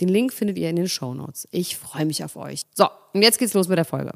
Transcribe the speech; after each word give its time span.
Den 0.00 0.08
Link 0.08 0.32
findet 0.32 0.58
ihr 0.58 0.70
in 0.70 0.76
den 0.76 0.88
Show 0.88 1.14
Notes. 1.14 1.46
Ich 1.50 1.76
freue 1.76 2.06
mich 2.06 2.24
auf 2.24 2.36
euch. 2.36 2.62
So, 2.74 2.88
und 3.12 3.22
jetzt 3.22 3.38
geht's 3.38 3.54
los 3.54 3.68
mit 3.68 3.78
der 3.78 3.84
Folge. 3.84 4.12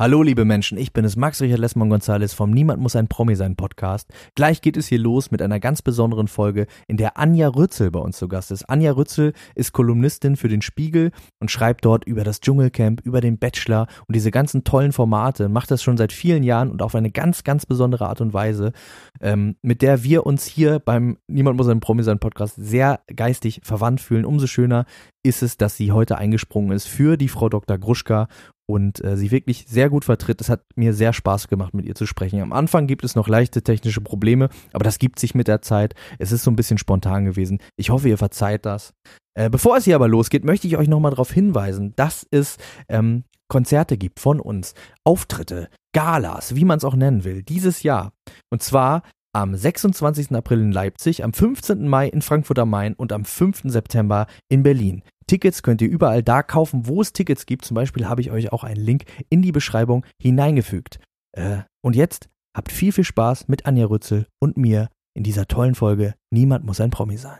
Hallo 0.00 0.22
liebe 0.22 0.46
Menschen, 0.46 0.78
ich 0.78 0.94
bin 0.94 1.04
es 1.04 1.14
Max 1.16 1.42
Richard 1.42 1.58
Lessmann 1.58 1.90
Gonzales 1.90 2.32
vom 2.32 2.52
Niemand 2.52 2.80
muss 2.80 2.96
ein 2.96 3.06
Promi 3.06 3.36
sein 3.36 3.54
Podcast. 3.54 4.08
Gleich 4.34 4.62
geht 4.62 4.78
es 4.78 4.86
hier 4.86 4.98
los 4.98 5.30
mit 5.30 5.42
einer 5.42 5.60
ganz 5.60 5.82
besonderen 5.82 6.26
Folge, 6.26 6.68
in 6.88 6.96
der 6.96 7.18
Anja 7.18 7.48
Rützel 7.48 7.90
bei 7.90 8.00
uns 8.00 8.16
zu 8.16 8.26
Gast 8.26 8.50
ist. 8.50 8.64
Anja 8.70 8.92
Rützel 8.92 9.34
ist 9.54 9.72
Kolumnistin 9.72 10.36
für 10.36 10.48
den 10.48 10.62
Spiegel 10.62 11.10
und 11.38 11.50
schreibt 11.50 11.84
dort 11.84 12.06
über 12.06 12.24
das 12.24 12.40
Dschungelcamp, 12.40 13.02
über 13.02 13.20
den 13.20 13.36
Bachelor 13.36 13.88
und 14.08 14.16
diese 14.16 14.30
ganzen 14.30 14.64
tollen 14.64 14.92
Formate, 14.92 15.50
macht 15.50 15.70
das 15.70 15.82
schon 15.82 15.98
seit 15.98 16.14
vielen 16.14 16.44
Jahren 16.44 16.70
und 16.70 16.80
auf 16.80 16.94
eine 16.94 17.10
ganz, 17.10 17.44
ganz 17.44 17.66
besondere 17.66 18.08
Art 18.08 18.22
und 18.22 18.32
Weise, 18.32 18.72
ähm, 19.20 19.56
mit 19.60 19.82
der 19.82 20.02
wir 20.02 20.24
uns 20.24 20.46
hier 20.46 20.78
beim 20.78 21.18
Niemand 21.26 21.58
muss 21.58 21.68
ein 21.68 21.80
Promi 21.80 22.04
sein 22.04 22.20
Podcast 22.20 22.54
sehr 22.56 23.00
geistig 23.14 23.60
verwandt 23.64 24.00
fühlen. 24.00 24.24
Umso 24.24 24.46
schöner 24.46 24.86
ist 25.22 25.42
es, 25.42 25.56
dass 25.56 25.76
sie 25.76 25.92
heute 25.92 26.18
eingesprungen 26.18 26.72
ist 26.72 26.86
für 26.86 27.16
die 27.16 27.28
Frau 27.28 27.48
Dr. 27.48 27.78
Gruschka 27.78 28.28
und 28.66 29.02
äh, 29.04 29.16
sie 29.16 29.30
wirklich 29.30 29.66
sehr 29.68 29.90
gut 29.90 30.04
vertritt. 30.04 30.40
Es 30.40 30.48
hat 30.48 30.62
mir 30.76 30.94
sehr 30.94 31.12
Spaß 31.12 31.48
gemacht, 31.48 31.74
mit 31.74 31.86
ihr 31.86 31.94
zu 31.94 32.06
sprechen. 32.06 32.40
Am 32.40 32.52
Anfang 32.52 32.86
gibt 32.86 33.04
es 33.04 33.16
noch 33.16 33.28
leichte 33.28 33.62
technische 33.62 34.00
Probleme, 34.00 34.48
aber 34.72 34.84
das 34.84 34.98
gibt 34.98 35.18
sich 35.18 35.34
mit 35.34 35.48
der 35.48 35.62
Zeit. 35.62 35.94
Es 36.18 36.32
ist 36.32 36.44
so 36.44 36.50
ein 36.50 36.56
bisschen 36.56 36.78
spontan 36.78 37.24
gewesen. 37.24 37.58
Ich 37.76 37.90
hoffe, 37.90 38.08
ihr 38.08 38.18
verzeiht 38.18 38.64
das. 38.64 38.94
Äh, 39.34 39.50
bevor 39.50 39.76
es 39.76 39.84
hier 39.84 39.96
aber 39.96 40.08
losgeht, 40.08 40.44
möchte 40.44 40.66
ich 40.66 40.76
euch 40.76 40.88
nochmal 40.88 41.10
darauf 41.10 41.32
hinweisen, 41.32 41.92
dass 41.96 42.26
es 42.30 42.56
ähm, 42.88 43.24
Konzerte 43.48 43.98
gibt 43.98 44.20
von 44.20 44.40
uns, 44.40 44.74
Auftritte, 45.04 45.68
Galas, 45.92 46.54
wie 46.54 46.64
man 46.64 46.78
es 46.78 46.84
auch 46.84 46.94
nennen 46.94 47.24
will, 47.24 47.42
dieses 47.42 47.82
Jahr. 47.82 48.12
Und 48.50 48.62
zwar 48.62 49.02
am 49.32 49.54
26. 49.54 50.32
April 50.32 50.60
in 50.60 50.72
Leipzig, 50.72 51.24
am 51.24 51.32
15. 51.32 51.88
Mai 51.88 52.08
in 52.08 52.22
Frankfurt 52.22 52.58
am 52.58 52.70
Main 52.70 52.94
und 52.94 53.12
am 53.12 53.24
5. 53.24 53.62
September 53.64 54.26
in 54.48 54.62
Berlin. 54.62 55.02
Tickets 55.26 55.62
könnt 55.62 55.80
ihr 55.82 55.88
überall 55.88 56.22
da 56.22 56.42
kaufen, 56.42 56.86
wo 56.86 57.00
es 57.00 57.12
Tickets 57.12 57.46
gibt. 57.46 57.64
Zum 57.64 57.76
Beispiel 57.76 58.08
habe 58.08 58.20
ich 58.20 58.30
euch 58.30 58.52
auch 58.52 58.64
einen 58.64 58.80
Link 58.80 59.04
in 59.28 59.42
die 59.42 59.52
Beschreibung 59.52 60.04
hineingefügt. 60.20 60.98
Äh, 61.32 61.58
und 61.82 61.94
jetzt 61.94 62.28
habt 62.56 62.72
viel, 62.72 62.92
viel 62.92 63.04
Spaß 63.04 63.46
mit 63.46 63.66
Anja 63.66 63.86
Rützel 63.86 64.26
und 64.40 64.56
mir 64.56 64.88
in 65.14 65.22
dieser 65.22 65.46
tollen 65.46 65.74
Folge 65.74 66.14
Niemand 66.30 66.64
muss 66.64 66.80
ein 66.80 66.90
Promi 66.90 67.16
sein. 67.16 67.38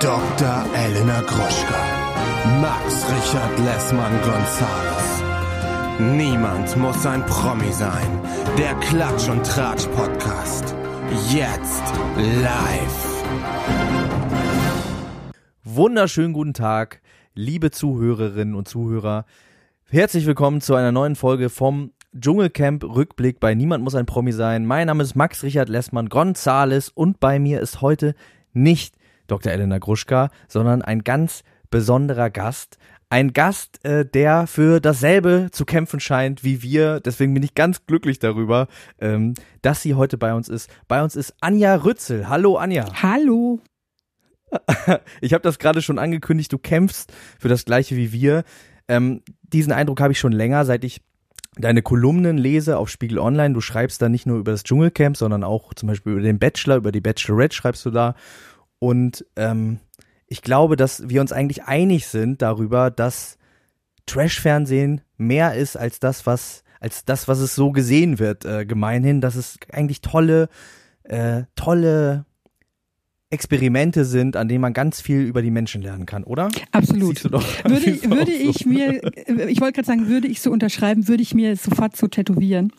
Dr. 0.00 0.66
Elena 0.74 1.20
Groschka. 1.22 1.98
Max 2.60 3.04
Richard 3.10 3.58
Lessmann 3.58 4.20
Gonzales. 4.22 5.17
Niemand 6.00 6.76
muss 6.76 7.04
ein 7.06 7.26
Promi 7.26 7.72
sein. 7.72 8.06
Der 8.56 8.72
Klatsch 8.76 9.28
und 9.28 9.44
Tratsch 9.44 9.88
Podcast. 9.88 10.76
Jetzt 11.28 11.82
live. 12.16 13.24
Wunderschönen 15.64 16.34
guten 16.34 16.54
Tag, 16.54 17.00
liebe 17.34 17.72
Zuhörerinnen 17.72 18.54
und 18.54 18.68
Zuhörer. 18.68 19.24
Herzlich 19.90 20.24
willkommen 20.24 20.60
zu 20.60 20.76
einer 20.76 20.92
neuen 20.92 21.16
Folge 21.16 21.48
vom 21.48 21.90
Dschungelcamp 22.16 22.84
Rückblick 22.84 23.40
bei 23.40 23.56
Niemand 23.56 23.82
muss 23.82 23.96
ein 23.96 24.06
Promi 24.06 24.30
sein. 24.30 24.66
Mein 24.66 24.86
Name 24.86 25.02
ist 25.02 25.16
Max 25.16 25.42
Richard 25.42 25.68
Lessmann 25.68 26.08
Gonzales 26.08 26.90
und 26.90 27.18
bei 27.18 27.40
mir 27.40 27.60
ist 27.60 27.80
heute 27.80 28.14
nicht 28.52 28.94
Dr. 29.26 29.50
Elena 29.50 29.78
Gruschka, 29.78 30.30
sondern 30.46 30.80
ein 30.80 31.02
ganz 31.02 31.42
besonderer 31.70 32.30
Gast, 32.30 32.78
ein 33.10 33.32
Gast, 33.32 33.84
äh, 33.84 34.04
der 34.04 34.46
für 34.46 34.80
dasselbe 34.80 35.48
zu 35.50 35.64
kämpfen 35.64 36.00
scheint 36.00 36.44
wie 36.44 36.62
wir. 36.62 37.00
Deswegen 37.00 37.34
bin 37.34 37.42
ich 37.42 37.54
ganz 37.54 37.86
glücklich 37.86 38.18
darüber, 38.18 38.68
ähm, 39.00 39.34
dass 39.62 39.82
sie 39.82 39.94
heute 39.94 40.18
bei 40.18 40.34
uns 40.34 40.48
ist. 40.48 40.70
Bei 40.88 41.02
uns 41.02 41.16
ist 41.16 41.34
Anja 41.40 41.74
Rützel. 41.76 42.28
Hallo 42.28 42.56
Anja. 42.56 42.86
Hallo. 43.02 43.60
Ich 45.20 45.34
habe 45.34 45.42
das 45.42 45.58
gerade 45.58 45.82
schon 45.82 45.98
angekündigt, 45.98 46.50
du 46.50 46.56
kämpfst 46.56 47.12
für 47.38 47.48
das 47.48 47.66
gleiche 47.66 47.96
wie 47.96 48.12
wir. 48.12 48.44
Ähm, 48.88 49.22
diesen 49.42 49.72
Eindruck 49.72 50.00
habe 50.00 50.12
ich 50.12 50.18
schon 50.18 50.32
länger, 50.32 50.64
seit 50.64 50.84
ich 50.84 51.02
deine 51.58 51.82
Kolumnen 51.82 52.38
lese 52.38 52.78
auf 52.78 52.88
Spiegel 52.88 53.18
Online. 53.18 53.52
Du 53.52 53.60
schreibst 53.60 54.00
da 54.00 54.08
nicht 54.08 54.24
nur 54.24 54.38
über 54.38 54.52
das 54.52 54.62
Dschungelcamp, 54.64 55.18
sondern 55.18 55.44
auch 55.44 55.74
zum 55.74 55.88
Beispiel 55.88 56.12
über 56.12 56.22
den 56.22 56.38
Bachelor, 56.38 56.76
über 56.76 56.92
die 56.92 57.02
Bachelorette 57.02 57.54
schreibst 57.54 57.84
du 57.84 57.90
da. 57.90 58.14
Und 58.78 59.26
ähm, 59.36 59.80
ich 60.28 60.42
glaube, 60.42 60.76
dass 60.76 61.08
wir 61.08 61.20
uns 61.20 61.32
eigentlich 61.32 61.64
einig 61.64 62.06
sind 62.06 62.42
darüber, 62.42 62.90
dass 62.90 63.38
Trash-Fernsehen 64.06 65.02
mehr 65.16 65.54
ist 65.54 65.76
als 65.76 66.00
das, 66.00 66.26
was 66.26 66.64
als 66.80 67.04
das, 67.04 67.28
was 67.28 67.40
es 67.40 67.54
so 67.54 67.72
gesehen 67.72 68.18
wird, 68.18 68.44
äh, 68.44 68.64
gemeinhin, 68.64 69.20
dass 69.20 69.34
es 69.34 69.58
eigentlich 69.72 70.00
tolle, 70.00 70.48
äh, 71.02 71.42
tolle 71.56 72.24
Experimente 73.30 74.06
sind, 74.06 74.36
an 74.36 74.48
denen 74.48 74.62
man 74.62 74.72
ganz 74.72 75.02
viel 75.02 75.20
über 75.20 75.42
die 75.42 75.50
Menschen 75.50 75.82
lernen 75.82 76.06
kann, 76.06 76.24
oder? 76.24 76.48
Absolut. 76.72 77.22
würde 77.24 77.90
ich, 77.90 78.08
würde 78.08 78.32
ich 78.32 78.64
mir, 78.64 79.02
ich 79.48 79.60
wollte 79.60 79.74
gerade 79.74 79.86
sagen, 79.86 80.08
würde 80.08 80.28
ich 80.28 80.40
so 80.40 80.50
unterschreiben, 80.50 81.08
würde 81.08 81.22
ich 81.22 81.34
mir 81.34 81.54
sofort 81.56 81.94
so 81.94 82.06
tätowieren. 82.06 82.72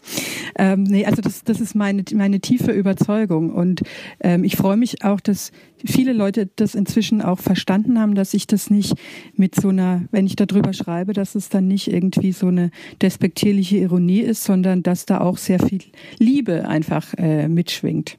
Ähm, 0.58 0.84
nee, 0.84 1.06
also 1.06 1.22
das, 1.22 1.44
das 1.44 1.62
ist 1.62 1.76
meine, 1.76 2.04
meine 2.16 2.40
tiefe 2.40 2.72
Überzeugung. 2.72 3.52
Und 3.52 3.84
ähm, 4.22 4.44
ich 4.44 4.56
freue 4.56 4.78
mich 4.78 5.04
auch, 5.04 5.20
dass 5.20 5.52
viele 5.86 6.14
Leute 6.14 6.50
das 6.56 6.76
inzwischen 6.76 7.22
auch 7.22 7.40
verstanden 7.40 8.00
haben, 8.00 8.16
dass 8.16 8.34
ich 8.34 8.48
das 8.48 8.70
nicht 8.70 8.94
mit 9.36 9.56
so 9.56 9.70
einer, 9.70 10.04
wenn 10.12 10.26
ich 10.26 10.36
darüber 10.36 10.74
schreibe, 10.74 11.14
dass 11.14 11.36
es 11.36 11.50
dann 11.50 11.68
nicht 11.68 11.92
irgendwie 11.92 12.32
so 12.32 12.48
eine 12.48 12.72
despektierliche 13.02 13.78
Ironie 13.78 14.20
ist, 14.20 14.44
sondern 14.44 14.84
dass 14.84 15.06
da 15.06 15.22
auch 15.22 15.38
sehr 15.38 15.60
viel 15.60 15.82
Liebe 16.18 16.68
einfach 16.68 17.14
äh, 17.18 17.48
mitschwingt 17.48 18.18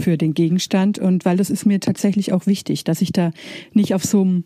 für 0.00 0.16
den 0.16 0.34
Gegenstand. 0.34 0.98
Und 0.98 1.24
weil 1.24 1.36
das 1.36 1.50
ist 1.50 1.66
mir 1.66 1.80
tatsächlich 1.80 2.32
auch 2.32 2.46
wichtig, 2.46 2.84
dass 2.84 3.02
ich 3.02 3.12
da 3.12 3.32
nicht 3.72 3.94
auf 3.94 4.04
so 4.04 4.22
einem, 4.22 4.44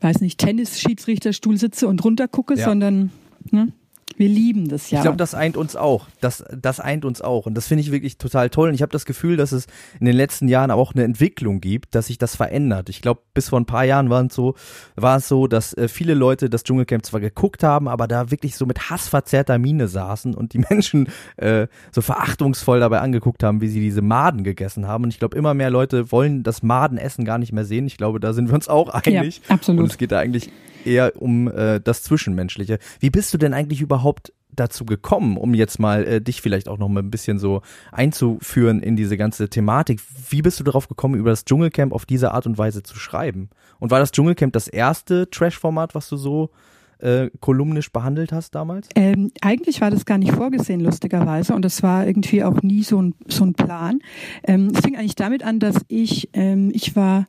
weiß 0.00 0.20
nicht, 0.20 0.38
Tennis-Schiedsrichterstuhl 0.38 1.56
sitze 1.56 1.88
und 1.88 2.04
runtergucke, 2.04 2.54
ja. 2.56 2.64
sondern 2.64 3.10
ne, 3.50 3.72
wir 4.16 4.28
lieben 4.28 4.68
das 4.68 4.90
ja. 4.90 4.98
Ich 4.98 5.02
glaube, 5.02 5.16
das 5.16 5.34
eint 5.34 5.56
uns 5.56 5.76
auch. 5.76 6.06
Das, 6.20 6.44
das 6.54 6.80
eint 6.80 7.04
uns 7.04 7.22
auch. 7.22 7.46
Und 7.46 7.54
das 7.54 7.66
finde 7.68 7.82
ich 7.82 7.90
wirklich 7.90 8.18
total 8.18 8.50
toll. 8.50 8.68
Und 8.68 8.74
ich 8.74 8.82
habe 8.82 8.92
das 8.92 9.04
Gefühl, 9.04 9.36
dass 9.36 9.52
es 9.52 9.66
in 9.98 10.06
den 10.06 10.16
letzten 10.16 10.48
Jahren 10.48 10.70
auch 10.70 10.94
eine 10.94 11.04
Entwicklung 11.04 11.60
gibt, 11.60 11.94
dass 11.94 12.08
sich 12.08 12.18
das 12.18 12.36
verändert. 12.36 12.88
Ich 12.88 13.02
glaube, 13.02 13.22
bis 13.34 13.48
vor 13.48 13.58
ein 13.60 13.66
paar 13.66 13.84
Jahren 13.84 14.10
war 14.10 14.24
es 14.24 14.34
so, 14.34 14.54
war 14.96 15.16
es 15.16 15.28
so, 15.28 15.46
dass 15.46 15.74
äh, 15.74 15.88
viele 15.88 16.14
Leute 16.14 16.50
das 16.50 16.64
Dschungelcamp 16.64 17.04
zwar 17.06 17.20
geguckt 17.20 17.62
haben, 17.62 17.88
aber 17.88 18.06
da 18.08 18.30
wirklich 18.30 18.56
so 18.56 18.66
mit 18.66 18.90
hassverzerrter 18.90 19.58
Miene 19.58 19.88
saßen 19.88 20.34
und 20.34 20.52
die 20.52 20.58
Menschen 20.70 21.08
äh, 21.36 21.66
so 21.92 22.02
verachtungsvoll 22.02 22.80
dabei 22.80 23.00
angeguckt 23.00 23.42
haben, 23.42 23.60
wie 23.60 23.68
sie 23.68 23.80
diese 23.80 24.02
Maden 24.02 24.44
gegessen 24.44 24.86
haben. 24.86 25.04
Und 25.04 25.10
ich 25.10 25.18
glaube, 25.18 25.36
immer 25.36 25.54
mehr 25.54 25.70
Leute 25.70 26.12
wollen 26.12 26.42
das 26.42 26.62
Madenessen 26.62 27.24
gar 27.24 27.38
nicht 27.38 27.52
mehr 27.52 27.64
sehen. 27.64 27.86
Ich 27.86 27.96
glaube, 27.96 28.20
da 28.20 28.32
sind 28.32 28.48
wir 28.48 28.54
uns 28.54 28.68
auch 28.68 28.88
einig. 28.88 29.40
Ja, 29.48 29.54
absolut. 29.54 29.80
Und 29.82 29.90
es 29.90 29.98
geht 29.98 30.12
da 30.12 30.18
eigentlich 30.18 30.50
eher 30.84 31.20
um 31.20 31.48
äh, 31.48 31.80
das 31.80 32.02
Zwischenmenschliche. 32.02 32.78
Wie 32.98 33.10
bist 33.10 33.32
du 33.34 33.38
denn 33.38 33.54
eigentlich 33.54 33.80
überhaupt 33.80 34.32
dazu 34.54 34.84
gekommen, 34.84 35.36
um 35.36 35.54
jetzt 35.54 35.78
mal 35.78 36.04
äh, 36.04 36.20
dich 36.20 36.42
vielleicht 36.42 36.68
auch 36.68 36.78
noch 36.78 36.88
mal 36.88 37.02
ein 37.02 37.10
bisschen 37.10 37.38
so 37.38 37.62
einzuführen 37.92 38.82
in 38.82 38.96
diese 38.96 39.16
ganze 39.16 39.48
Thematik? 39.48 40.00
Wie 40.28 40.42
bist 40.42 40.60
du 40.60 40.64
darauf 40.64 40.88
gekommen, 40.88 41.14
über 41.14 41.30
das 41.30 41.44
Dschungelcamp 41.44 41.92
auf 41.92 42.06
diese 42.06 42.32
Art 42.32 42.46
und 42.46 42.58
Weise 42.58 42.82
zu 42.82 42.96
schreiben? 42.96 43.50
Und 43.78 43.90
war 43.90 44.00
das 44.00 44.12
Dschungelcamp 44.12 44.52
das 44.52 44.68
erste 44.68 45.30
Trash-Format, 45.30 45.94
was 45.94 46.08
du 46.08 46.16
so 46.16 46.50
äh, 46.98 47.30
kolumnisch 47.40 47.92
behandelt 47.92 48.32
hast 48.32 48.54
damals? 48.54 48.88
Ähm, 48.94 49.30
eigentlich 49.40 49.80
war 49.80 49.90
das 49.90 50.04
gar 50.04 50.18
nicht 50.18 50.32
vorgesehen, 50.32 50.80
lustigerweise. 50.80 51.54
Und 51.54 51.64
das 51.64 51.82
war 51.82 52.06
irgendwie 52.06 52.44
auch 52.44 52.62
nie 52.62 52.82
so 52.82 53.00
ein, 53.00 53.14
so 53.26 53.44
ein 53.44 53.54
Plan. 53.54 54.00
Ähm, 54.44 54.72
es 54.74 54.80
fing 54.80 54.96
eigentlich 54.96 55.16
damit 55.16 55.42
an, 55.42 55.60
dass 55.60 55.76
ich, 55.88 56.28
ähm, 56.34 56.70
ich 56.74 56.96
war 56.96 57.26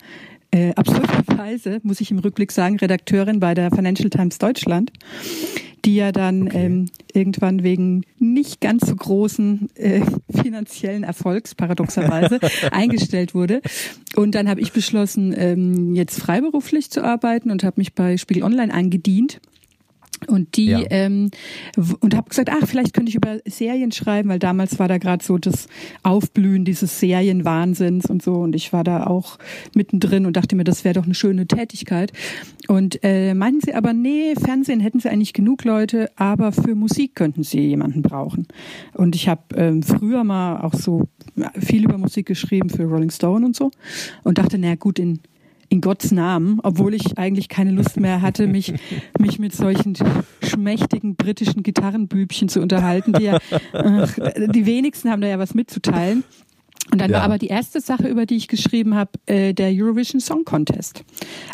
äh, 0.52 0.74
absurderweise, 0.76 1.80
muss 1.84 2.02
ich 2.02 2.12
im 2.12 2.20
Rückblick 2.20 2.52
sagen, 2.52 2.78
Redakteurin 2.78 3.40
bei 3.40 3.54
der 3.54 3.72
Financial 3.72 4.10
Times 4.10 4.38
Deutschland 4.38 4.92
die 5.86 5.96
ja 5.96 6.12
dann 6.12 6.44
okay. 6.44 6.66
ähm, 6.66 6.86
irgendwann 7.14 7.64
wegen 7.64 8.04
nicht 8.20 8.62
ganz 8.62 8.88
so 8.88 8.96
großen 8.96 9.70
äh, 9.76 10.02
finanziellen 10.30 11.04
Erfolgs 11.04 11.56
paradoxerweise 11.56 12.40
eingestellt 12.72 13.34
wurde. 13.34 13.62
Und 14.16 14.36
dann 14.36 14.50
habe 14.50 14.62
ich 14.62 14.72
beschlossen, 14.72 15.34
ähm, 15.36 15.96
jetzt 15.96 16.20
freiberuflich 16.20 16.92
zu 16.92 17.04
arbeiten 17.04 17.52
und 17.52 17.64
habe 17.64 17.80
mich 17.80 17.94
bei 17.94 18.18
Spiegel 18.18 18.44
Online 18.44 18.74
eingedient 18.74 19.42
und 20.28 20.56
die 20.56 20.68
ja. 20.68 20.82
ähm, 20.90 21.32
und 22.00 22.16
habe 22.16 22.30
gesagt, 22.30 22.50
ach, 22.52 22.68
vielleicht 22.68 22.94
könnte 22.94 23.10
ich 23.10 23.16
über 23.16 23.40
Serien 23.46 23.92
schreiben, 23.92 24.30
weil 24.30 24.40
damals 24.40 24.80
war 24.80 24.88
da 24.88 24.98
gerade 24.98 25.24
so 25.24 25.38
das 25.38 25.68
Aufblühen 26.04 26.66
dieses 26.66 27.00
Serienwahnsinns 27.00 28.06
und 28.06 28.22
so. 28.22 28.36
Und 28.36 28.56
ich 28.56 28.74
war 28.74 28.84
da 28.84 29.08
auch 29.08 29.38
mittendrin 29.74 30.26
und 30.26 30.38
dachte 30.38 30.56
mir, 30.56 30.64
das 30.64 30.84
wäre 30.84 30.94
doch 30.94 31.06
eine 31.06 31.16
schöne 31.16 31.48
Tätigkeit. 31.48 32.12
Und 32.68 33.00
äh, 33.04 33.34
meinten 33.34 33.62
sie 33.62 33.74
aber, 33.74 33.94
nee, 33.94 34.36
Fernsehen 34.36 34.80
hätten 34.80 35.00
sie 35.00 35.10
eigentlich 35.10 35.34
genug 35.34 35.64
Leute, 35.64 36.10
aber 36.16 36.52
für 36.52 36.76
Musik 36.76 37.16
könnten 37.16 37.44
sie 37.44 37.62
jemanden 37.62 38.02
brauchen. 38.02 38.48
Und 38.94 39.16
ich 39.16 39.28
habe 39.28 39.42
ähm, 39.56 39.84
früher 39.84 40.24
mal 40.24 40.62
auch 40.62 40.74
so 40.74 41.08
viel 41.60 41.86
über 41.86 41.98
Musik 41.98 42.28
geschrieben 42.28 42.70
für 42.70 42.84
Rolling 42.84 43.12
Stone 43.12 43.46
und 43.46 43.56
so 43.56 43.72
und 44.24 44.38
dachte, 44.38 44.58
na 44.58 44.76
gut, 44.76 45.00
in 45.00 45.20
in 45.72 45.80
Gottes 45.80 46.12
Namen, 46.12 46.60
obwohl 46.64 46.94
ich 46.94 47.18
eigentlich 47.18 47.48
keine 47.48 47.72
Lust 47.72 47.98
mehr 47.98 48.22
hatte, 48.22 48.46
mich, 48.46 48.74
mich 49.18 49.40
mit 49.40 49.56
solchen 49.56 49.98
schmächtigen 50.44 51.16
britischen 51.16 51.64
Gitarrenbübchen 51.64 52.50
zu 52.50 52.60
unterhalten, 52.60 53.14
die 53.14 53.24
ja, 53.24 53.38
ach, 53.72 54.14
die 54.54 54.66
wenigsten 54.66 55.10
haben 55.10 55.22
da 55.22 55.30
ja 55.30 55.40
was 55.40 55.54
mitzuteilen. 55.54 56.26
Und 56.92 57.00
dann 57.00 57.10
ja. 57.10 57.18
war 57.18 57.24
aber 57.24 57.38
die 57.38 57.48
erste 57.48 57.80
Sache, 57.80 58.10
über 58.10 58.26
die 58.26 58.36
ich 58.36 58.50
geschrieben 58.50 58.96
habe, 58.96 59.12
äh, 59.28 59.54
der 59.54 59.72
Eurovision 59.72 60.20
Song 60.20 60.44
Contest. 60.44 61.06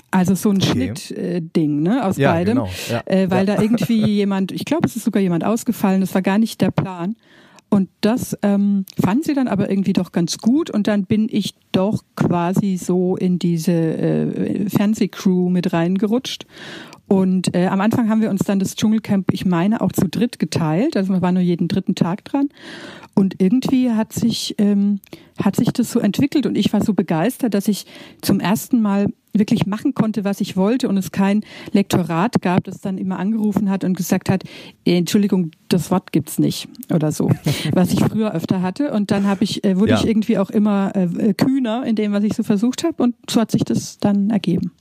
Also 0.10 0.34
so 0.34 0.50
ein 0.50 0.58
okay. 0.58 0.96
Schnittding 0.96 1.86
äh, 1.86 1.90
ne, 1.90 2.04
aus 2.04 2.18
ja, 2.18 2.32
beidem, 2.32 2.56
genau. 2.56 2.70
ja. 2.90 3.04
äh, 3.06 3.30
weil 3.30 3.46
da 3.46 3.62
irgendwie 3.62 4.04
jemand, 4.16 4.52
ich 4.52 4.66
glaube, 4.66 4.88
es 4.88 4.96
ist 4.96 5.04
sogar 5.04 5.22
jemand 5.22 5.44
ausgefallen, 5.44 6.02
das 6.02 6.16
war 6.16 6.24
gar 6.24 6.40
nicht 6.40 6.60
der 6.60 6.72
Plan. 6.72 7.18
Und 7.70 7.90
das 8.02 8.38
ähm, 8.44 8.86
fand 9.00 9.26
sie 9.26 9.34
dann 9.34 9.48
aber 9.48 9.70
irgendwie 9.70 9.94
doch 9.94 10.12
ganz 10.12 10.38
gut 10.38 10.70
und 10.70 10.88
dann 10.88 11.06
bin 11.06 11.28
ich 11.30 11.54
doch 11.74 12.04
quasi 12.16 12.78
so 12.78 13.18
in 13.18 13.40
diese 13.40 13.74
äh, 13.74 14.70
Fernsehcrew 14.70 15.50
mit 15.50 15.74
reingerutscht. 15.74 16.46
Und 17.08 17.56
äh, 17.56 17.68
am 17.68 17.80
Anfang 17.80 18.10
haben 18.10 18.22
wir 18.22 18.30
uns 18.30 18.42
dann 18.42 18.60
das 18.60 18.76
Dschungelcamp, 18.76 19.32
ich 19.32 19.46
meine, 19.46 19.82
auch 19.82 19.94
zu 19.94 20.10
dritt 20.10 20.40
geteilt. 20.40 20.98
Also 20.98 21.12
man 21.12 21.22
war 21.22 21.32
nur 21.32 21.42
jeden 21.42 21.68
dritten 21.70 21.96
Tag 21.96 22.26
dran. 22.26 22.50
Und 23.16 23.42
irgendwie 23.42 23.92
hat 23.92 24.14
sich, 24.14 24.56
ähm, 24.58 25.00
hat 25.42 25.56
sich 25.56 25.70
das 25.70 25.92
so 25.92 26.00
entwickelt 26.00 26.46
und 26.46 26.58
ich 26.58 26.72
war 26.74 26.84
so 26.84 26.94
begeistert, 26.94 27.54
dass 27.54 27.68
ich 27.68 27.86
zum 28.22 28.40
ersten 28.40 28.82
Mal 28.82 29.08
wirklich 29.40 29.66
machen 29.66 29.94
konnte, 29.94 30.24
was 30.24 30.42
ich 30.42 30.58
wollte 30.58 30.88
und 30.88 30.98
es 30.98 31.12
kein 31.12 31.42
Lektorat 31.72 32.42
gab, 32.42 32.64
das 32.64 32.82
dann 32.82 32.98
immer 32.98 33.20
angerufen 33.20 33.70
hat 33.70 33.84
und 33.84 33.96
gesagt 33.96 34.30
hat, 34.30 34.44
Entschuldigung, 34.86 35.52
das 35.70 35.92
Wort 35.92 36.12
gibt's 36.12 36.40
nicht 36.40 36.68
oder 36.94 37.12
so, 37.12 37.30
was 37.74 37.94
ich 37.94 38.00
früher 38.00 38.34
öfter 38.34 38.62
hatte. 38.62 38.92
Und 38.92 39.12
dann 39.12 39.26
habe 39.26 39.44
ich, 39.44 39.64
äh, 39.64 39.78
wurde 39.78 39.92
ja. 39.92 40.00
ich 40.00 40.08
irgendwie 40.08 40.38
auch 40.38 40.50
immer 40.50 40.96
äh, 40.96 41.34
kühner 41.34 41.86
in 41.86 41.96
dem, 41.96 42.12
was 42.12 42.24
ich 42.24 42.34
so 42.34 42.44
versucht 42.44 42.84
habe 42.84 43.04
und 43.04 43.16
so 43.30 43.42
hat 43.42 43.52
sich 43.52 43.64
das 43.64 43.98
dann 43.98 44.30
ergeben. 44.30 44.72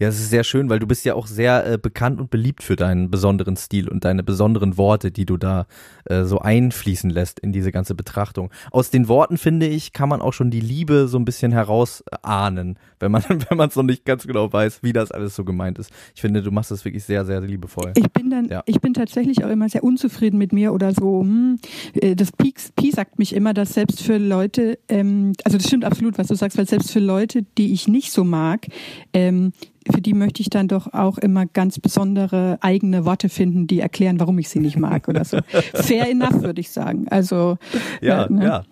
Ja, 0.00 0.06
es 0.06 0.20
ist 0.20 0.30
sehr 0.30 0.44
schön, 0.44 0.70
weil 0.70 0.78
du 0.78 0.86
bist 0.86 1.04
ja 1.04 1.14
auch 1.14 1.26
sehr 1.26 1.72
äh, 1.72 1.76
bekannt 1.76 2.20
und 2.20 2.30
beliebt 2.30 2.62
für 2.62 2.76
deinen 2.76 3.10
besonderen 3.10 3.56
Stil 3.56 3.88
und 3.88 4.04
deine 4.04 4.22
besonderen 4.22 4.76
Worte, 4.76 5.10
die 5.10 5.26
du 5.26 5.36
da 5.36 5.66
äh, 6.04 6.22
so 6.22 6.38
einfließen 6.38 7.10
lässt 7.10 7.40
in 7.40 7.52
diese 7.52 7.72
ganze 7.72 7.96
Betrachtung. 7.96 8.50
Aus 8.70 8.90
den 8.90 9.08
Worten, 9.08 9.38
finde 9.38 9.66
ich, 9.66 9.92
kann 9.92 10.08
man 10.08 10.20
auch 10.20 10.32
schon 10.32 10.52
die 10.52 10.60
Liebe 10.60 11.08
so 11.08 11.18
ein 11.18 11.24
bisschen 11.24 11.50
herausahnen, 11.50 12.78
wenn 13.00 13.10
man 13.10 13.24
wenn 13.48 13.56
man 13.56 13.70
es 13.70 13.76
noch 13.76 13.82
nicht 13.82 14.04
ganz 14.04 14.24
genau 14.24 14.52
weiß, 14.52 14.84
wie 14.84 14.92
das 14.92 15.10
alles 15.10 15.34
so 15.34 15.44
gemeint 15.44 15.80
ist. 15.80 15.90
Ich 16.14 16.20
finde, 16.20 16.42
du 16.42 16.52
machst 16.52 16.70
das 16.70 16.84
wirklich 16.84 17.02
sehr, 17.02 17.24
sehr 17.24 17.40
liebevoll. 17.40 17.92
Ich 17.96 18.10
bin 18.12 18.30
dann, 18.30 18.46
ja. 18.48 18.62
ich 18.66 18.80
bin 18.80 18.94
tatsächlich 18.94 19.44
auch 19.44 19.50
immer 19.50 19.68
sehr 19.68 19.82
unzufrieden 19.82 20.38
mit 20.38 20.52
mir 20.52 20.72
oder 20.72 20.94
so. 20.94 21.22
Hm, 21.22 21.58
äh, 21.94 22.14
das 22.14 22.30
Pi, 22.30 22.54
Pi 22.76 22.92
sagt 22.92 23.18
mich 23.18 23.34
immer, 23.34 23.52
dass 23.52 23.74
selbst 23.74 24.00
für 24.02 24.18
Leute, 24.18 24.78
ähm, 24.88 25.32
also 25.44 25.58
das 25.58 25.66
stimmt 25.66 25.84
absolut, 25.84 26.18
was 26.18 26.28
du 26.28 26.36
sagst, 26.36 26.56
weil 26.56 26.68
selbst 26.68 26.92
für 26.92 27.00
Leute, 27.00 27.42
die 27.56 27.72
ich 27.72 27.88
nicht 27.88 28.12
so 28.12 28.22
mag, 28.22 28.68
ähm, 29.12 29.52
für 29.92 30.00
die 30.00 30.14
möchte 30.14 30.42
ich 30.42 30.50
dann 30.50 30.68
doch 30.68 30.92
auch 30.92 31.18
immer 31.18 31.46
ganz 31.46 31.78
besondere 31.78 32.58
eigene 32.60 33.04
Worte 33.04 33.28
finden, 33.28 33.66
die 33.66 33.80
erklären, 33.80 34.20
warum 34.20 34.38
ich 34.38 34.48
sie 34.48 34.60
nicht 34.60 34.78
mag 34.78 35.08
oder 35.08 35.24
so. 35.24 35.38
Fair 35.74 36.08
enough, 36.08 36.42
würde 36.42 36.60
ich 36.60 36.70
sagen. 36.70 37.06
Also 37.08 37.58
ja, 38.00 38.24
äh, 38.24 38.32
ne? 38.32 38.44
ja. 38.44 38.64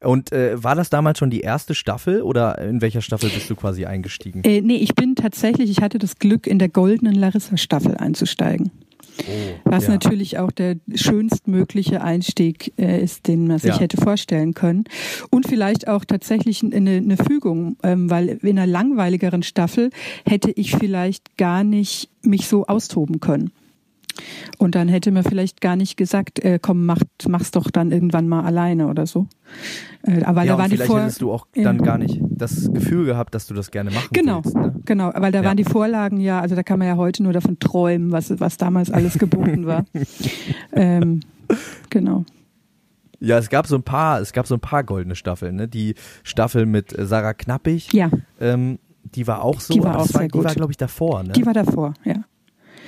Und 0.00 0.32
äh, 0.32 0.62
war 0.62 0.74
das 0.74 0.90
damals 0.90 1.18
schon 1.18 1.30
die 1.30 1.40
erste 1.40 1.74
Staffel 1.74 2.22
oder 2.22 2.58
in 2.58 2.80
welcher 2.82 3.00
Staffel 3.00 3.30
bist 3.30 3.48
du 3.48 3.54
quasi 3.54 3.86
eingestiegen? 3.86 4.42
Äh, 4.44 4.60
nee, 4.60 4.76
ich 4.76 4.94
bin 4.94 5.14
tatsächlich, 5.14 5.70
ich 5.70 5.80
hatte 5.80 5.98
das 5.98 6.18
Glück, 6.18 6.46
in 6.46 6.58
der 6.58 6.68
goldenen 6.68 7.14
Larissa-Staffel 7.14 7.96
einzusteigen. 7.96 8.70
Oh, 9.20 9.60
was 9.64 9.84
ja. 9.84 9.92
natürlich 9.92 10.38
auch 10.38 10.50
der 10.50 10.76
schönstmögliche 10.94 12.02
Einstieg 12.02 12.72
äh, 12.78 13.02
ist, 13.02 13.28
den 13.28 13.46
man 13.46 13.58
sich 13.58 13.74
ja. 13.74 13.80
hätte 13.80 13.96
vorstellen 13.96 14.54
können. 14.54 14.84
Und 15.30 15.46
vielleicht 15.46 15.88
auch 15.88 16.04
tatsächlich 16.04 16.62
eine, 16.62 16.96
eine 16.96 17.16
Fügung, 17.16 17.76
ähm, 17.82 18.10
weil 18.10 18.28
in 18.42 18.58
einer 18.58 18.66
langweiligeren 18.66 19.42
Staffel 19.42 19.90
hätte 20.26 20.50
ich 20.50 20.74
vielleicht 20.76 21.36
gar 21.36 21.64
nicht 21.64 22.10
mich 22.22 22.48
so 22.48 22.66
austoben 22.66 23.20
können. 23.20 23.52
Und 24.58 24.74
dann 24.74 24.88
hätte 24.88 25.10
man 25.10 25.24
vielleicht 25.24 25.60
gar 25.60 25.76
nicht 25.76 25.96
gesagt, 25.96 26.38
äh, 26.44 26.58
komm, 26.60 26.86
mach, 26.86 27.00
mach's 27.28 27.50
doch 27.50 27.70
dann 27.70 27.90
irgendwann 27.90 28.28
mal 28.28 28.44
alleine 28.44 28.88
oder 28.88 29.06
so. 29.06 29.26
Äh, 30.02 30.22
aber 30.22 30.44
ja, 30.44 30.52
da 30.52 30.58
waren 30.58 30.70
die 30.70 30.76
vor 30.76 31.00
hättest 31.00 31.22
du 31.22 31.32
auch 31.32 31.46
dann 31.54 31.78
gar 31.78 31.98
nicht 31.98 32.20
das 32.22 32.72
Gefühl 32.72 33.04
gehabt, 33.06 33.34
dass 33.34 33.46
du 33.46 33.54
das 33.54 33.70
gerne 33.70 33.90
machen 33.90 34.08
genau, 34.12 34.44
willst. 34.44 34.56
Ne? 34.56 34.74
Genau, 34.84 35.12
weil 35.14 35.32
da 35.32 35.40
ja. 35.40 35.44
waren 35.44 35.56
die 35.56 35.64
Vorlagen 35.64 36.20
ja, 36.20 36.40
also 36.40 36.54
da 36.54 36.62
kann 36.62 36.78
man 36.78 36.88
ja 36.88 36.96
heute 36.96 37.22
nur 37.22 37.32
davon 37.32 37.58
träumen, 37.58 38.12
was, 38.12 38.38
was 38.40 38.56
damals 38.56 38.90
alles 38.90 39.18
geboten 39.18 39.66
war. 39.66 39.84
ähm, 40.72 41.20
genau. 41.90 42.24
Ja, 43.20 43.38
es 43.38 43.48
gab 43.48 43.66
so 43.66 43.76
ein 43.76 43.82
paar, 43.82 44.20
es 44.20 44.32
gab 44.32 44.46
so 44.46 44.54
ein 44.54 44.60
paar 44.60 44.84
goldene 44.84 45.16
Staffeln, 45.16 45.56
ne? 45.56 45.68
Die 45.68 45.94
Staffel 46.22 46.66
mit 46.66 46.96
äh, 46.96 47.06
Sarah 47.06 47.32
Knappig. 47.32 47.92
Ja. 47.92 48.10
Ähm, 48.40 48.78
die 49.14 49.26
war 49.26 49.42
auch 49.42 49.60
so, 49.60 49.72
die 49.72 49.82
war, 49.82 49.96
auch 49.96 50.00
war, 50.00 50.06
sehr 50.06 50.28
gut. 50.28 50.42
die 50.42 50.44
war, 50.44 50.54
glaube 50.54 50.72
ich, 50.72 50.76
davor, 50.76 51.22
ne? 51.22 51.32
Die 51.32 51.46
war 51.46 51.54
davor, 51.54 51.94
ja. 52.04 52.24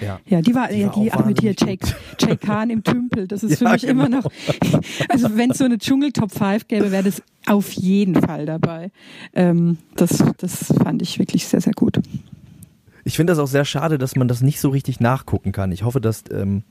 Ja, 0.00 0.20
ja 0.26 0.43
die 0.43 0.54
war, 0.54 0.69
die 0.69 0.81
ja, 0.81 0.88
die, 0.88 1.12
ach 1.12 1.25
mit 1.25 1.40
hier, 1.40 1.54
Jake, 1.56 1.87
Jake 2.19 2.38
Khan 2.38 2.70
im 2.70 2.82
Tümpel, 2.82 3.26
das 3.26 3.43
ist 3.43 3.60
ja, 3.60 3.69
für 3.69 3.72
mich 3.72 3.82
genau. 3.82 4.06
immer 4.06 4.08
noch, 4.08 4.31
also 5.08 5.37
wenn 5.37 5.50
es 5.50 5.58
so 5.58 5.64
eine 5.64 5.78
Dschungel 5.78 6.12
Top 6.12 6.32
5 6.32 6.69
gäbe, 6.69 6.90
wäre 6.90 7.04
das 7.04 7.22
auf 7.46 7.72
jeden 7.72 8.14
Fall 8.20 8.46
dabei. 8.46 8.90
Ähm, 9.34 9.78
das, 9.96 10.22
das 10.38 10.72
fand 10.82 11.02
ich 11.02 11.19
wirklich 11.19 11.46
sehr, 11.46 11.60
sehr 11.60 11.72
gut. 11.72 12.00
Ich 13.04 13.16
finde 13.16 13.32
das 13.32 13.38
auch 13.38 13.46
sehr 13.46 13.64
schade, 13.64 13.98
dass 13.98 14.16
man 14.16 14.26
das 14.26 14.40
nicht 14.40 14.60
so 14.60 14.70
richtig 14.70 14.98
nachgucken 14.98 15.52
kann. 15.52 15.70
Ich 15.70 15.84
hoffe, 15.84 16.00
dass 16.00 16.25
ähm, 16.32 16.64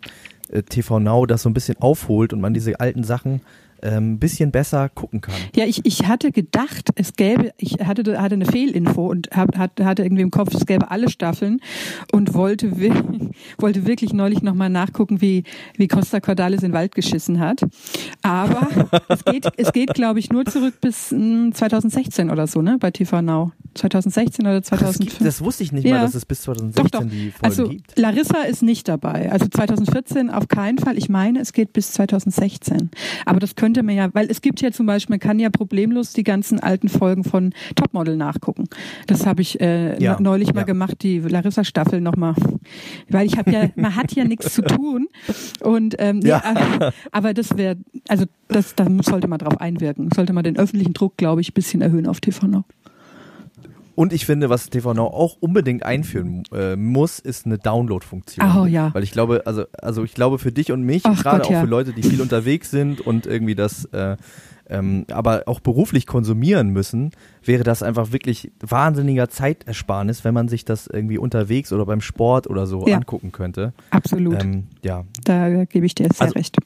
äh, 0.49 0.63
TV 0.63 0.99
Now 0.99 1.25
das 1.25 1.43
so 1.43 1.49
ein 1.49 1.53
bisschen 1.53 1.77
aufholt 1.79 2.33
und 2.33 2.41
man 2.41 2.53
diese 2.53 2.79
alten 2.79 3.03
Sachen 3.03 3.41
ähm, 3.81 4.19
bisschen 4.19 4.51
besser 4.51 4.89
gucken 4.89 5.21
kann. 5.21 5.35
Ja, 5.55 5.65
ich, 5.65 5.85
ich 5.85 6.07
hatte 6.07 6.31
gedacht, 6.31 6.89
es 6.95 7.13
gäbe, 7.13 7.51
ich 7.57 7.73
hatte, 7.83 8.21
hatte 8.21 8.35
eine 8.35 8.45
Fehlinfo 8.45 9.07
und 9.07 9.29
hab, 9.31 9.57
hatte 9.57 10.03
irgendwie 10.03 10.21
im 10.21 10.31
Kopf, 10.31 10.53
es 10.53 10.65
gäbe 10.65 10.91
alle 10.91 11.09
Staffeln 11.09 11.59
und 12.11 12.33
wollte, 12.33 12.71
wollte 13.57 13.85
wirklich 13.85 14.13
neulich 14.13 14.41
nochmal 14.41 14.69
nachgucken, 14.69 15.21
wie, 15.21 15.43
wie 15.77 15.87
Costa 15.87 16.19
Cordalis 16.19 16.63
in 16.63 16.69
den 16.69 16.73
Wald 16.73 16.95
geschissen 16.95 17.39
hat. 17.39 17.61
Aber 18.21 18.67
es 19.09 19.25
geht, 19.25 19.47
es 19.57 19.71
geht 19.71 19.93
glaube 19.93 20.19
ich, 20.19 20.29
nur 20.29 20.45
zurück 20.45 20.75
bis 20.81 21.09
2016 21.09 22.27
hm, 22.27 22.31
oder 22.31 22.47
so, 22.47 22.61
ne, 22.61 22.77
bei 22.79 22.91
TV 22.91 23.21
Now. 23.21 23.51
2016 23.75 24.45
oder 24.47 24.63
2015. 24.63 25.19
Das, 25.19 25.37
das 25.37 25.41
wusste 25.43 25.63
ich 25.63 25.71
nicht 25.73 25.85
ja. 25.85 25.95
mal, 25.95 26.01
dass 26.03 26.15
es 26.15 26.25
bis 26.25 26.43
2016 26.43 26.91
doch, 26.91 27.01
doch. 27.01 27.09
die 27.09 27.31
Folgen 27.31 27.45
also, 27.45 27.67
gibt. 27.67 27.97
Larissa 27.99 28.41
ist 28.43 28.63
nicht 28.63 28.87
dabei. 28.87 29.31
Also 29.31 29.47
2014 29.47 30.29
auf 30.29 30.47
keinen 30.47 30.77
Fall. 30.77 30.97
Ich 30.97 31.09
meine, 31.09 31.39
es 31.39 31.51
geht 31.51 31.73
bis 31.73 31.91
2016. 31.91 32.89
Aber 33.25 33.39
das 33.39 33.55
könnte 33.55 33.64
man 33.73 33.95
ja, 33.95 34.09
weil 34.13 34.29
es 34.29 34.41
gibt 34.41 34.61
ja 34.61 34.71
zum 34.71 34.85
Beispiel, 34.85 35.13
man 35.13 35.19
kann 35.19 35.39
ja 35.39 35.49
problemlos 35.49 36.13
die 36.13 36.23
ganzen 36.23 36.59
alten 36.59 36.89
Folgen 36.89 37.23
von 37.23 37.53
Topmodel 37.75 38.17
nachgucken. 38.17 38.65
Das 39.07 39.25
habe 39.25 39.41
ich 39.41 39.59
äh, 39.61 40.01
ja. 40.01 40.17
neulich 40.19 40.53
mal 40.53 40.61
ja. 40.61 40.65
gemacht, 40.65 41.01
die 41.01 41.19
Larissa-Staffel 41.19 42.01
nochmal. 42.01 42.35
Weil 43.09 43.25
ich 43.25 43.37
habe 43.37 43.51
ja, 43.51 43.69
man 43.75 43.95
hat 43.95 44.13
ja 44.13 44.23
nichts 44.23 44.53
zu 44.53 44.61
tun. 44.61 45.07
Und 45.61 45.95
ähm, 45.99 46.21
ja. 46.23 46.43
aber, 46.43 46.93
aber 47.11 47.33
das 47.33 47.57
wäre, 47.57 47.77
also 48.07 48.25
das, 48.47 48.75
da 48.75 48.87
sollte 49.01 49.27
man 49.27 49.39
drauf 49.39 49.59
einwirken. 49.59 50.09
Sollte 50.13 50.33
man 50.33 50.43
den 50.43 50.57
öffentlichen 50.57 50.93
Druck, 50.93 51.17
glaube 51.17 51.41
ich, 51.41 51.53
bisschen 51.53 51.81
erhöhen 51.81 52.07
auf 52.07 52.21
TV 52.21 52.47
noch. 52.47 52.63
Und 53.95 54.13
ich 54.13 54.25
finde, 54.25 54.49
was 54.49 54.69
TV 54.69 54.93
Now 54.93 55.07
auch 55.07 55.37
unbedingt 55.39 55.83
einführen 55.83 56.43
äh, 56.53 56.75
muss, 56.75 57.19
ist 57.19 57.45
eine 57.45 57.57
Download-Funktion. 57.57 58.45
Oh 58.57 58.65
ja. 58.65 58.93
Weil 58.93 59.03
ich 59.03 59.11
glaube, 59.11 59.43
also, 59.45 59.65
also 59.81 60.03
ich 60.03 60.13
glaube 60.13 60.37
für 60.37 60.51
dich 60.51 60.71
und 60.71 60.83
mich, 60.83 61.03
gerade 61.03 61.45
auch 61.45 61.51
ja. 61.51 61.61
für 61.61 61.67
Leute, 61.67 61.93
die 61.93 62.03
viel 62.03 62.21
unterwegs 62.21 62.71
sind 62.71 63.01
und 63.01 63.25
irgendwie 63.25 63.55
das 63.55 63.85
äh, 63.85 64.17
ähm, 64.67 65.05
aber 65.11 65.43
auch 65.45 65.59
beruflich 65.59 66.07
konsumieren 66.07 66.69
müssen, 66.69 67.11
wäre 67.43 67.63
das 67.63 67.83
einfach 67.83 68.11
wirklich 68.11 68.51
wahnsinniger 68.59 69.29
Zeitersparnis, 69.29 70.23
wenn 70.23 70.33
man 70.33 70.47
sich 70.47 70.65
das 70.65 70.87
irgendwie 70.87 71.17
unterwegs 71.17 71.71
oder 71.71 71.85
beim 71.85 72.01
Sport 72.01 72.47
oder 72.47 72.65
so 72.65 72.87
ja. 72.87 72.97
angucken 72.97 73.31
könnte. 73.31 73.73
Absolut. 73.91 74.43
Ähm, 74.43 74.63
ja. 74.83 75.05
Da 75.23 75.65
gebe 75.65 75.85
ich 75.85 75.95
dir 75.95 76.07
sehr 76.11 76.21
also, 76.21 76.33
recht. 76.33 76.57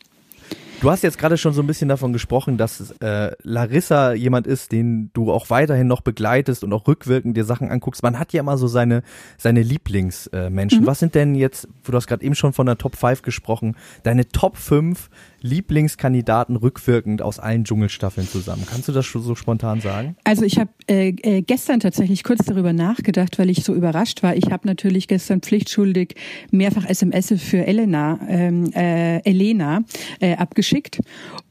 Du 0.81 0.89
hast 0.89 1.03
jetzt 1.03 1.17
gerade 1.17 1.37
schon 1.37 1.51
so 1.51 1.61
ein 1.61 1.67
bisschen 1.67 1.89
davon 1.89 2.13
gesprochen, 2.13 2.57
dass 2.57 2.91
äh, 3.01 3.31
Larissa 3.43 4.13
jemand 4.13 4.47
ist, 4.47 4.71
den 4.71 5.11
du 5.13 5.29
auch 5.29 5.49
weiterhin 5.49 5.87
noch 5.87 5.99
begleitest 5.99 6.63
und 6.63 6.71
auch 6.71 6.87
rückwirkend 6.87 7.35
dir 7.35 7.43
Sachen 7.43 7.69
anguckst. 7.69 8.01
Man 8.01 8.17
hat 8.17 8.31
ja 8.31 8.39
immer 8.39 8.57
so 8.57 8.67
seine, 8.67 9.03
seine 9.37 9.61
Lieblingsmenschen. 9.61 10.79
Äh, 10.79 10.81
mhm. 10.81 10.87
Was 10.87 10.99
sind 10.99 11.15
denn 11.15 11.35
jetzt, 11.35 11.67
du 11.83 11.93
hast 11.93 12.07
gerade 12.07 12.23
eben 12.23 12.33
schon 12.33 12.53
von 12.53 12.65
der 12.65 12.77
Top 12.77 12.95
5 12.95 13.23
gesprochen, 13.23 13.75
deine 14.03 14.29
Top 14.29 14.55
5 14.55 15.09
Lieblingskandidaten 15.41 16.55
rückwirkend 16.55 17.21
aus 17.21 17.39
allen 17.39 17.63
Dschungelstaffeln 17.63 18.27
zusammen? 18.27 18.65
Kannst 18.69 18.87
du 18.87 18.91
das 18.91 19.05
schon 19.05 19.21
so 19.21 19.35
spontan 19.35 19.81
sagen? 19.81 20.15
Also 20.23 20.43
ich 20.43 20.59
habe 20.59 20.69
äh, 20.87 21.09
äh, 21.09 21.41
gestern 21.41 21.79
tatsächlich 21.79 22.23
kurz 22.23 22.45
darüber 22.45 22.73
nachgedacht, 22.73 23.39
weil 23.39 23.49
ich 23.49 23.63
so 23.63 23.73
überrascht 23.73 24.23
war. 24.23 24.35
Ich 24.35 24.51
habe 24.51 24.67
natürlich 24.67 25.07
gestern 25.07 25.41
pflichtschuldig 25.41 26.15
mehrfach 26.51 26.85
SMS 26.85 27.33
für 27.37 27.65
Elena, 27.65 28.19
ähm, 28.27 28.71
äh, 28.73 29.19
Elena 29.19 29.83
äh, 30.19 30.35
abgeschickt 30.35 30.99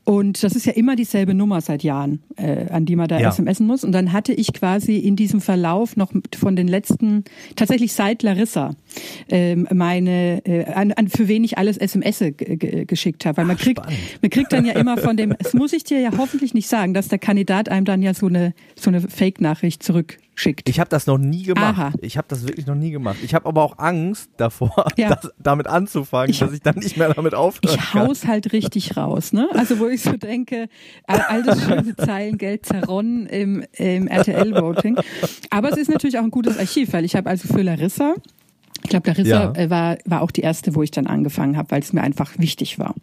und 0.08 0.42
das 0.42 0.56
ist 0.56 0.64
ja 0.64 0.72
immer 0.72 0.96
dieselbe 0.96 1.34
Nummer 1.34 1.60
seit 1.60 1.82
Jahren, 1.82 2.22
äh, 2.36 2.70
an 2.70 2.86
die 2.86 2.96
man 2.96 3.08
da 3.08 3.20
ja. 3.20 3.30
SMSen 3.30 3.66
muss. 3.66 3.84
Und 3.84 3.92
dann 3.92 4.14
hatte 4.14 4.32
ich 4.32 4.54
quasi 4.54 4.96
in 4.96 5.16
diesem 5.16 5.42
Verlauf 5.42 5.98
noch 5.98 6.12
von 6.34 6.56
den 6.56 6.66
letzten, 6.66 7.24
tatsächlich 7.56 7.92
seit 7.92 8.22
Larissa, 8.22 8.74
ähm, 9.28 9.68
meine, 9.70 10.40
äh, 10.46 10.64
an, 10.64 10.92
an 10.92 11.08
für 11.08 11.28
wen 11.28 11.44
ich 11.44 11.58
alles 11.58 11.76
SMS 11.76 12.24
geschickt 12.38 13.26
habe. 13.26 13.36
Weil 13.36 13.44
man 13.44 13.58
kriegt, 13.58 13.82
man 14.22 14.30
kriegt 14.30 14.50
dann 14.50 14.64
ja 14.64 14.72
immer 14.80 14.96
von 14.96 15.18
dem, 15.18 15.34
das 15.42 15.52
muss 15.52 15.74
ich 15.74 15.84
dir 15.84 16.00
ja 16.00 16.08
hoffentlich 16.16 16.54
nicht 16.54 16.68
sagen, 16.68 16.94
dass 16.94 17.08
der 17.08 17.18
Kandidat 17.18 17.68
einem 17.68 17.84
dann 17.84 18.00
ja 18.00 18.14
so 18.14 18.28
eine, 18.28 18.54
so 18.76 18.88
eine 18.88 19.02
Fake-Nachricht 19.02 19.82
zurück 19.82 20.16
schickt. 20.38 20.68
Ich 20.68 20.80
habe 20.80 20.88
das 20.90 21.06
noch 21.06 21.18
nie 21.18 21.42
gemacht. 21.42 21.78
Aha. 21.78 21.92
Ich 22.00 22.16
habe 22.16 22.26
das 22.28 22.46
wirklich 22.46 22.66
noch 22.66 22.74
nie 22.74 22.90
gemacht. 22.90 23.18
Ich 23.22 23.34
habe 23.34 23.46
aber 23.46 23.62
auch 23.62 23.78
Angst 23.78 24.30
davor, 24.36 24.88
ja. 24.96 25.08
das, 25.14 25.32
damit 25.38 25.66
anzufangen, 25.66 26.30
ich, 26.30 26.38
dass 26.38 26.52
ich 26.52 26.62
dann 26.62 26.76
nicht 26.76 26.96
mehr 26.96 27.12
damit 27.12 27.34
aufhören 27.34 27.74
Ich 27.74 27.94
hau's 27.94 28.26
halt 28.26 28.52
richtig 28.52 28.96
raus, 28.96 29.32
ne? 29.32 29.48
Also 29.52 29.78
wo 29.78 29.86
ich 29.86 30.02
so 30.02 30.16
denke, 30.16 30.68
all 31.06 31.42
das 31.42 31.64
schöne 31.64 31.96
Zeilengeld 31.96 32.66
zerronnen 32.66 33.26
im, 33.26 33.64
im 33.72 34.06
RTL-Voting. 34.06 34.98
Aber 35.50 35.70
es 35.70 35.78
ist 35.78 35.90
natürlich 35.90 36.18
auch 36.18 36.24
ein 36.24 36.30
gutes 36.30 36.58
Archiv, 36.58 36.92
weil 36.92 37.04
ich 37.04 37.16
habe 37.16 37.28
also 37.28 37.48
für 37.48 37.62
Larissa 37.62 38.14
ich 38.84 38.90
glaube, 38.90 39.08
Larissa 39.08 39.30
ja. 39.30 39.52
Äh, 39.54 39.70
war, 39.70 39.98
war 40.04 40.22
auch 40.22 40.30
die 40.30 40.40
erste, 40.40 40.74
wo 40.74 40.82
ich 40.82 40.90
dann 40.90 41.06
angefangen 41.06 41.56
habe, 41.56 41.70
weil 41.72 41.80
es 41.80 41.92
mir 41.92 42.02
einfach 42.02 42.38
wichtig 42.38 42.78
war. 42.78 42.94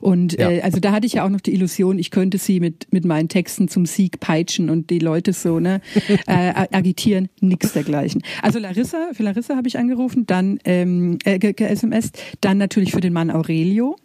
Und 0.00 0.38
ja. 0.38 0.50
äh, 0.50 0.60
also 0.62 0.80
da 0.80 0.92
hatte 0.92 1.06
ich 1.06 1.14
ja 1.14 1.24
auch 1.24 1.28
noch 1.28 1.40
die 1.40 1.52
Illusion, 1.52 1.98
ich 1.98 2.10
könnte 2.10 2.38
sie 2.38 2.60
mit, 2.60 2.92
mit 2.92 3.04
meinen 3.04 3.28
Texten 3.28 3.68
zum 3.68 3.86
Sieg 3.86 4.20
peitschen 4.20 4.70
und 4.70 4.90
die 4.90 5.00
Leute 5.00 5.32
so 5.32 5.58
ne, 5.60 5.80
äh, 6.26 6.66
agitieren. 6.72 7.28
Nix 7.40 7.72
dergleichen. 7.72 8.22
Also 8.42 8.58
Larissa, 8.58 9.10
für 9.12 9.22
Larissa 9.22 9.56
habe 9.56 9.68
ich 9.68 9.78
angerufen, 9.78 10.26
dann 10.26 10.58
ähm, 10.64 11.18
äh, 11.24 11.38
SMS, 11.38 12.10
dann 12.40 12.58
natürlich 12.58 12.92
für 12.92 13.00
den 13.00 13.12
Mann 13.12 13.30
Aurelio. 13.30 13.96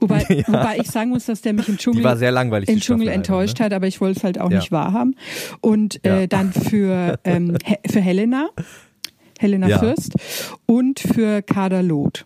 Wobei, 0.00 0.26
ja. 0.28 0.48
wobei 0.48 0.78
ich 0.80 0.90
sagen 0.90 1.10
muss, 1.10 1.26
dass 1.26 1.40
der 1.40 1.52
mich 1.52 1.68
im 1.68 1.78
Dschungel, 1.78 2.02
war 2.02 2.16
sehr 2.16 2.32
langweilig, 2.32 2.68
im 2.68 2.80
Dschungel 2.80 3.08
enttäuscht 3.08 3.58
ne? 3.58 3.66
hat, 3.66 3.72
aber 3.72 3.86
ich 3.86 4.00
wollte 4.00 4.18
es 4.18 4.24
halt 4.24 4.40
auch 4.40 4.50
ja. 4.50 4.58
nicht 4.58 4.72
wahrhaben. 4.72 5.14
Und 5.60 6.04
äh, 6.04 6.26
dann 6.26 6.52
für, 6.52 7.18
ähm, 7.24 7.56
für 7.88 8.00
Helena 8.00 8.50
Helena 9.42 9.68
ja. 9.68 9.78
Fürst, 9.78 10.14
und 10.66 11.00
für 11.00 11.42
Kader 11.42 11.82
Loth. 11.82 12.24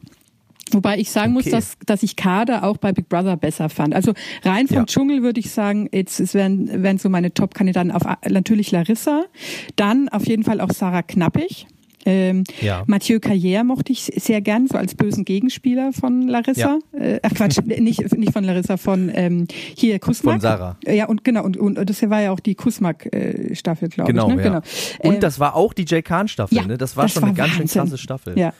Wobei 0.73 0.99
ich 0.99 1.11
sagen 1.11 1.37
okay. 1.37 1.51
muss, 1.51 1.53
dass, 1.53 1.77
dass 1.87 2.03
ich 2.03 2.17
Kader 2.17 2.65
auch 2.65 2.77
bei 2.77 2.93
Big 2.93 3.09
Brother 3.09 3.37
besser 3.37 3.69
fand. 3.69 3.95
Also 3.95 4.13
rein 4.43 4.67
vom 4.67 4.79
ja. 4.79 4.85
Dschungel 4.85 5.23
würde 5.23 5.39
ich 5.39 5.51
sagen, 5.51 5.89
jetzt 5.93 6.19
es 6.19 6.35
wären, 6.35 6.83
wären 6.83 6.99
so 6.99 7.09
meine 7.09 7.33
Top-Kandidaten 7.33 7.93
auf 7.93 8.03
natürlich 8.29 8.73
Larissa, 8.73 9.25
dann 9.77 10.09
auf 10.09 10.27
jeden 10.27 10.43
Fall 10.43 10.61
auch 10.61 10.71
Sarah 10.71 11.03
Knappig. 11.03 11.67
Ähm, 12.07 12.45
ja. 12.61 12.85
Mathieu 12.87 13.19
Carrière 13.19 13.65
mochte 13.65 13.93
ich 13.93 14.05
sehr 14.17 14.41
gern, 14.41 14.69
so 14.69 14.79
als 14.79 14.95
bösen 14.95 15.25
Gegenspieler 15.25 15.93
von 15.93 16.23
Larissa. 16.29 16.79
Ja. 16.93 16.99
Äh, 16.99 17.21
ach 17.23 17.35
Quatsch, 17.35 17.59
nicht, 17.65 18.17
nicht 18.17 18.33
von 18.33 18.45
Larissa, 18.45 18.77
von 18.77 19.11
ähm, 19.13 19.49
hier 19.77 19.99
Kusmak. 19.99 20.35
Von 20.35 20.41
Sarah. 20.41 20.77
Ja, 20.87 21.07
und 21.07 21.25
genau, 21.25 21.45
und, 21.45 21.57
und 21.57 21.91
das 21.91 22.09
war 22.09 22.23
ja 22.23 22.31
auch 22.31 22.41
die 22.41 22.55
Kusmak-Staffel, 22.55 23.89
glaube 23.89 24.13
genau, 24.13 24.29
ich. 24.31 24.37
Ne? 24.37 24.43
Ja. 24.43 24.49
Genau. 24.49 24.63
Und 25.01 25.15
ähm, 25.15 25.21
das 25.21 25.41
war 25.41 25.57
auch 25.57 25.73
die 25.73 25.85
Jay 25.85 26.01
Khan-Staffel, 26.01 26.57
ja, 26.57 26.67
ne? 26.67 26.79
Das 26.79 26.97
war 26.97 27.05
das 27.05 27.13
schon 27.13 27.23
war 27.23 27.29
eine 27.31 27.37
ganz 27.37 27.53
schön 27.53 27.67
krasse 27.67 27.99
Staffel. 27.99 28.39
Ja. 28.39 28.53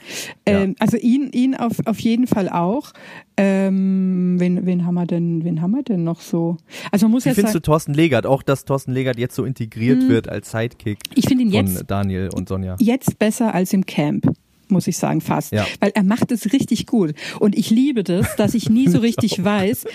Ähm, 0.45 0.75
also 0.79 0.97
ihn, 0.97 1.31
ihn 1.31 1.55
auf, 1.55 1.77
auf 1.85 1.99
jeden 2.01 2.27
Fall 2.27 2.49
auch. 2.49 2.91
Ähm, 3.39 4.39
wen, 4.39 4.65
wen 4.65 4.85
haben 4.85 4.95
wir 4.95 5.05
denn, 5.05 5.43
wen 5.43 5.61
haben 5.61 5.71
wir 5.71 5.83
denn 5.83 6.03
noch 6.03 6.21
so? 6.21 6.57
Also 6.91 7.05
man 7.05 7.11
muss 7.11 7.25
Wie 7.25 7.29
findest 7.29 7.53
sagen, 7.53 7.63
du 7.63 7.71
Thorsten 7.71 7.93
Legert, 7.93 8.25
auch 8.25 8.41
dass 8.41 8.65
Thorsten 8.65 8.93
Legert 8.93 9.19
jetzt 9.19 9.35
so 9.35 9.45
integriert 9.45 10.01
mh, 10.01 10.09
wird 10.09 10.27
als 10.27 10.49
Sidekick 10.49 10.97
ich 11.13 11.29
ihn 11.29 11.39
von 11.39 11.67
jetzt, 11.67 11.85
Daniel 11.87 12.29
und 12.33 12.49
Sonja? 12.49 12.75
Jetzt 12.79 13.19
besser 13.19 13.53
als 13.53 13.73
im 13.73 13.85
Camp 13.85 14.25
muss 14.69 14.87
ich 14.87 14.97
sagen, 14.97 15.21
fast. 15.21 15.53
Ja. 15.53 15.65
Weil 15.79 15.91
er 15.95 16.03
macht 16.03 16.29
es 16.29 16.51
richtig 16.51 16.87
gut. 16.87 17.13
Und 17.39 17.57
ich 17.57 17.69
liebe 17.69 18.03
das, 18.03 18.35
dass 18.35 18.53
ich 18.53 18.69
nie 18.69 18.89
so 18.89 18.99
richtig 18.99 19.41
weiß, 19.41 19.85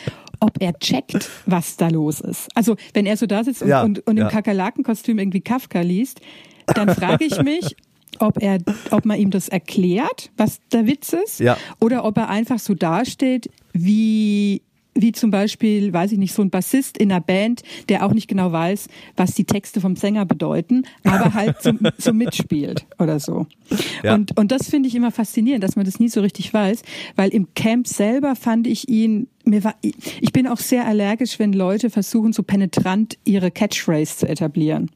ob 0.41 0.61
er 0.61 0.73
checkt, 0.79 1.29
was 1.47 1.77
da 1.77 1.89
los 1.89 2.21
ist. 2.21 2.49
Also, 2.55 2.77
wenn 2.95 3.07
er 3.07 3.17
so 3.17 3.27
da 3.27 3.45
sitzt 3.45 3.63
und, 3.63 3.69
ja, 3.69 3.83
und, 3.83 4.07
und 4.07 4.17
im 4.17 4.25
ja. 4.25 4.29
Kakerlakenkostüm 4.29 5.19
irgendwie 5.19 5.41
Kafka 5.41 5.81
liest, 5.83 6.21
dann 6.67 6.89
frage 6.95 7.25
ich 7.25 7.43
mich, 7.43 7.77
ob 8.23 8.43
er, 8.43 8.59
ob 8.91 9.05
man 9.05 9.19
ihm 9.19 9.31
das 9.31 9.49
erklärt, 9.49 10.31
was 10.37 10.61
der 10.73 10.87
Witz 10.87 11.13
ist, 11.13 11.41
ja. 11.41 11.57
oder 11.81 12.05
ob 12.05 12.17
er 12.17 12.29
einfach 12.29 12.59
so 12.59 12.75
dasteht, 12.75 13.51
wie 13.73 14.63
wie 14.95 15.13
zum 15.13 15.31
Beispiel, 15.31 15.93
weiß 15.93 16.13
ich 16.13 16.19
nicht, 16.19 16.35
so 16.35 16.43
ein 16.43 16.51
Bassist 16.51 16.99
in 16.99 17.11
einer 17.11 17.21
Band, 17.21 17.63
der 17.89 18.05
auch 18.05 18.13
nicht 18.13 18.29
genau 18.29 18.53
weiß, 18.53 18.89
was 19.17 19.35
die 19.35 19.45
Texte 19.45 19.81
vom 19.81 19.97
Sänger 19.97 20.27
bedeuten, 20.27 20.85
aber 21.05 21.33
halt 21.35 21.63
so, 21.63 21.73
so 21.99 22.13
mitspielt 22.13 22.87
oder 22.99 23.19
so. 23.19 23.47
Ja. 24.03 24.15
Und, 24.15 24.37
und 24.37 24.53
das 24.53 24.69
finde 24.69 24.89
ich 24.89 24.95
immer 24.95 25.11
faszinierend, 25.11 25.65
dass 25.65 25.77
man 25.77 25.87
das 25.87 25.99
nie 25.99 26.09
so 26.09 26.21
richtig 26.21 26.53
weiß, 26.53 26.83
weil 27.17 27.31
im 27.31 27.55
Camp 27.55 27.87
selber 27.87 28.37
fand 28.37 28.67
ich 28.67 28.89
ihn, 28.89 29.29
mir 29.45 29.65
war, 29.65 29.75
ich 29.83 30.33
bin 30.33 30.47
auch 30.47 30.59
sehr 30.59 30.87
allergisch, 30.87 31.39
wenn 31.39 31.53
Leute 31.53 31.89
versuchen, 31.89 32.33
so 32.33 32.43
penetrant 32.43 33.19
ihre 33.25 33.51
Catchphrase 33.51 34.19
zu 34.19 34.29
etablieren. 34.29 34.91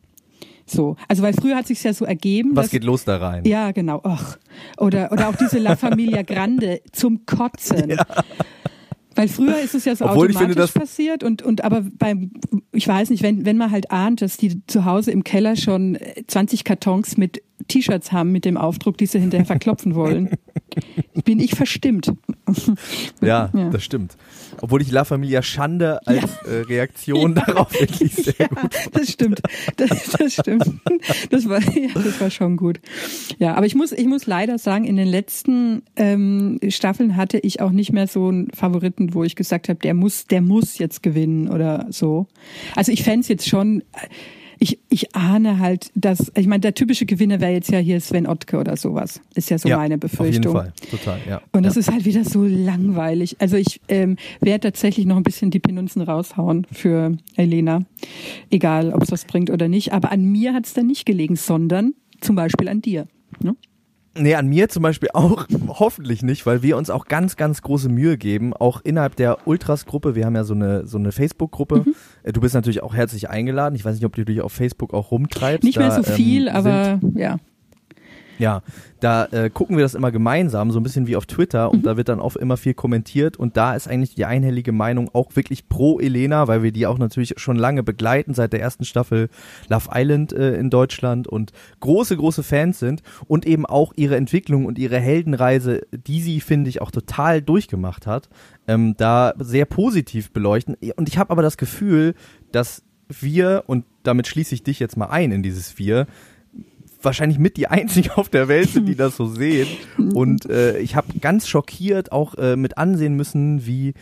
So, 0.67 0.97
also 1.09 1.23
weil 1.23 1.33
früher 1.33 1.57
hat 1.57 1.69
sich 1.69 1.83
ja 1.83 1.93
so 1.93 2.05
ergeben. 2.05 2.51
Was 2.55 2.67
dass, 2.67 2.73
geht 2.73 2.85
los 2.85 3.05
da 3.05 3.17
rein? 3.19 3.45
Ja, 3.45 3.71
genau. 3.71 4.01
Ach. 4.03 4.37
Oder 4.79 5.13
oder 5.13 5.29
auch 5.29 5.37
diese 5.37 5.59
La 5.59 5.77
Familia 5.77 6.23
Grande 6.23 6.81
zum 6.93 7.25
Kotzen. 7.25 7.91
Ja. 7.97 8.05
Weil 9.17 9.29
früher 9.29 9.59
ist 9.61 9.75
es 9.75 9.87
ja 9.87 9.97
so 9.97 10.05
Obwohl 10.05 10.29
automatisch 10.29 10.71
finde, 10.71 10.79
passiert 10.79 11.25
und, 11.25 11.41
und 11.41 11.65
aber 11.65 11.83
beim, 11.99 12.33
ich 12.73 12.87
weiß 12.87 13.09
nicht, 13.09 13.23
wenn, 13.23 13.47
wenn 13.47 13.57
man 13.57 13.71
halt 13.71 13.91
ahnt, 13.91 14.21
dass 14.21 14.37
die 14.37 14.61
zu 14.67 14.85
Hause 14.85 15.11
im 15.11 15.25
Keller 15.25 15.57
schon 15.57 15.97
20 16.27 16.65
Kartons 16.65 17.17
mit 17.17 17.43
T-Shirts 17.69 18.13
haben 18.13 18.33
mit 18.33 18.45
dem 18.45 18.57
Aufdruck, 18.57 18.99
die 18.99 19.07
sie 19.07 19.19
hinterher 19.19 19.47
verklopfen 19.47 19.95
wollen, 19.95 20.31
bin 21.25 21.41
ich 21.41 21.55
verstimmt. 21.55 22.13
ja, 23.21 23.51
ja, 23.53 23.71
das 23.71 23.83
stimmt. 23.83 24.17
Obwohl 24.61 24.83
ich 24.83 24.91
La 24.91 25.05
Familia 25.05 25.43
Schande 25.43 26.07
als 26.07 26.23
ja. 26.47 26.53
äh, 26.53 26.61
Reaktion 26.63 27.35
ja. 27.35 27.45
darauf 27.45 27.73
wirklich 27.79 28.15
sehr 28.15 28.49
gut. 28.49 28.75
Das 28.93 29.11
stimmt. 29.11 29.41
Das, 29.77 29.89
das 30.19 30.35
stimmt. 30.35 30.65
Das 31.31 31.49
war, 31.49 31.61
ja, 31.61 31.89
das 31.95 32.21
war 32.21 32.31
schon 32.31 32.57
gut. 32.57 32.81
Ja, 33.39 33.55
aber 33.55 33.67
ich 33.67 33.75
muss, 33.75 33.93
ich 33.93 34.07
muss 34.07 34.27
leider 34.27 34.59
sagen, 34.59 34.85
in 34.85 34.97
den 34.97 35.09
letzten 35.09 35.83
ähm, 35.97 36.59
Staffeln 36.69 37.17
hatte 37.17 37.39
ich 37.39 37.61
auch 37.61 37.71
nicht 37.71 37.93
mehr 37.93 38.07
so 38.07 38.29
einen 38.29 38.51
Favoriten, 38.53 39.15
wo 39.15 39.25
ich 39.25 39.37
gesagt 39.37 39.69
habe, 39.69 39.79
der 39.81 39.95
muss, 39.95 40.27
der 40.27 40.41
muss 40.41 40.79
jetzt 40.79 41.03
gewinnen 41.03 41.49
oder 41.49 41.87
so. 41.91 42.27
Also 42.75 42.93
ich 42.93 43.03
fände 43.03 43.27
jetzt 43.29 43.49
schon 43.49 43.83
ich, 44.59 44.79
ich 44.89 45.15
ahne 45.15 45.59
halt, 45.59 45.91
dass, 45.95 46.33
ich 46.35 46.47
meine, 46.47 46.61
der 46.61 46.75
typische 46.75 47.07
Gewinner 47.07 47.41
wäre 47.41 47.53
jetzt 47.53 47.71
ja 47.71 47.79
hier 47.79 48.01
Sven 48.01 48.27
Ottke 48.27 48.59
oder 48.59 48.77
sowas. 48.77 49.21
Ist 49.35 49.51
ja 49.51 49.59
so 49.59 49.69
ja, 49.69 49.77
meine 49.77 49.99
Befürchtung. 49.99 50.57
Auf 50.57 50.65
jeden 50.65 50.75
Fall, 50.75 50.99
total, 50.99 51.21
ja. 51.29 51.43
Und 51.53 51.65
das 51.65 51.75
ja. 51.75 51.81
ist 51.81 51.93
halt 51.93 52.05
wieder 52.05 52.25
so 52.25 52.45
langweilig. 52.45 53.37
Also 53.39 53.57
ich 53.57 53.81
ähm, 53.89 54.17
werde 54.41 54.69
tatsächlich 54.69 55.07
noch 55.07 55.17
ein 55.17 55.23
bisschen 55.23 55.51
die 55.51 55.61
Penunzen 55.61 56.03
raushauen 56.03 56.67
für 56.73 57.17
Elena. 57.37 57.85
Egal, 58.51 58.93
ob 58.93 59.03
es 59.03 59.13
was 59.13 59.25
bringt 59.25 59.51
oder 59.51 59.69
nicht. 59.69 59.93
Aber 59.93 60.11
an 60.11 60.25
mir 60.25 60.55
hat 60.55 60.67
es 60.67 60.75
dann 60.75 60.87
nicht 60.87 61.07
gelegen, 61.07 61.37
sondern 61.37 61.95
zum 62.21 62.37
Beispiel 62.37 62.69
an 62.69 62.81
dir. 62.81 63.07
Ne? 63.43 63.57
Nee, 64.19 64.35
an 64.35 64.47
mir 64.49 64.69
zum 64.69 64.83
Beispiel 64.83 65.09
auch 65.13 65.47
hoffentlich 65.69 66.23
nicht, 66.23 66.47
weil 66.47 66.63
wir 66.63 66.77
uns 66.77 66.91
auch 66.91 67.07
ganz, 67.07 67.37
ganz 67.37 67.63
große 67.63 67.89
Mühe 67.89 68.17
geben, 68.17 68.55
auch 68.55 68.81
innerhalb 68.83 69.17
der 69.17 69.47
Ultras-Gruppe. 69.47 70.15
Wir 70.15 70.27
haben 70.27 70.35
ja 70.35 70.45
so 70.45 70.55
eine, 70.55 70.87
so 70.87 70.99
eine 70.99 71.13
Facebook-Gruppe. 71.13 71.85
Mhm. 71.87 71.95
Äh, 72.23 72.33
du 72.33 72.41
bist 72.41 72.55
natürlich 72.55 72.83
auch 72.83 72.95
herzlich 72.95 73.31
eingeladen. 73.31 73.75
Ich 73.75 73.85
weiß 73.85 73.95
nicht, 73.95 74.05
ob 74.05 74.15
du 74.15 74.25
dich 74.25 74.41
auf 74.41 74.53
Facebook 74.53 74.95
auch 74.95 75.11
rumtreibst. 75.11 75.65
Nicht 75.65 75.79
mehr 75.79 75.89
da, 75.89 76.03
so 76.03 76.03
viel, 76.03 76.49
ähm, 76.49 76.55
aber 76.55 77.01
ja. 77.15 77.39
Ja, 78.39 78.63
da 79.01 79.27
äh, 79.27 79.51
gucken 79.51 79.77
wir 79.77 79.85
das 79.85 79.95
immer 79.95 80.11
gemeinsam, 80.11 80.71
so 80.71 80.81
ein 80.81 80.83
bisschen 80.83 81.07
wie 81.07 81.17
auf 81.17 81.27
Twitter 81.27 81.71
und 81.71 81.81
mhm. 81.81 81.83
da 81.85 81.97
wird 81.97 82.09
dann 82.09 82.21
auch 82.21 82.37
immer 82.37 82.57
viel 82.57 82.75
kommentiert 82.75 83.37
und 83.37 83.57
da 83.57 83.75
ist 83.75 83.89
eigentlich 83.89 84.15
die 84.15 84.25
einhellige 84.25 84.73
Meinung 84.73 85.11
auch 85.13 85.37
wirklich 85.37 85.69
pro 85.69 86.01
Elena, 86.01 86.49
weil 86.49 86.63
wir 86.63 86.73
die 86.73 86.87
auch 86.87 86.99
natürlich 86.99 87.35
schon 87.37 87.57
lange 87.57 87.83
begleiten, 87.83 88.35
seit 88.35 88.53
der 88.53 88.61
ersten 88.61 88.85
Staffel 88.85 89.29
Love 89.69 89.89
Island 89.93 90.33
äh, 90.33 90.57
in 90.57 90.71
Deutschland 90.71 91.29
und 91.29 91.53
große, 91.81 92.17
große 92.17 92.43
Fans 92.43 92.79
sind 92.79 93.03
und 93.27 93.47
eben 93.47 93.67
auch 93.67 93.93
ihre 93.97 94.17
Entwicklung 94.17 94.67
und 94.67 94.79
ihre 94.79 94.99
Heldenreise, 94.99 95.83
die 95.93 96.21
sie, 96.21 96.41
finde 96.41 96.71
ich, 96.71 96.83
auch 96.83 96.91
total 96.91 97.43
durchgemacht 97.43 98.07
hat, 98.07 98.29
ähm, 98.69 98.95
da 98.97 99.35
sehr 99.39 99.67
positiv 99.67 100.33
beleuchten. 100.33 100.77
Und 100.97 101.09
ich 101.09 101.19
habe 101.19 101.31
aber 101.31 101.43
das 101.43 101.57
Gefühl, 101.57 102.15
dass 102.53 102.83
wir, 103.09 103.65
und 103.67 103.85
damit 104.03 104.27
schließe 104.27 104.55
ich 104.55 104.63
dich 104.63 104.81
jetzt 104.81 104.97
mal 104.97 105.07
ein 105.07 105.33
in 105.33 105.43
dieses 105.43 105.79
Wir, 105.79 106.07
wahrscheinlich 107.03 107.39
mit 107.39 107.57
die 107.57 107.69
einzigen 107.69 108.11
auf 108.13 108.29
der 108.29 108.49
Welt 108.49 108.71
sind, 108.71 108.87
die 108.87 108.97
das 108.97 109.17
so 109.17 109.27
sehen. 109.27 109.69
Und 110.15 110.49
äh, 110.51 110.79
ich 110.79 110.97
habe 110.97 111.07
ganz 111.21 111.49
schockiert 111.49 112.13
auch 112.13 112.35
äh, 112.37 112.57
mit 112.57 112.79
ansehen 112.79 113.15
müssen, 113.15 113.67
wie 113.67 113.95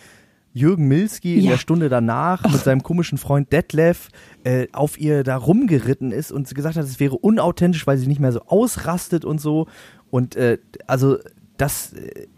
Jürgen 0.53 0.87
Milski 0.87 1.37
in 1.37 1.45
Ja. 1.47 1.51
der 1.53 1.59
Stunde 1.59 1.89
danach 1.89 2.45
mit 2.45 2.63
seinem 2.63 2.83
komischen 2.85 3.19
Freund 3.19 3.53
Detlef 3.53 4.09
äh, 4.45 4.69
auf 4.73 5.01
ihr 5.01 5.25
da 5.25 5.37
rumgeritten 5.37 6.13
ist 6.13 6.31
und 6.31 6.47
sie 6.47 6.55
gesagt 6.55 6.77
hat, 6.77 6.85
es 6.85 7.01
wäre 7.01 7.17
unauthentisch, 7.17 7.87
weil 7.89 7.99
sie 7.99 8.07
nicht 8.07 8.21
mehr 8.21 8.31
so 8.31 8.41
ausrastet 8.47 9.25
und 9.25 9.41
so. 9.41 9.67
Und 10.11 10.37
äh, 10.37 10.59
also 10.87 11.19
das, 11.57 11.93
äh, 11.95 12.29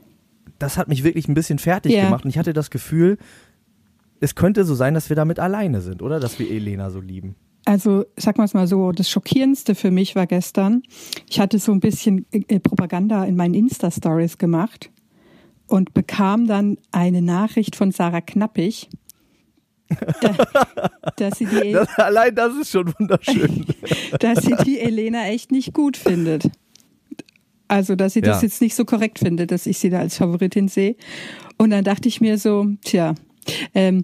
das 0.59 0.79
hat 0.79 0.89
mich 0.89 1.05
wirklich 1.05 1.29
ein 1.29 1.35
bisschen 1.35 1.59
fertig 1.59 1.93
Ja. 1.93 2.05
gemacht. 2.05 2.25
Und 2.25 2.31
ich 2.31 2.39
hatte 2.39 2.55
das 2.55 2.71
Gefühl, 2.71 3.19
es 4.21 4.35
könnte 4.35 4.65
so 4.65 4.75
sein, 4.75 4.95
dass 4.95 5.11
wir 5.11 5.17
damit 5.17 5.39
alleine 5.39 5.83
sind, 5.83 6.01
oder? 6.01 6.19
Dass 6.19 6.39
wir 6.39 6.51
Elena 6.51 6.89
so 6.89 7.01
lieben. 7.01 7.35
Also, 7.67 8.05
sag 8.17 8.39
mal 8.39 8.45
es 8.45 8.55
mal 8.55 8.69
so, 8.69 8.93
das 8.93 9.11
Schockierendste 9.11 9.75
für 9.75 9.91
mich 9.91 10.15
war 10.15 10.29
gestern, 10.29 10.83
ich 11.29 11.41
hatte 11.41 11.59
so 11.59 11.73
ein 11.73 11.81
bisschen 11.81 12.25
äh, 12.31 12.61
Propaganda 12.61 13.25
in 13.25 13.35
meinen 13.35 13.55
Insta-Stories 13.55 14.39
gemacht 14.39 14.91
und 15.67 15.93
bekam 15.93 16.47
dann 16.47 16.79
eine 16.93 17.23
Nachricht 17.23 17.75
von 17.75 17.91
Sarah 17.91 18.21
Knappig, 18.21 18.89
da, 20.21 20.37
dass, 21.17 21.39
sie 21.39 21.47
die, 21.47 21.73
Das, 21.73 21.89
allein 21.99 22.35
das 22.37 22.55
ist 22.55 22.71
schon 22.71 22.95
wunderschön. 23.01 23.67
dass 24.21 24.45
sie 24.45 24.55
die 24.65 24.79
Elena 24.79 25.27
echt 25.27 25.51
nicht 25.51 25.75
gut 25.75 25.97
findet. 25.97 26.49
Also, 27.67 27.97
dass 27.97 28.13
sie 28.13 28.21
das 28.21 28.43
Ja. 28.43 28.47
jetzt 28.47 28.61
nicht 28.61 28.77
so 28.77 28.85
korrekt 28.85 29.19
findet, 29.19 29.51
dass 29.51 29.67
ich 29.67 29.79
sie 29.79 29.91
da 29.91 29.99
als 29.99 30.17
Favoritin 30.19 30.69
sehe. 30.69 30.95
Und 31.59 31.71
dann 31.71 31.83
dachte 31.83 32.07
ich 32.09 32.21
mir 32.21 32.39
so, 32.39 32.69
tja, 32.85 33.17
ähm, 33.75 34.03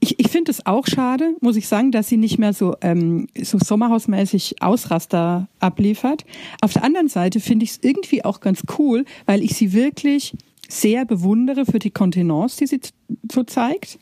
ich, 0.00 0.18
ich 0.18 0.28
finde 0.28 0.50
es 0.50 0.64
auch 0.66 0.86
schade, 0.86 1.34
muss 1.40 1.56
ich 1.56 1.68
sagen, 1.68 1.92
dass 1.92 2.08
sie 2.08 2.16
nicht 2.16 2.38
mehr 2.38 2.52
so, 2.52 2.74
ähm, 2.80 3.26
so 3.40 3.58
sommerhausmäßig 3.58 4.62
Ausraster 4.62 5.48
abliefert. 5.58 6.24
Auf 6.62 6.72
der 6.72 6.84
anderen 6.84 7.08
Seite 7.08 7.40
finde 7.40 7.64
ich 7.64 7.72
es 7.72 7.78
irgendwie 7.82 8.24
auch 8.24 8.40
ganz 8.40 8.62
cool, 8.78 9.04
weil 9.26 9.42
ich 9.42 9.54
sie 9.56 9.72
wirklich 9.72 10.34
sehr 10.68 11.04
bewundere 11.04 11.66
für 11.66 11.80
die 11.80 11.90
Kontenance, 11.90 12.58
die 12.58 12.66
sie 12.68 12.80
so 13.30 13.42
zeigt. 13.42 13.98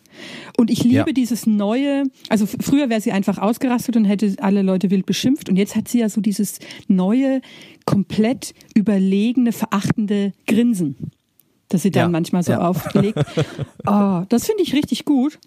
Und 0.59 0.71
ich 0.71 0.85
liebe 0.85 0.97
Ja. 0.97 1.05
dieses 1.13 1.47
neue, 1.47 2.05
also 2.29 2.47
früher 2.47 2.91
wäre 2.91 3.01
sie 3.01 3.11
einfach 3.13 3.39
ausgerastet 3.39 3.97
und 3.97 4.05
hätte 4.05 4.35
alle 4.41 4.61
Leute 4.63 4.91
wild 4.91 5.07
beschimpft. 5.07 5.49
Und 5.49 5.57
jetzt 5.57 5.75
hat 5.77 5.89
sie 5.89 6.01
ja 6.01 6.09
so 6.11 6.21
dieses 6.21 6.59
neue, 6.87 7.41
komplett 7.87 8.53
überlegene, 8.75 9.53
verachtende 9.53 10.35
Grinsen, 10.47 10.97
das 11.71 11.83
sie 11.83 11.91
dann 11.91 12.03
Ja, 12.03 12.09
manchmal 12.11 12.43
so 12.43 12.53
ja. 12.53 12.69
auflegt. 12.69 13.19
Oh, 13.87 14.23
das 14.29 14.45
finde 14.47 14.63
ich 14.63 14.75
richtig 14.75 15.07
gut. 15.07 15.39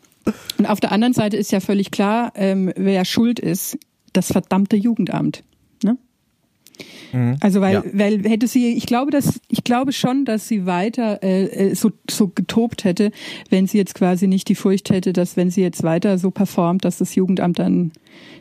Und 0.57 0.65
auf 0.65 0.79
der 0.79 0.91
anderen 0.91 1.13
Seite 1.13 1.37
ist 1.37 1.51
ja 1.51 1.59
völlig 1.59 1.91
klar, 1.91 2.31
ähm, 2.35 2.71
wer 2.75 3.05
schuld 3.05 3.39
ist, 3.39 3.77
das 4.13 4.27
verdammte 4.27 4.75
Jugendamt. 4.75 5.43
Ne? 5.83 5.97
Also 7.41 7.61
weil, 7.61 7.73
Ja. 7.73 7.83
weil 7.93 8.23
hätte 8.23 8.47
sie, 8.47 8.73
ich 8.73 8.85
glaube, 8.85 9.11
dass 9.11 9.39
ich 9.49 9.63
glaube 9.63 9.91
schon, 9.93 10.25
dass 10.25 10.47
sie 10.47 10.65
weiter 10.65 11.21
äh, 11.23 11.45
äh, 11.45 11.75
so, 11.75 11.91
so 12.09 12.27
getobt 12.29 12.83
hätte, 12.83 13.11
wenn 13.49 13.67
sie 13.67 13.77
jetzt 13.77 13.95
quasi 13.95 14.27
nicht 14.27 14.47
die 14.49 14.55
Furcht 14.55 14.89
hätte, 14.89 15.13
dass 15.13 15.37
wenn 15.37 15.49
sie 15.49 15.61
jetzt 15.61 15.83
weiter 15.83 16.17
so 16.17 16.31
performt, 16.31 16.85
dass 16.85 16.97
das 16.97 17.15
Jugendamt 17.15 17.59
dann 17.59 17.91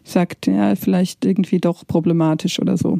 sagt, 0.05 0.47
ja, 0.47 0.77
vielleicht 0.77 1.25
irgendwie 1.25 1.59
doch 1.59 1.87
problematisch 1.87 2.61
oder 2.61 2.77
so. 2.77 2.99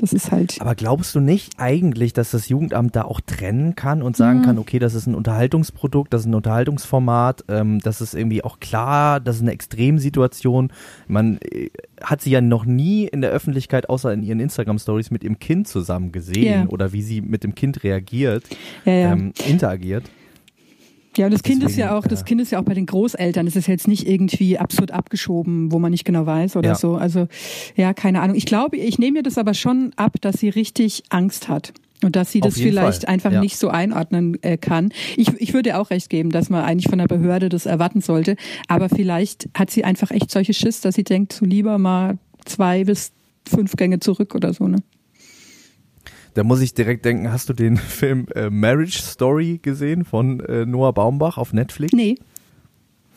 Das 0.00 0.12
ist 0.12 0.30
halt. 0.30 0.60
Aber 0.60 0.76
glaubst 0.76 1.12
du 1.16 1.20
nicht 1.20 1.54
eigentlich, 1.58 2.12
dass 2.12 2.30
das 2.30 2.48
Jugendamt 2.48 2.94
da 2.94 3.02
auch 3.02 3.20
trennen 3.20 3.74
kann 3.74 4.00
und 4.00 4.16
sagen 4.16 4.42
kann, 4.42 4.56
okay, 4.58 4.78
das 4.78 4.94
ist 4.94 5.08
ein 5.08 5.14
Unterhaltungsprodukt, 5.16 6.12
das 6.14 6.20
ist 6.20 6.28
ein 6.28 6.36
Unterhaltungsformat, 6.36 7.44
ähm, 7.48 7.80
das 7.80 8.00
ist 8.00 8.14
irgendwie 8.14 8.44
auch 8.44 8.60
klar, 8.60 9.18
das 9.18 9.36
ist 9.36 9.42
eine 9.42 9.50
Extremsituation. 9.50 10.70
Man 11.08 11.38
äh, 11.38 11.70
hat 12.00 12.20
sie 12.22 12.30
ja 12.30 12.40
noch 12.40 12.64
nie 12.64 13.06
in 13.08 13.22
der 13.22 13.30
Öffentlichkeit, 13.32 13.88
außer 13.88 14.12
in 14.12 14.22
ihren 14.22 14.38
Instagram-Stories, 14.38 15.10
mit 15.10 15.24
ihrem 15.24 15.40
Kind 15.40 15.66
zusammen 15.66 16.12
gesehen 16.12 16.44
Ja. 16.62 16.68
oder 16.68 16.92
wie 16.92 17.02
sie 17.02 17.20
mit 17.20 17.42
dem 17.42 17.56
Kind 17.56 17.82
reagiert, 17.82 18.44
Ja, 18.84 18.92
ja. 18.92 19.12
Ähm, 19.12 19.32
interagiert. 19.48 20.04
Ja, 21.18 21.26
und 21.26 21.34
das 21.34 21.42
Kind 21.42 21.64
ist 21.64 21.76
ja 21.76 21.96
auch, 21.96 22.06
das 22.06 22.22
äh, 22.22 22.24
Kind 22.24 22.40
ist 22.40 22.52
ja 22.52 22.60
auch 22.60 22.64
bei 22.64 22.74
den 22.74 22.86
Großeltern. 22.86 23.44
Das 23.44 23.56
ist 23.56 23.66
jetzt 23.66 23.88
nicht 23.88 24.08
irgendwie 24.08 24.56
absurd 24.56 24.92
abgeschoben, 24.92 25.72
wo 25.72 25.78
man 25.78 25.90
nicht 25.90 26.04
genau 26.04 26.26
weiß 26.26 26.56
oder 26.56 26.70
Ja. 26.70 26.74
so. 26.76 26.94
Also, 26.94 27.26
ja, 27.76 27.92
keine 27.92 28.20
Ahnung. 28.20 28.36
Ich 28.36 28.46
glaube, 28.46 28.76
ich 28.76 28.98
nehme 28.98 29.18
mir 29.18 29.22
das 29.22 29.36
aber 29.36 29.52
schon 29.54 29.92
ab, 29.96 30.16
dass 30.20 30.38
sie 30.38 30.48
richtig 30.48 31.02
Angst 31.10 31.48
hat. 31.48 31.72
Und 32.04 32.14
dass 32.14 32.30
sie 32.30 32.40
das 32.40 32.54
vielleicht 32.54 33.04
Fall, 33.04 33.14
einfach 33.14 33.32
ja. 33.32 33.40
nicht 33.40 33.58
so 33.58 33.70
einordnen 33.70 34.40
äh, 34.44 34.56
kann. 34.56 34.90
Ich, 35.16 35.30
ich 35.38 35.52
würde 35.52 35.70
ihr 35.70 35.80
auch 35.80 35.90
recht 35.90 36.08
geben, 36.08 36.30
dass 36.30 36.48
man 36.48 36.64
eigentlich 36.64 36.88
von 36.88 36.98
der 36.98 37.08
Behörde 37.08 37.48
das 37.48 37.66
erwarten 37.66 38.00
sollte. 38.00 38.36
Aber 38.68 38.88
vielleicht 38.88 39.48
hat 39.52 39.70
sie 39.70 39.82
einfach 39.82 40.12
echt 40.12 40.30
solche 40.30 40.54
Schiss, 40.54 40.80
dass 40.80 40.94
sie 40.94 41.02
denkt, 41.02 41.32
so 41.32 41.44
lieber 41.44 41.76
mal 41.78 42.18
zwei 42.44 42.84
bis 42.84 43.10
fünf 43.44 43.74
Gänge 43.74 43.98
zurück 43.98 44.36
oder 44.36 44.52
so, 44.54 44.68
ne? 44.68 44.78
Da 46.38 46.44
muss 46.44 46.60
ich 46.60 46.72
direkt 46.72 47.04
denken, 47.04 47.32
hast 47.32 47.48
du 47.48 47.52
den 47.52 47.76
Film 47.76 48.28
äh, 48.32 48.48
Marriage 48.48 49.00
Story 49.00 49.58
gesehen 49.60 50.04
von 50.04 50.38
äh, 50.38 50.66
Noah 50.66 50.92
Baumbach 50.92 51.36
auf 51.36 51.52
Netflix? 51.52 51.92
Nee. 51.92 52.14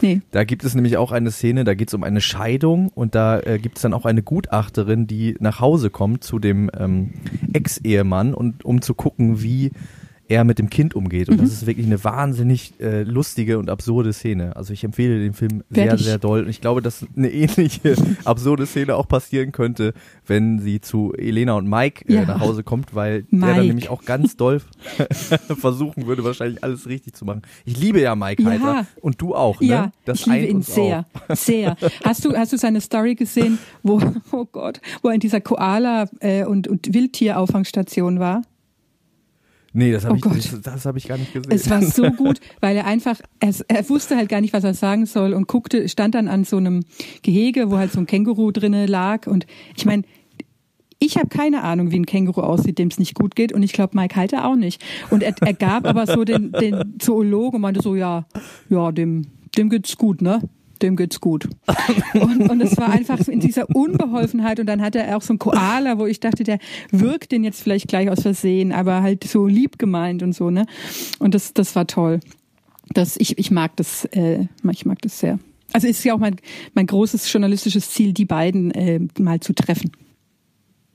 Nee. 0.01 0.21
Da 0.31 0.43
gibt 0.43 0.63
es 0.63 0.73
nämlich 0.73 0.97
auch 0.97 1.11
eine 1.11 1.29
Szene, 1.29 1.63
da 1.63 1.75
geht 1.75 1.89
es 1.89 1.93
um 1.93 2.03
eine 2.03 2.19
Scheidung 2.19 2.89
und 2.89 3.13
da 3.13 3.39
äh, 3.39 3.59
gibt 3.59 3.77
es 3.77 3.83
dann 3.83 3.93
auch 3.93 4.05
eine 4.05 4.23
Gutachterin, 4.23 5.05
die 5.05 5.35
nach 5.39 5.59
Hause 5.59 5.91
kommt 5.91 6.23
zu 6.23 6.39
dem 6.39 6.71
ähm, 6.75 7.13
Ex-Ehemann 7.53 8.33
und 8.33 8.65
um 8.65 8.81
zu 8.81 8.95
gucken, 8.95 9.43
wie 9.43 9.71
er 10.31 10.43
mit 10.45 10.57
dem 10.59 10.69
Kind 10.69 10.95
umgeht. 10.95 11.29
Und 11.29 11.37
das 11.39 11.47
Mhm. 11.49 11.53
ist 11.53 11.65
wirklich 11.67 11.85
eine 11.85 12.03
wahnsinnig 12.03 12.73
äh, 12.79 13.03
lustige 13.03 13.59
und 13.59 13.69
absurde 13.69 14.13
Szene. 14.13 14.55
Also 14.55 14.71
ich 14.73 14.83
empfehle 14.83 15.19
den 15.19 15.33
Film 15.33 15.63
Werd 15.69 15.99
sehr, 15.99 16.07
sehr 16.07 16.17
doll. 16.19 16.43
Und 16.43 16.49
ich 16.49 16.61
glaube, 16.61 16.81
dass 16.81 17.05
eine 17.15 17.29
ähnliche 17.31 17.95
absurde 18.25 18.65
Szene 18.65 18.95
auch 18.95 19.07
passieren 19.07 19.51
könnte, 19.51 19.93
wenn 20.25 20.59
sie 20.59 20.79
zu 20.81 21.13
Elena 21.13 21.53
und 21.55 21.67
Mike 21.67 22.05
äh, 22.07 22.13
Ja. 22.15 22.25
nach 22.25 22.39
Hause 22.39 22.63
kommt, 22.63 22.95
weil 22.95 23.23
der 23.23 23.39
Mike. 23.39 23.53
dann 23.55 23.67
nämlich 23.67 23.89
auch 23.89 24.05
ganz 24.05 24.37
doll 24.37 24.61
versuchen 25.59 26.07
würde, 26.07 26.23
wahrscheinlich 26.23 26.63
alles 26.63 26.87
richtig 26.87 27.15
zu 27.15 27.25
machen. 27.25 27.41
Ich 27.65 27.77
liebe 27.77 27.99
ja 28.01 28.15
Mike 28.15 28.41
Ja. 28.43 28.49
Heiter 28.49 28.87
und 29.01 29.21
du 29.21 29.35
auch, 29.35 29.59
ne? 29.61 29.67
Ja, 29.67 29.91
Das 30.05 30.21
ich 30.21 30.25
liebe 30.27 30.45
ihn 30.47 30.61
sehr, 30.61 31.05
sehr. 31.29 31.75
Hast 32.03 32.23
du, 32.25 32.33
hast 32.35 32.53
du 32.53 32.57
seine 32.57 32.81
Story 32.81 33.15
gesehen, 33.15 33.57
wo, 33.83 33.99
oh 34.31 34.45
Gott, 34.51 34.79
wo 35.01 35.09
er 35.09 35.15
in 35.15 35.19
dieser 35.19 35.39
Koala- 35.41 36.07
äh, 36.19 36.45
und, 36.45 36.67
und 36.67 36.93
Wildtierauffangstation 36.93 38.19
war? 38.19 38.41
Nee, 39.73 39.91
das 39.91 40.05
habe 40.05 40.19
Oh 40.23 40.31
ich, 40.35 40.49
das, 40.51 40.61
das 40.61 40.85
hab 40.85 40.97
ich 40.97 41.07
gar 41.07 41.17
nicht 41.17 41.33
gesehen. 41.33 41.51
Es 41.51 41.69
war 41.69 41.81
so 41.81 42.09
gut, 42.11 42.39
weil 42.59 42.75
er 42.75 42.85
einfach, 42.85 43.19
er, 43.39 43.53
er 43.67 43.89
wusste 43.89 44.17
halt 44.17 44.27
gar 44.27 44.41
nicht, 44.41 44.53
was 44.53 44.63
er 44.63 44.73
sagen 44.73 45.05
soll 45.05 45.33
und 45.33 45.47
guckte, 45.47 45.87
stand 45.87 46.15
dann 46.15 46.27
an 46.27 46.43
so 46.43 46.57
einem 46.57 46.83
Gehege, 47.21 47.71
wo 47.71 47.77
halt 47.77 47.91
so 47.91 47.99
ein 47.99 48.05
Känguru 48.05 48.51
drinne 48.51 48.85
lag. 48.85 49.27
Und 49.27 49.47
ich 49.77 49.85
meine, 49.85 50.03
ich 50.99 51.17
habe 51.17 51.29
keine 51.29 51.63
Ahnung, 51.63 51.91
wie 51.91 51.99
ein 51.99 52.05
Känguru 52.05 52.41
aussieht, 52.41 52.77
dem 52.77 52.89
es 52.89 52.99
nicht 52.99 53.15
gut 53.15 53.35
geht. 53.35 53.53
Und 53.53 53.63
ich 53.63 53.71
glaube, 53.71 53.97
Mike 53.97 54.15
Halter 54.15 54.45
auch 54.45 54.55
nicht. 54.55 54.83
Und 55.09 55.23
er, 55.23 55.33
er 55.39 55.53
gab 55.53 55.85
aber 55.85 56.05
so 56.05 56.25
den, 56.25 56.51
den 56.51 56.99
Zoologen 56.99 57.55
und 57.55 57.61
meinte 57.61 57.81
so, 57.81 57.95
ja, 57.95 58.25
ja, 58.69 58.91
dem, 58.91 59.27
dem 59.57 59.69
geht's 59.69 59.97
gut, 59.97 60.21
ne? 60.21 60.41
Dem 60.81 60.95
geht's 60.95 61.21
gut. 61.21 61.47
Und, 62.13 62.49
und 62.49 62.61
es 62.61 62.77
war 62.77 62.89
einfach 62.89 63.27
in 63.27 63.39
dieser 63.39 63.69
Unbeholfenheit. 63.69 64.59
Und 64.59 64.65
dann 64.65 64.81
hatte 64.81 64.99
er 64.99 65.17
auch 65.17 65.21
so 65.21 65.33
einen 65.33 65.39
Koala, 65.39 65.97
wo 65.97 66.05
ich 66.05 66.19
dachte, 66.19 66.43
der 66.43 66.59
wirkt 66.91 67.31
den 67.31 67.43
jetzt 67.43 67.61
vielleicht 67.61 67.87
gleich 67.87 68.09
aus 68.09 68.21
Versehen, 68.21 68.71
aber 68.71 69.01
halt 69.01 69.23
so 69.23 69.47
lieb 69.47 69.77
gemeint 69.79 70.23
und 70.23 70.33
so, 70.33 70.49
ne? 70.49 70.65
Und 71.19 71.33
das, 71.33 71.53
das 71.53 71.75
war 71.75 71.87
toll. 71.87 72.19
Das, 72.89 73.17
ich, 73.17 73.37
ich 73.37 73.51
mag 73.51 73.75
das, 73.77 74.05
äh, 74.05 74.47
ich 74.71 74.85
mag 74.85 75.01
das 75.01 75.19
sehr. 75.19 75.39
Also 75.73 75.87
ist 75.87 76.03
ja 76.03 76.13
auch 76.13 76.19
mein, 76.19 76.35
mein 76.73 76.87
großes 76.87 77.31
journalistisches 77.31 77.91
Ziel, 77.91 78.13
die 78.13 78.25
beiden 78.25 78.71
äh, 78.71 78.99
mal 79.17 79.39
zu 79.39 79.53
treffen. 79.53 79.91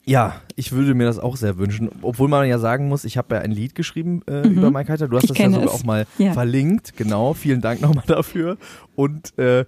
Ja, 0.08 0.40
ich 0.54 0.70
würde 0.72 0.94
mir 0.94 1.04
das 1.04 1.18
auch 1.18 1.36
sehr 1.36 1.58
wünschen. 1.58 1.90
Obwohl 2.02 2.28
man 2.28 2.48
ja 2.48 2.58
sagen 2.60 2.88
muss, 2.88 3.04
ich 3.04 3.16
habe 3.18 3.34
ja 3.34 3.40
ein 3.40 3.50
Lied 3.50 3.74
geschrieben 3.74 4.22
äh, 4.28 4.46
über 4.46 4.70
Mike 4.70 4.92
Heiter. 4.92 5.08
Du 5.08 5.16
hast 5.16 5.24
Mhm. 5.24 5.32
Ich 5.34 5.38
das 5.38 5.38
ja 5.46 5.50
sogar 5.50 5.66
es. 5.74 5.80
auch 5.80 5.84
mal 5.84 6.06
Ja. 6.18 6.32
verlinkt. 6.32 6.96
Genau, 6.96 7.34
vielen 7.34 7.60
Dank 7.60 7.80
nochmal 7.80 8.04
dafür. 8.06 8.56
Und 8.94 9.36
äh, 9.38 9.64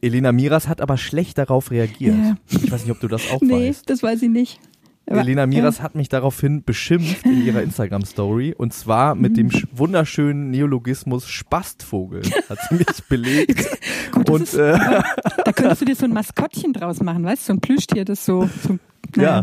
Elena 0.00 0.30
Miras 0.30 0.68
hat 0.68 0.80
aber 0.80 0.96
schlecht 0.96 1.38
darauf 1.38 1.70
reagiert. 1.72 2.14
Ja. 2.16 2.36
Ich 2.48 2.70
weiß 2.70 2.82
nicht, 2.82 2.92
ob 2.92 3.00
du 3.00 3.08
das 3.08 3.28
auch 3.30 3.40
nee, 3.40 3.68
weißt. 3.68 3.90
das 3.90 4.02
weiß 4.04 4.22
ich 4.22 4.28
nicht. 4.30 4.60
Elena 5.06 5.46
Miras 5.46 5.80
hat 5.82 5.94
mich 5.94 6.08
daraufhin 6.08 6.64
beschimpft 6.64 7.24
in 7.24 7.46
ihrer 7.46 7.62
Instagram-Story 7.62 8.54
und 8.56 8.72
zwar 8.74 9.14
mit 9.14 9.36
dem 9.36 9.50
sch- 9.50 9.66
wunderschönen 9.72 10.50
Neologismus 10.50 11.28
Spastvogel 11.28 12.22
hat 12.48 12.58
sie 12.68 12.74
mich 12.76 12.86
belegt. 13.08 13.68
Gut, 14.12 14.28
und 14.30 14.42
ist, 14.42 14.54
äh, 14.54 14.76
da 15.44 15.52
könntest 15.52 15.82
du 15.82 15.84
dir 15.86 15.94
so 15.96 16.04
ein 16.06 16.12
Maskottchen 16.12 16.72
draus 16.72 17.00
machen, 17.00 17.24
weißt 17.24 17.42
du, 17.42 17.46
so 17.46 17.52
ein 17.54 17.60
Plüschtier, 17.60 18.04
das 18.04 18.24
so, 18.24 18.48
so 18.62 18.78
naja. 19.14 19.42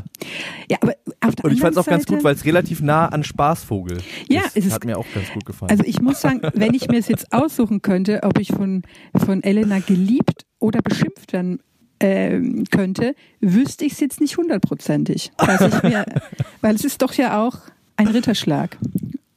ja, 0.70 0.78
aber 0.82 0.94
auf 1.22 1.36
der 1.36 1.46
und 1.46 1.54
ich 1.54 1.62
fand 1.62 1.72
es 1.72 1.78
auch 1.78 1.88
anderen 1.88 2.00
ganz 2.00 2.06
gut, 2.08 2.16
Seite- 2.18 2.24
weil 2.26 2.36
es 2.36 2.44
relativ 2.46 2.82
nah 2.82 3.08
an 3.08 3.24
Spaßvogel 3.24 4.00
Ja, 4.28 4.42
ist. 4.54 4.58
es 4.68 4.74
hat 4.74 4.84
mir 4.84 4.98
auch 4.98 5.06
ganz 5.14 5.32
gut 5.32 5.46
gefallen. 5.46 5.72
Also 5.72 5.84
ich 5.86 6.02
muss 6.02 6.20
sagen, 6.20 6.42
wenn 6.54 6.74
ich 6.74 6.90
mir 6.90 6.98
es 7.00 7.08
jetzt 7.08 7.32
aussuchen 7.32 7.82
könnte, 7.82 8.20
ob 8.24 8.38
ich 8.40 8.50
von, 8.50 8.82
von 9.16 9.42
Elena 9.42 9.80
geliebt 9.80 10.46
oder 10.60 10.82
beschimpft 10.82 11.32
werden 11.32 11.62
ähm, 12.04 12.66
könnte, 12.70 13.16
wüsste 13.40 13.86
ich 13.86 13.94
es 13.94 14.00
jetzt 14.02 14.20
nicht 14.22 14.38
hundertprozentig. 14.38 15.32
Weil, 15.38 15.70
ich 15.70 15.84
mir, 15.84 16.06
weil 16.62 16.76
es 16.76 16.84
ist 16.84 17.02
doch 17.02 17.14
ja 17.14 17.42
auch 17.42 17.58
ein 17.96 18.08
Ritterschlag 18.08 18.78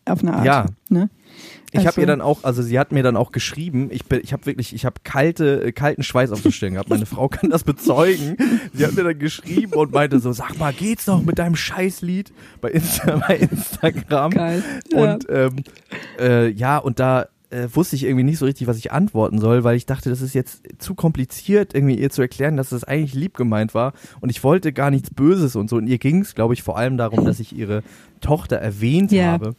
auf 0.04 0.22
eine 0.22 0.34
Art. 0.34 0.44
Ja. 0.44 0.66
Ne? 0.88 1.08
Ich 1.72 1.80
habe 1.80 1.88
Also- 1.88 2.00
ihr 2.00 2.06
dann 2.06 2.20
auch, 2.20 2.42
also 2.44 2.62
sie 2.62 2.78
hat 2.78 2.90
mir 2.92 3.02
dann 3.02 3.16
auch 3.16 3.30
geschrieben, 3.32 3.88
ich, 3.92 4.04
bin- 4.06 4.20
ich 4.22 4.32
habe 4.32 4.46
wirklich, 4.46 4.72
ich 4.74 4.84
habe 4.84 4.96
kalte, 5.04 5.62
äh, 5.66 5.72
kalten 5.72 6.02
Schweiß 6.02 6.30
auf 6.32 6.40
der 6.42 6.50
Stirn 6.50 6.72
gehabt. 6.74 6.88
Meine 6.88 7.06
Frau 7.06 7.28
kann 7.28 7.50
das 7.50 7.64
bezeugen. 7.64 8.36
Sie 8.72 8.84
hat 8.86 8.94
mir 8.94 9.04
dann 9.04 9.18
geschrieben 9.18 9.72
und 9.74 9.92
meinte 9.92 10.18
so, 10.20 10.32
sag 10.32 10.58
mal, 10.58 10.72
geht's 10.72 11.06
noch 11.06 11.22
mit 11.22 11.38
deinem 11.38 11.56
Scheißlied 11.56 12.32
bei, 12.60 12.70
Insta, 12.70 13.16
bei 13.28 13.36
Instagram? 13.36 14.30
Geil. 14.30 14.62
Und 14.94 15.26
ähm, 15.28 15.56
äh, 16.18 16.48
ja, 16.48 16.78
und 16.78 16.98
da, 16.98 17.26
äh, 17.56 17.68
wusste 17.74 17.96
ich 17.96 18.04
irgendwie 18.04 18.24
nicht 18.24 18.38
so 18.38 18.44
richtig, 18.44 18.66
was 18.66 18.76
ich 18.78 18.92
antworten 18.92 19.38
soll, 19.38 19.64
weil 19.64 19.76
ich 19.76 19.86
dachte, 19.86 20.10
das 20.10 20.20
ist 20.20 20.34
jetzt 20.34 20.62
zu 20.78 20.94
kompliziert, 20.94 21.74
irgendwie 21.74 21.98
ihr 21.98 22.10
zu 22.10 22.22
erklären, 22.22 22.56
dass 22.56 22.70
das 22.70 22.84
eigentlich 22.84 23.14
lieb 23.14 23.34
gemeint 23.36 23.74
war. 23.74 23.92
Und 24.20 24.30
ich 24.30 24.42
wollte 24.44 24.72
gar 24.72 24.90
nichts 24.90 25.10
Böses 25.10 25.56
und 25.56 25.70
so. 25.70 25.76
Und 25.76 25.86
ihr 25.86 25.98
ging 25.98 26.20
es, 26.22 26.34
glaube 26.34 26.54
ich, 26.54 26.62
vor 26.62 26.76
allem 26.76 26.96
darum, 26.96 27.24
dass 27.24 27.40
ich 27.40 27.56
ihre 27.56 27.82
Tochter 28.20 28.56
erwähnt 28.56 29.12
Ja. 29.12 29.26
habe 29.32 29.54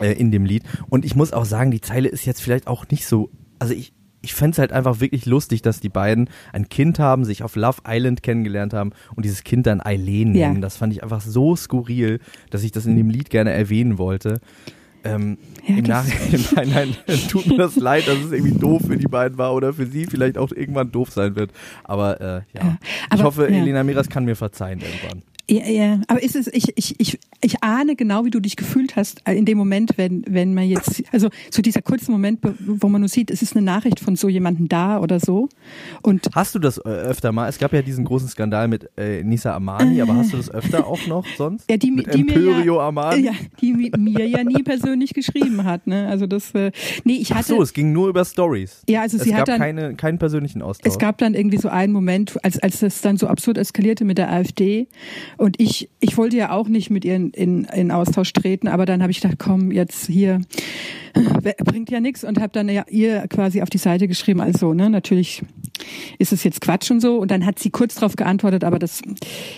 äh, 0.00 0.12
in 0.12 0.30
dem 0.30 0.44
Lied. 0.44 0.62
Und 0.88 1.04
ich 1.04 1.14
muss 1.16 1.32
auch 1.32 1.44
sagen, 1.44 1.70
die 1.70 1.80
Zeile 1.80 2.08
ist 2.08 2.24
jetzt 2.24 2.40
vielleicht 2.42 2.66
auch 2.66 2.86
nicht 2.90 3.06
so. 3.06 3.30
Also 3.58 3.74
ich, 3.74 3.92
ich 4.22 4.34
fände 4.34 4.52
es 4.52 4.58
halt 4.58 4.72
einfach 4.72 5.00
wirklich 5.00 5.26
lustig, 5.26 5.62
dass 5.62 5.80
die 5.80 5.88
beiden 5.88 6.28
ein 6.52 6.68
Kind 6.68 6.98
haben, 6.98 7.24
sich 7.24 7.42
auf 7.42 7.56
Love 7.56 7.82
Island 7.88 8.22
kennengelernt 8.22 8.72
haben 8.74 8.92
und 9.16 9.24
dieses 9.24 9.44
Kind 9.44 9.66
dann 9.66 9.80
Eileen 9.80 10.34
Ja. 10.34 10.48
nennen. 10.48 10.60
Das 10.60 10.76
fand 10.76 10.92
ich 10.92 11.02
einfach 11.02 11.20
so 11.22 11.56
skurril, 11.56 12.20
dass 12.50 12.62
ich 12.62 12.72
das 12.72 12.86
in 12.86 12.96
dem 12.96 13.10
Lied 13.10 13.30
gerne 13.30 13.50
erwähnen 13.52 13.96
wollte. 13.98 14.40
Ähm, 15.04 15.38
Ja, 15.66 15.76
Im 15.76 15.84
Nachhinein 15.84 16.44
nein, 16.54 16.96
nein, 17.06 17.18
tut 17.28 17.46
mir 17.46 17.56
das 17.56 17.76
leid, 17.76 18.06
dass 18.08 18.18
es 18.18 18.32
irgendwie 18.32 18.58
doof 18.58 18.82
für 18.86 18.96
die 18.96 19.06
beiden 19.06 19.38
war 19.38 19.54
oder 19.54 19.72
für 19.72 19.86
sie 19.86 20.06
vielleicht 20.06 20.36
auch 20.38 20.50
irgendwann 20.52 20.90
doof 20.92 21.10
sein 21.10 21.36
wird. 21.36 21.50
Aber 21.84 22.20
äh, 22.20 22.24
ja, 22.24 22.42
Ja, 22.54 22.76
ich 22.82 23.12
aber- 23.12 23.22
hoffe, 23.24 23.42
ja. 23.50 23.56
Elena 23.56 23.82
Miras 23.84 24.08
kann 24.08 24.24
mir 24.24 24.36
verzeihen 24.36 24.80
irgendwann. 24.80 25.22
Ja, 25.50 25.66
ja, 25.66 26.00
aber 26.06 26.22
ist 26.22 26.36
es, 26.36 26.46
ich, 26.46 26.72
ich, 26.76 26.94
ich, 27.00 27.18
ich 27.40 27.62
ahne 27.64 27.96
genau, 27.96 28.24
wie 28.24 28.30
du 28.30 28.38
dich 28.38 28.54
gefühlt 28.54 28.94
hast 28.94 29.20
äh, 29.26 29.34
in 29.34 29.44
dem 29.44 29.58
Moment, 29.58 29.94
wenn, 29.96 30.22
wenn 30.28 30.54
man 30.54 30.68
jetzt, 30.68 31.02
also 31.12 31.28
so 31.50 31.60
dieser 31.60 31.82
kurze 31.82 32.10
Moment, 32.12 32.38
wo 32.60 32.88
man 32.88 33.00
nur 33.00 33.08
sieht, 33.08 33.32
es 33.32 33.42
ist 33.42 33.56
eine 33.56 33.64
Nachricht 33.64 33.98
von 33.98 34.14
so 34.14 34.28
jemandem 34.28 34.68
da 34.68 35.00
oder 35.00 35.18
so. 35.18 35.48
Und 36.02 36.28
Hast 36.36 36.54
du 36.54 36.60
das 36.60 36.78
äh, 36.78 36.82
öfter 36.88 37.32
mal? 37.32 37.48
Es 37.48 37.58
gab 37.58 37.72
ja 37.72 37.82
diesen 37.82 38.04
großen 38.04 38.28
Skandal 38.28 38.68
mit 38.68 38.88
äh, 38.96 39.24
Nisa 39.24 39.52
Amani, 39.56 40.00
aber 40.00 40.14
hast 40.14 40.32
du 40.32 40.36
das 40.36 40.50
öfter 40.50 40.86
auch 40.86 41.04
noch 41.08 41.26
sonst? 41.36 41.68
ja, 41.68 41.76
die, 41.76 41.90
mit 41.90 42.14
die 42.14 42.22
mir 42.22 42.36
Emporio 42.36 42.76
ja, 42.76 42.80
Armani? 42.82 43.22
ja, 43.24 43.32
die 43.60 43.72
mi- 43.74 43.90
mir 43.98 44.26
ja 44.28 44.44
nie 44.44 44.62
persönlich 44.62 45.14
geschrieben 45.14 45.64
hat, 45.64 45.88
ne? 45.88 46.06
Also 46.08 46.28
das, 46.28 46.54
äh, 46.54 46.70
nee, 47.02 47.14
ich 47.14 47.32
Ach 47.32 47.38
hatte, 47.38 47.48
so, 47.48 47.62
es 47.62 47.72
ging 47.72 47.92
nur 47.92 48.08
über 48.08 48.24
Stories. 48.24 48.82
ja, 48.88 49.00
also 49.00 49.16
es 49.16 49.24
sie 49.24 49.30
gab 49.30 49.40
hat 49.40 49.48
dann, 49.48 49.58
keine, 49.58 49.94
keinen 49.96 50.18
persönlichen 50.18 50.62
Austausch. 50.62 50.92
Es 50.92 50.98
gab 51.00 51.18
dann 51.18 51.34
irgendwie 51.34 51.58
so 51.58 51.68
einen 51.68 51.92
Moment, 51.92 52.36
als, 52.44 52.58
als 52.62 52.78
das 52.80 53.00
dann 53.00 53.16
so 53.16 53.26
absurd 53.26 53.58
eskalierte 53.58 54.04
mit 54.04 54.16
der 54.16 54.30
AfD. 54.30 54.86
Und 55.40 55.58
ich, 55.58 55.88
ich 56.00 56.18
wollte 56.18 56.36
ja 56.36 56.50
auch 56.50 56.68
nicht 56.68 56.90
mit 56.90 57.02
ihr 57.02 57.16
in, 57.16 57.30
in, 57.30 57.64
in 57.64 57.90
Austausch 57.90 58.30
treten, 58.34 58.68
aber 58.68 58.84
dann 58.84 59.00
habe 59.00 59.10
ich 59.10 59.22
gedacht, 59.22 59.38
komm, 59.38 59.70
jetzt 59.70 60.06
hier 60.06 60.42
äh, 61.14 61.54
bringt 61.64 61.90
ja 61.90 61.98
nichts 61.98 62.24
und 62.24 62.38
habe 62.38 62.52
dann 62.52 62.68
ja 62.68 62.84
ihr 62.90 63.26
quasi 63.26 63.62
auf 63.62 63.70
die 63.70 63.78
Seite 63.78 64.06
geschrieben, 64.06 64.42
also, 64.42 64.74
ne, 64.74 64.90
natürlich 64.90 65.40
ist 66.18 66.34
es 66.34 66.44
jetzt 66.44 66.60
Quatsch 66.60 66.90
und 66.90 67.00
so. 67.00 67.16
Und 67.16 67.30
dann 67.30 67.46
hat 67.46 67.58
sie 67.58 67.70
kurz 67.70 67.94
darauf 67.94 68.16
geantwortet, 68.16 68.64
aber 68.64 68.78
das, 68.78 69.00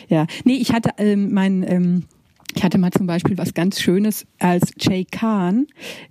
ja. 0.09 0.27
Nee, 0.45 0.55
ich 0.55 0.73
hatte 0.73 0.91
ähm, 0.99 1.35
mein, 1.35 1.65
ähm, 1.67 2.05
ich 2.55 2.63
hatte 2.63 2.79
mal 2.79 2.93
zum 2.93 3.09
Beispiel 3.09 3.37
was 3.37 3.53
ganz 3.53 3.81
Schönes, 3.81 4.25
als 4.39 4.73
Jay 4.79 5.05
Khan 5.05 5.67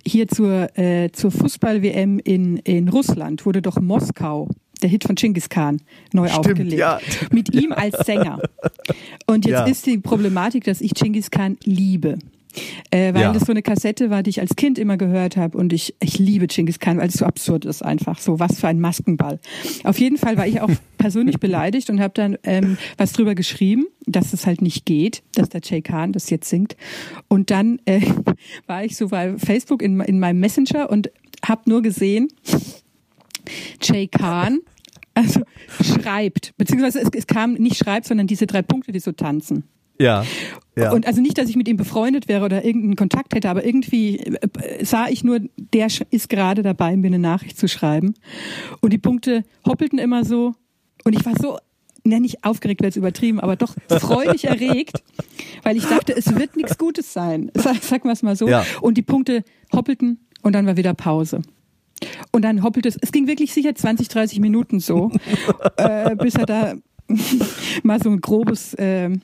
hier 0.06 0.28
zur, 0.28 0.76
äh, 0.78 1.10
zur 1.12 1.30
Fußball-WM 1.30 2.18
in, 2.18 2.58
in 2.58 2.90
Russland 2.90 3.46
wurde 3.46 3.62
doch 3.62 3.80
Moskau, 3.80 4.50
der 4.82 4.90
Hit 4.90 5.04
von 5.04 5.14
Genghis 5.14 5.48
Khan, 5.48 5.80
neu 6.12 6.28
Stimmt, 6.28 6.46
aufgelegt. 6.46 6.72
ja. 6.78 7.00
Mit 7.30 7.54
ihm 7.54 7.72
als 7.72 7.98
Sänger. 8.06 8.40
Und 9.26 9.44
jetzt 9.46 9.52
Ja. 9.52 9.64
ist 9.64 9.86
die 9.86 9.98
Problematik, 9.98 10.64
dass 10.64 10.80
ich 10.80 10.94
Genghis 10.94 11.30
Khan 11.30 11.56
liebe. 11.64 12.18
Äh, 12.90 13.14
weil 13.14 13.22
Ja. 13.22 13.32
das 13.32 13.44
so 13.46 13.50
eine 13.52 13.62
Kassette 13.62 14.10
war, 14.10 14.22
die 14.22 14.28
ich 14.28 14.38
als 14.42 14.56
Kind 14.56 14.78
immer 14.78 14.98
gehört 14.98 15.38
habe 15.38 15.56
und 15.56 15.72
ich, 15.72 15.94
ich 16.02 16.18
liebe 16.18 16.46
Genghis 16.48 16.78
Khan, 16.78 16.98
weil 16.98 17.08
es 17.08 17.14
so 17.14 17.24
absurd 17.24 17.64
ist 17.64 17.82
einfach. 17.82 18.18
So, 18.18 18.38
was 18.40 18.60
für 18.60 18.68
ein 18.68 18.78
Maskenball. 18.78 19.40
Auf 19.84 19.98
jeden 19.98 20.18
Fall 20.18 20.36
war 20.36 20.46
ich 20.46 20.60
auch 20.60 20.68
persönlich 20.98 21.40
beleidigt 21.40 21.88
und 21.88 21.98
habe 22.00 22.12
dann 22.14 22.36
ähm, 22.42 22.76
was 22.98 23.14
drüber 23.14 23.34
geschrieben, 23.34 23.86
dass 24.06 24.34
es 24.34 24.44
halt 24.44 24.60
nicht 24.60 24.84
geht, 24.84 25.22
dass 25.34 25.48
der 25.48 25.62
Jay 25.64 25.80
Khan 25.80 26.12
das 26.12 26.28
jetzt 26.28 26.50
singt. 26.50 26.76
Und 27.28 27.50
dann 27.50 27.80
äh, 27.86 28.02
war 28.66 28.84
ich 28.84 28.98
so 28.98 29.08
bei 29.08 29.38
Facebook 29.38 29.80
in, 29.80 30.00
in 30.00 30.18
meinem 30.20 30.40
Messenger 30.40 30.90
und 30.90 31.10
habe 31.42 31.62
nur 31.70 31.80
gesehen, 31.80 32.28
Jay 33.82 34.06
Khan, 34.08 34.60
also 35.14 35.40
schreibt, 35.82 36.56
beziehungsweise 36.56 37.00
es, 37.00 37.08
es 37.14 37.26
kam 37.26 37.54
nicht 37.54 37.76
schreibt, 37.76 38.06
sondern 38.06 38.26
diese 38.26 38.46
drei 38.46 38.62
Punkte, 38.62 38.92
die 38.92 39.00
so 39.00 39.12
tanzen. 39.12 39.64
ja. 40.76 40.84
ja. 40.84 40.92
Und 40.92 41.06
also 41.06 41.20
nicht, 41.20 41.38
dass 41.38 41.48
ich 41.48 41.56
mit 41.56 41.68
ihm 41.68 41.76
befreundet 41.76 42.28
wäre 42.28 42.44
oder 42.44 42.64
irgendeinen 42.64 42.96
Kontakt 42.96 43.34
hätte, 43.34 43.50
aber 43.50 43.64
irgendwie 43.64 44.18
äh, 44.18 44.84
sah 44.84 45.08
ich 45.08 45.22
nur, 45.22 45.40
der 45.56 45.88
ist 46.10 46.28
gerade 46.28 46.62
dabei, 46.62 46.96
mir 46.96 47.08
eine 47.08 47.18
Nachricht 47.18 47.58
zu 47.58 47.68
schreiben. 47.68 48.14
Und 48.80 48.92
die 48.92 48.98
Punkte 48.98 49.44
hoppelten 49.66 49.98
immer 49.98 50.24
so. 50.24 50.54
Und 51.04 51.14
ich 51.14 51.24
war 51.24 51.34
so, 51.36 51.58
nenne 52.04 52.26
ich 52.26 52.44
aufgeregt, 52.44 52.80
wäre 52.80 52.88
jetzt 52.88 52.96
übertrieben, 52.96 53.40
aber 53.40 53.56
doch 53.56 53.74
freudig 53.88 54.44
erregt, 54.44 55.02
weil 55.62 55.76
ich 55.76 55.84
dachte, 55.84 56.16
es 56.16 56.34
wird 56.34 56.56
nichts 56.56 56.78
Gutes 56.78 57.12
sein. 57.12 57.50
Sag, 57.54 57.82
sagen 57.82 58.04
wir 58.04 58.12
es 58.12 58.22
mal 58.22 58.36
so. 58.36 58.48
Ja. 58.48 58.64
Und 58.80 58.98
die 58.98 59.02
Punkte 59.02 59.44
hoppelten 59.72 60.26
und 60.42 60.54
dann 60.54 60.66
war 60.66 60.76
wieder 60.76 60.94
Pause. 60.94 61.42
Und 62.30 62.42
dann 62.42 62.62
hoppelte 62.62 62.88
es, 62.88 62.96
es 63.00 63.12
ging 63.12 63.26
wirklich 63.26 63.52
sicher 63.52 63.74
20, 63.74 64.08
30 64.08 64.40
Minuten 64.40 64.80
so, 64.80 65.10
äh, 65.76 66.16
bis 66.16 66.34
er 66.34 66.46
da 66.46 66.74
mal 67.82 68.02
so 68.02 68.10
ein 68.10 68.20
grobes, 68.20 68.74
äh, 68.74 69.04
einen 69.04 69.22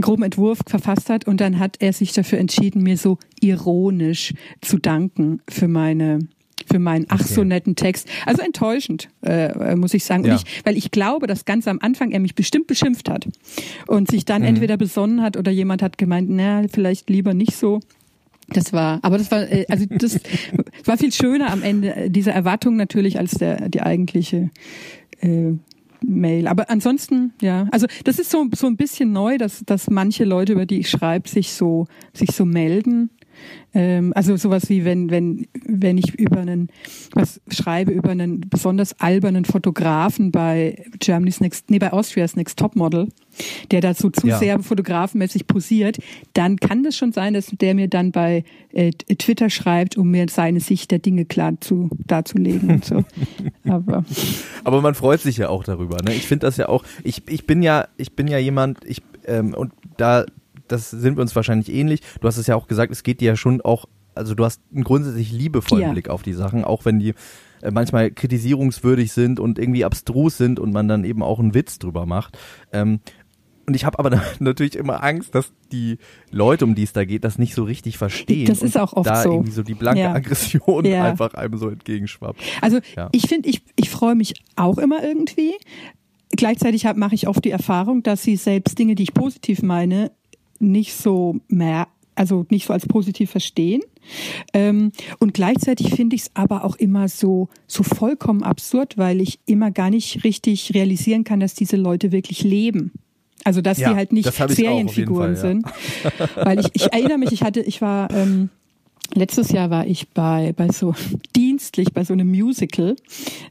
groben 0.00 0.22
Entwurf 0.22 0.60
verfasst 0.66 1.10
hat 1.10 1.26
und 1.26 1.40
dann 1.40 1.58
hat 1.58 1.76
er 1.80 1.92
sich 1.92 2.12
dafür 2.12 2.38
entschieden, 2.38 2.82
mir 2.82 2.96
so 2.96 3.18
ironisch 3.40 4.34
zu 4.60 4.78
danken 4.78 5.40
für 5.48 5.68
meine 5.68 6.20
für 6.70 6.78
meinen 6.78 7.06
ach 7.08 7.22
so 7.22 7.42
netten 7.42 7.74
Text. 7.74 8.08
Also 8.26 8.42
enttäuschend, 8.42 9.08
äh, 9.22 9.74
muss 9.74 9.92
ich 9.92 10.04
sagen. 10.04 10.24
Ja. 10.24 10.36
Ich, 10.36 10.64
weil 10.64 10.76
ich 10.76 10.90
glaube, 10.92 11.26
dass 11.26 11.44
ganz 11.44 11.66
am 11.66 11.78
Anfang 11.80 12.12
er 12.12 12.20
mich 12.20 12.36
bestimmt 12.36 12.68
beschimpft 12.68 13.08
hat 13.08 13.28
und 13.88 14.08
sich 14.10 14.24
dann 14.24 14.42
entweder 14.44 14.76
besonnen 14.76 15.20
hat 15.20 15.36
oder 15.36 15.50
jemand 15.50 15.82
hat 15.82 15.98
gemeint, 15.98 16.28
na, 16.30 16.62
vielleicht 16.70 17.10
lieber 17.10 17.34
nicht 17.34 17.56
so. 17.56 17.80
Das 18.52 18.72
war, 18.72 18.98
aber 19.02 19.18
das 19.18 19.30
war, 19.30 19.50
äh, 19.50 19.66
also 19.68 19.86
das 19.88 20.20
war 20.84 20.98
viel 20.98 21.12
schöner 21.12 21.50
am 21.50 21.62
Ende 21.62 21.94
äh, 21.94 22.10
dieser 22.10 22.32
Erwartung 22.32 22.76
natürlich 22.76 23.18
als 23.18 23.32
der 23.32 23.68
die 23.68 23.82
eigentliche 23.82 24.50
äh, 25.20 25.52
Mail. 26.02 26.48
Aber 26.48 26.70
ansonsten, 26.70 27.32
ja, 27.40 27.68
also 27.70 27.86
das 28.04 28.18
ist 28.18 28.30
so 28.30 28.46
so 28.54 28.66
ein 28.66 28.76
bisschen 28.76 29.12
neu, 29.12 29.38
dass 29.38 29.62
dass 29.64 29.90
manche 29.90 30.24
Leute, 30.24 30.54
über 30.54 30.66
die 30.66 30.80
ich 30.80 30.90
schreibe, 30.90 31.28
sich 31.28 31.52
so 31.52 31.86
sich 32.12 32.30
so 32.32 32.44
melden. 32.44 33.10
Ähm, 33.72 34.12
also 34.16 34.36
sowas 34.36 34.68
wie 34.68 34.84
wenn 34.84 35.10
wenn 35.10 35.46
wenn 35.64 35.96
ich 35.96 36.18
über 36.18 36.40
einen 36.40 36.68
was 37.14 37.40
schreibe 37.48 37.92
über 37.92 38.10
einen 38.10 38.40
besonders 38.48 38.98
albernen 39.00 39.44
Fotografen 39.44 40.32
bei 40.32 40.84
Germany's 40.98 41.40
Next 41.40 41.70
nee 41.70 41.78
bei 41.78 41.92
Austria's 41.92 42.34
Next 42.34 42.58
Topmodel, 42.58 43.08
der 43.70 43.80
da 43.80 43.94
so 43.94 44.10
zu 44.10 44.26
Ja. 44.26 44.38
sehr 44.38 44.58
fotografenmäßig 44.60 45.46
posiert, 45.46 45.98
dann 46.32 46.56
kann 46.56 46.82
das 46.82 46.96
schon 46.96 47.12
sein, 47.12 47.34
dass 47.34 47.46
der 47.46 47.74
mir 47.74 47.88
dann 47.88 48.10
bei 48.10 48.44
äh, 48.72 48.90
Twitter 48.90 49.50
schreibt, 49.50 49.96
um 49.96 50.10
mir 50.10 50.26
seine 50.28 50.60
Sicht 50.60 50.90
der 50.90 50.98
Dinge 50.98 51.24
klar 51.24 51.52
zu 51.60 51.90
darzulegen 52.06 52.70
und 52.70 52.84
so. 52.84 53.04
Aber 53.68 54.04
Aber 54.64 54.80
man 54.80 54.94
freut 54.94 55.20
sich 55.20 55.36
ja 55.36 55.48
auch 55.48 55.64
darüber. 55.64 56.02
Ne? 56.02 56.14
Ich 56.14 56.26
finde 56.26 56.46
das 56.46 56.56
ja 56.56 56.68
auch. 56.68 56.84
Ich, 57.04 57.22
ich 57.28 57.46
bin 57.46 57.62
ja, 57.62 57.86
ich 57.96 58.16
bin 58.16 58.26
ja 58.26 58.38
jemand. 58.38 58.78
Ich 58.84 59.02
ähm, 59.26 59.54
und 59.54 59.72
da, 59.96 60.24
das 60.72 60.90
sind 60.90 61.16
wir 61.16 61.22
uns 61.22 61.34
wahrscheinlich 61.36 61.72
ähnlich. 61.72 62.00
Du 62.20 62.26
hast 62.28 62.36
es 62.36 62.46
ja 62.46 62.56
auch 62.56 62.66
gesagt. 62.68 62.92
Es 62.92 63.02
geht 63.02 63.20
dir 63.20 63.26
ja 63.28 63.36
schon 63.36 63.60
auch. 63.60 63.86
Also 64.14 64.34
du 64.34 64.44
hast 64.44 64.60
einen 64.74 64.84
grundsätzlich 64.84 65.30
liebevollen 65.32 65.84
Ja. 65.86 65.92
Blick 65.92 66.08
auf 66.08 66.22
die 66.22 66.32
Sachen, 66.32 66.64
auch 66.64 66.84
wenn 66.84 66.98
die 66.98 67.14
äh, 67.62 67.70
manchmal 67.70 68.10
kritisierungswürdig 68.10 69.12
sind 69.12 69.38
und 69.38 69.58
irgendwie 69.58 69.84
abstrus 69.84 70.36
sind 70.36 70.58
und 70.58 70.72
man 70.72 70.88
dann 70.88 71.04
eben 71.04 71.22
auch 71.22 71.38
einen 71.38 71.54
Witz 71.54 71.78
drüber 71.78 72.06
macht. 72.06 72.36
Ähm, 72.72 73.00
und 73.66 73.76
ich 73.76 73.84
habe 73.84 74.00
aber 74.00 74.10
natürlich 74.40 74.74
immer 74.74 75.04
Angst, 75.04 75.34
dass 75.36 75.52
die 75.70 75.98
Leute, 76.32 76.64
um 76.64 76.74
die 76.74 76.82
es 76.82 76.92
da 76.92 77.04
geht, 77.04 77.22
das 77.22 77.38
nicht 77.38 77.54
so 77.54 77.62
richtig 77.62 77.98
verstehen. 77.98 78.46
Das 78.46 78.62
ist 78.62 78.76
auch 78.76 78.94
oft 78.94 79.08
da 79.08 79.22
so. 79.22 79.32
irgendwie 79.32 79.52
so 79.52 79.62
die 79.62 79.74
blanke 79.74 80.00
Ja. 80.00 80.12
Aggression 80.12 80.84
Ja. 80.84 81.04
einfach 81.04 81.34
einem 81.34 81.56
so 81.56 81.68
entgegenschwappt. 81.68 82.40
Also 82.60 82.80
Ja. 82.96 83.10
ich 83.12 83.28
finde, 83.28 83.48
ich, 83.48 83.62
ich 83.76 83.90
freue 83.90 84.16
mich 84.16 84.34
auch 84.56 84.78
immer 84.78 85.04
irgendwie. 85.04 85.52
Gleichzeitig 86.32 86.84
mache 86.96 87.14
ich 87.14 87.28
oft 87.28 87.44
die 87.44 87.50
Erfahrung, 87.50 88.02
dass 88.02 88.22
sie 88.22 88.36
selbst 88.36 88.78
Dinge, 88.78 88.94
die 88.96 89.02
ich 89.04 89.14
positiv 89.14 89.62
meine, 89.62 90.12
nicht 90.60 90.94
so 90.94 91.36
mehr, 91.48 91.88
also 92.14 92.46
nicht 92.50 92.66
so 92.66 92.72
als 92.72 92.86
positiv 92.86 93.30
verstehen. 93.30 93.82
Ähm, 94.52 94.92
und 95.18 95.34
gleichzeitig 95.34 95.94
finde 95.94 96.16
ich 96.16 96.22
es 96.22 96.30
aber 96.34 96.64
auch 96.64 96.76
immer 96.76 97.08
so, 97.08 97.48
so 97.66 97.82
vollkommen 97.82 98.42
absurd, 98.42 98.98
weil 98.98 99.20
ich 99.20 99.40
immer 99.46 99.70
gar 99.70 99.90
nicht 99.90 100.24
richtig 100.24 100.74
realisieren 100.74 101.24
kann, 101.24 101.40
dass 101.40 101.54
diese 101.54 101.76
Leute 101.76 102.12
wirklich 102.12 102.42
leben. 102.42 102.92
Also 103.44 103.60
dass 103.60 103.78
Ja, 103.78 103.90
die 103.90 103.96
halt 103.96 104.12
nicht 104.12 104.30
Serienfiguren 104.32 105.36
Fall, 105.36 105.54
ja. 105.54 105.60
sind. 105.62 105.66
Weil 106.36 106.60
ich, 106.60 106.66
ich 106.74 106.92
erinnere 106.92 107.18
mich, 107.18 107.32
ich 107.32 107.42
hatte, 107.42 107.60
ich 107.60 107.80
war 107.80 108.10
ähm, 108.10 108.50
letztes 109.14 109.50
Jahr 109.50 109.70
war 109.70 109.86
ich 109.86 110.10
bei 110.10 110.52
bei 110.52 110.68
so 110.68 110.94
dienstlich 111.36 111.92
bei 111.94 112.04
so 112.04 112.12
einem 112.12 112.28
Musical. 112.28 112.96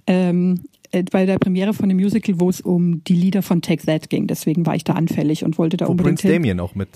Ähm, 0.06 0.56
äh, 0.56 0.79
bei 1.12 1.26
der 1.26 1.38
Premiere 1.38 1.74
von 1.74 1.86
einem 1.86 1.98
Musical, 1.98 2.40
wo 2.40 2.50
es 2.50 2.62
um 2.62 3.04
die 3.04 3.16
Lieder 3.16 3.42
von 3.42 3.62
Take 3.62 3.86
That 3.86 4.10
ging. 4.10 4.28
Deswegen 4.28 4.66
war 4.66 4.76
ich 4.76 4.84
da 4.84 4.94
anfällig 4.94 5.44
und 5.44 5.58
wollte 5.58 5.78
da 5.78 5.88
Wo 5.88 5.92
unbedingt 5.92 6.20
Prince 6.20 6.28
hin. 6.28 6.42
Damien 6.42 6.60
auch 6.60 6.76
mit 6.76 6.90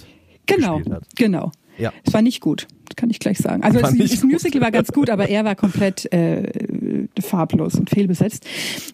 Genau, 0.46 0.82
genau. 1.16 1.52
Ja. 1.78 1.92
Es 2.04 2.14
war 2.14 2.22
nicht 2.22 2.40
gut, 2.40 2.68
das 2.88 2.96
kann 2.96 3.10
ich 3.10 3.18
gleich 3.20 3.40
sagen. 3.40 3.64
Also 3.64 3.80
das, 3.80 3.98
das 3.98 4.24
Musical 4.24 4.62
war 4.62 4.70
ganz 4.70 4.92
gut, 4.92 5.10
aber 5.10 5.28
er 5.30 5.44
war 5.44 5.56
komplett 5.56 6.12
äh, 6.14 7.08
farblos 7.20 7.76
und 7.76 7.90
fehlbesetzt. 7.90 8.46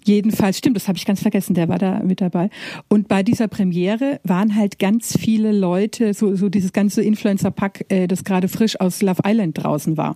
Jedenfalls, 0.05 0.57
stimmt, 0.57 0.77
das 0.77 0.88
habe 0.88 0.97
ich 0.97 1.05
ganz 1.05 1.21
vergessen, 1.21 1.55
der 1.55 1.67
war 1.67 1.77
da 1.77 1.99
mit 2.03 2.21
dabei. 2.21 2.49
Und 2.88 3.09
bei 3.09 3.21
dieser 3.21 3.49
Premiere 3.49 4.21
waren 4.23 4.55
halt 4.55 4.79
ganz 4.79 5.17
viele 5.17 5.51
Leute, 5.51 6.13
so, 6.13 6.35
so 6.35 6.47
dieses 6.47 6.71
ganze 6.71 7.01
Influencer-Pack, 7.01 7.85
äh, 7.89 8.07
das 8.07 8.23
gerade 8.23 8.47
frisch 8.47 8.79
aus 8.79 9.01
Love 9.01 9.23
Island 9.25 9.62
draußen 9.62 9.97
war. 9.97 10.15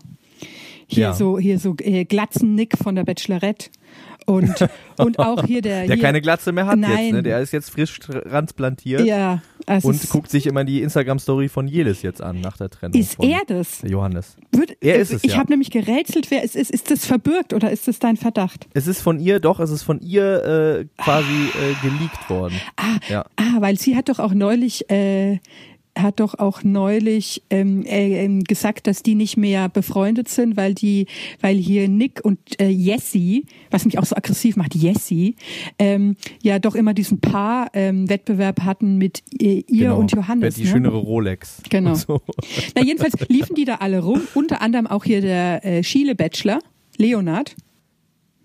hier 0.88 1.08
Ja. 1.08 1.14
so 1.14 1.38
hier 1.38 1.60
so 1.60 1.76
äh, 1.80 2.06
glatzen 2.06 2.56
Nick 2.56 2.78
von 2.78 2.96
der 2.96 3.04
Bachelorette 3.04 3.70
und 4.26 4.68
und 4.98 5.20
auch 5.20 5.46
hier 5.46 5.62
der 5.62 5.86
Der 5.88 5.96
hier, 5.96 6.04
keine 6.04 6.22
Glatze 6.22 6.52
mehr 6.52 6.66
hat 6.66 6.78
jetzt, 6.80 6.90
Nein. 6.90 7.12
ne? 7.12 7.24
Der 7.24 7.40
ist 7.40 7.52
jetzt 7.54 7.70
frisch 7.72 8.00
transplantiert 8.00 9.06
ja 9.06 9.42
also 9.66 9.88
und 9.90 10.10
guckt 10.10 10.30
sich 10.30 10.46
immer 10.46 10.64
die 10.66 10.82
Instagram-Story 10.82 11.48
von 11.48 11.68
Jelis 11.68 12.02
jetzt 12.02 12.22
an 12.22 12.42
nach 12.42 12.58
der 12.58 12.70
Trennung. 12.70 13.00
ist 13.00 13.18
er 13.24 13.42
das? 13.48 13.82
Johannes. 13.84 14.36
Wird, 14.52 14.76
Er 14.82 14.96
ist 14.98 15.14
es, 15.14 15.24
ich 15.24 15.32
ja. 15.32 15.38
habe 15.38 15.52
nämlich 15.52 15.72
gerätselt, 15.72 16.32
wer 16.32 16.44
es 16.44 16.56
ist. 16.56 16.70
Ist 16.70 16.92
das 16.92 17.06
verbürgt 17.06 17.54
oder 17.54 17.72
ist 17.72 17.88
das 17.88 18.00
dein 18.00 18.18
Verdacht? 18.18 18.68
Es 18.74 18.88
ist 18.88 19.02
von 19.02 19.20
ihr, 19.22 19.40
doch, 19.40 19.60
es 19.62 19.70
ist 19.70 19.84
von 19.84 20.02
ihr 20.02 20.44
äh, 20.44 20.86
quasi 21.02 21.32
äh, 21.32 21.76
geleakt 21.82 22.30
worden. 22.30 22.60
Ah, 22.76 22.98
Ja. 23.10 23.26
ah, 23.38 23.60
weil 23.62 23.80
sie 23.80 23.96
hat 23.96 24.10
doch 24.10 24.20
auch 24.20 24.34
neulich, 24.34 24.90
äh, 24.92 25.40
hat 25.98 26.20
doch 26.20 26.40
auch 26.40 26.64
neulich 26.64 27.44
ähm, 27.50 27.84
äh, 27.86 28.26
ähm, 28.26 28.44
gesagt, 28.44 28.88
dass 28.88 29.04
die 29.04 29.16
nicht 29.16 29.38
mehr 29.38 29.70
befreundet 29.70 30.28
sind, 30.30 30.58
weil 30.58 30.74
die, 30.74 31.08
weil 31.42 31.56
hier 31.58 31.88
Nick 31.88 32.22
und 32.24 32.40
äh, 32.60 32.70
Jessie, 32.70 33.46
was 33.70 33.86
mich 33.86 34.00
auch 34.00 34.06
so 34.06 34.16
aggressiv 34.16 34.56
macht, 34.56 34.76
Jessie, 34.76 35.36
ähm, 35.78 36.16
ja 36.42 36.60
doch 36.60 36.76
immer 36.76 36.94
diesen 36.94 37.20
Paar-Wettbewerb 37.20 38.62
hatten 38.62 38.98
mit 38.98 39.24
äh, 39.40 39.64
ihr 39.68 39.84
Genau. 39.84 40.00
und 40.00 40.12
Johannes. 40.12 40.56
Die 40.56 40.64
ne? 40.64 40.70
schönere 40.70 40.98
Rolex. 40.98 41.62
Genau. 41.70 41.94
So. 41.96 42.22
Na 42.76 42.84
jedenfalls 42.84 43.14
liefen 43.30 43.56
die 43.56 43.66
da 43.66 43.76
alle 43.76 44.00
rum, 44.00 44.22
unter 44.34 44.62
anderem 44.62 44.88
auch 44.88 45.04
hier 45.04 45.22
der 45.22 45.64
äh, 45.66 45.84
Schiele-Bachelor, 45.84 46.60
Leonard. 46.98 47.56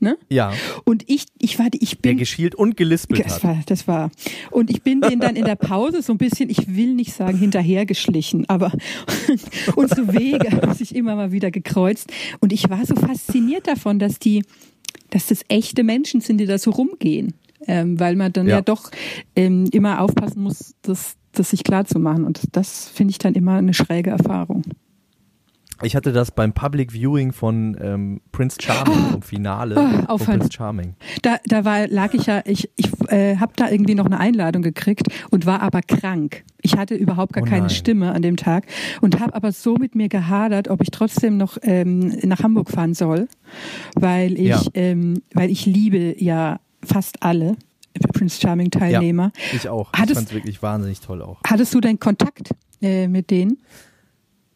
Ne? 0.01 0.17
Ja, 0.29 0.53
Und 0.85 1.03
ich, 1.09 1.27
ich 1.39 1.59
war, 1.59 1.67
ich 1.73 1.91
der 1.99 2.11
bin 2.11 2.19
geschielt 2.19 2.55
und 2.55 2.77
gelispelt 2.77 3.25
das 3.25 3.37
hat. 3.37 3.45
war, 3.45 3.63
das 3.67 3.89
war. 3.89 4.11
Und 4.53 4.71
ich 4.71 4.83
bin 4.83 5.01
denen 5.01 5.21
dann 5.21 5.35
in 5.35 5.45
der 5.45 5.57
Pause 5.57 6.03
so 6.03 6.13
ein 6.13 6.19
bisschen, 6.19 6.51
ich 6.51 6.77
will 6.77 6.95
nicht 6.95 7.13
sagen 7.13 7.37
hinterhergeschlichen, 7.37 8.49
aber 8.49 8.73
unsere 9.77 10.13
Wege 10.13 10.51
haben 10.53 10.73
sich 10.75 10.95
immer 10.95 11.17
mal 11.17 11.33
wieder 11.33 11.51
gekreuzt. 11.51 12.13
Und 12.41 12.53
ich 12.53 12.71
war 12.71 12.85
so 12.87 12.95
fasziniert 12.95 13.67
davon, 13.67 13.99
dass 13.99 14.19
die, 14.19 14.45
dass 15.11 15.27
das 15.27 15.43
echte 15.49 15.83
Menschen 15.83 16.21
sind, 16.21 16.39
die 16.39 16.47
da 16.47 16.59
so 16.59 16.71
rumgehen. 16.71 17.35
Ähm, 17.67 17.99
weil 17.99 18.15
man 18.15 18.33
dann 18.33 18.47
ja, 18.47 18.57
Ja. 18.57 18.63
doch 18.63 18.91
ähm, 19.35 19.65
immer 19.73 20.01
aufpassen 20.01 20.43
muss, 20.43 20.75
das, 20.83 21.17
das 21.33 21.51
sich 21.51 21.65
klar 21.65 21.85
zu 21.87 21.99
machen. 21.99 22.25
Und 22.25 22.41
das 22.53 22.89
finde 22.89 23.11
ich 23.11 23.19
dann 23.19 23.35
immer 23.35 23.55
eine 23.55 23.75
schräge 23.75 24.11
Erfahrung. 24.11 24.63
Ich 25.83 25.95
hatte 25.95 26.13
das 26.13 26.33
beim 26.33 26.53
Public 26.53 26.93
Viewing 26.93 27.33
von 27.33 27.77
ähm, 27.81 28.21
Prince 28.33 28.57
Charming 28.61 29.15
im 29.15 29.23
Finale 29.23 29.77
Oh, 29.77 29.87
von 29.89 30.07
aufhören. 30.07 30.39
Prince 30.41 30.53
Charming. 30.53 30.95
Da, 31.23 31.37
da 31.47 31.65
war, 31.65 31.87
lag 31.87 32.15
ich 32.15 32.27
ja, 32.27 32.43
ich, 32.47 32.69
ich 32.77 32.89
äh, 33.11 33.37
habe 33.37 33.53
da 33.55 33.71
irgendwie 33.71 33.95
noch 33.95 34.07
eine 34.07 34.19
Einladung 34.19 34.63
gekriegt 34.63 35.07
und 35.31 35.47
war 35.47 35.63
aber 35.63 35.81
krank. 35.83 36.45
Ich 36.63 36.77
hatte 36.77 36.97
überhaupt 36.97 37.33
gar 37.33 37.45
Oh 37.45 37.47
keine. 37.47 37.71
Stimme 37.71 38.13
an 38.13 38.23
dem 38.23 38.37
Tag 38.37 38.67
und 39.03 39.21
habe 39.21 39.35
aber 39.35 39.53
so 39.53 39.77
mit 39.77 39.95
mir 39.95 40.09
gehadert, 40.09 40.67
ob 40.69 40.83
ich 40.83 40.91
trotzdem 40.91 41.37
noch 41.37 41.59
ähm, 41.63 42.09
nach 42.25 42.41
Hamburg 42.43 42.71
fahren 42.71 42.95
soll, 42.95 43.29
weil 43.95 44.33
ich, 44.33 44.49
Ja. 44.49 44.61
ähm, 44.75 45.23
weil 45.35 45.49
ich 45.51 45.65
liebe 45.65 46.21
ja 46.23 46.59
fast 46.85 47.23
alle 47.23 47.57
Prince 48.15 48.41
Charming 48.41 48.71
Teilnehmer. 48.73 49.31
Ja, 49.37 49.57
ich 49.57 49.69
auch. 49.69 49.91
ich 49.95 50.01
Hattest- 50.01 50.15
fand 50.17 50.29
es 50.29 50.35
wirklich 50.35 50.61
wahnsinnig 50.63 51.01
toll 51.01 51.23
auch. 51.23 51.41
Hattest 51.47 51.73
du 51.75 51.81
denn 51.81 52.01
Kontakt 52.01 52.51
äh, 52.83 53.07
mit 53.07 53.31
denen? 53.31 53.59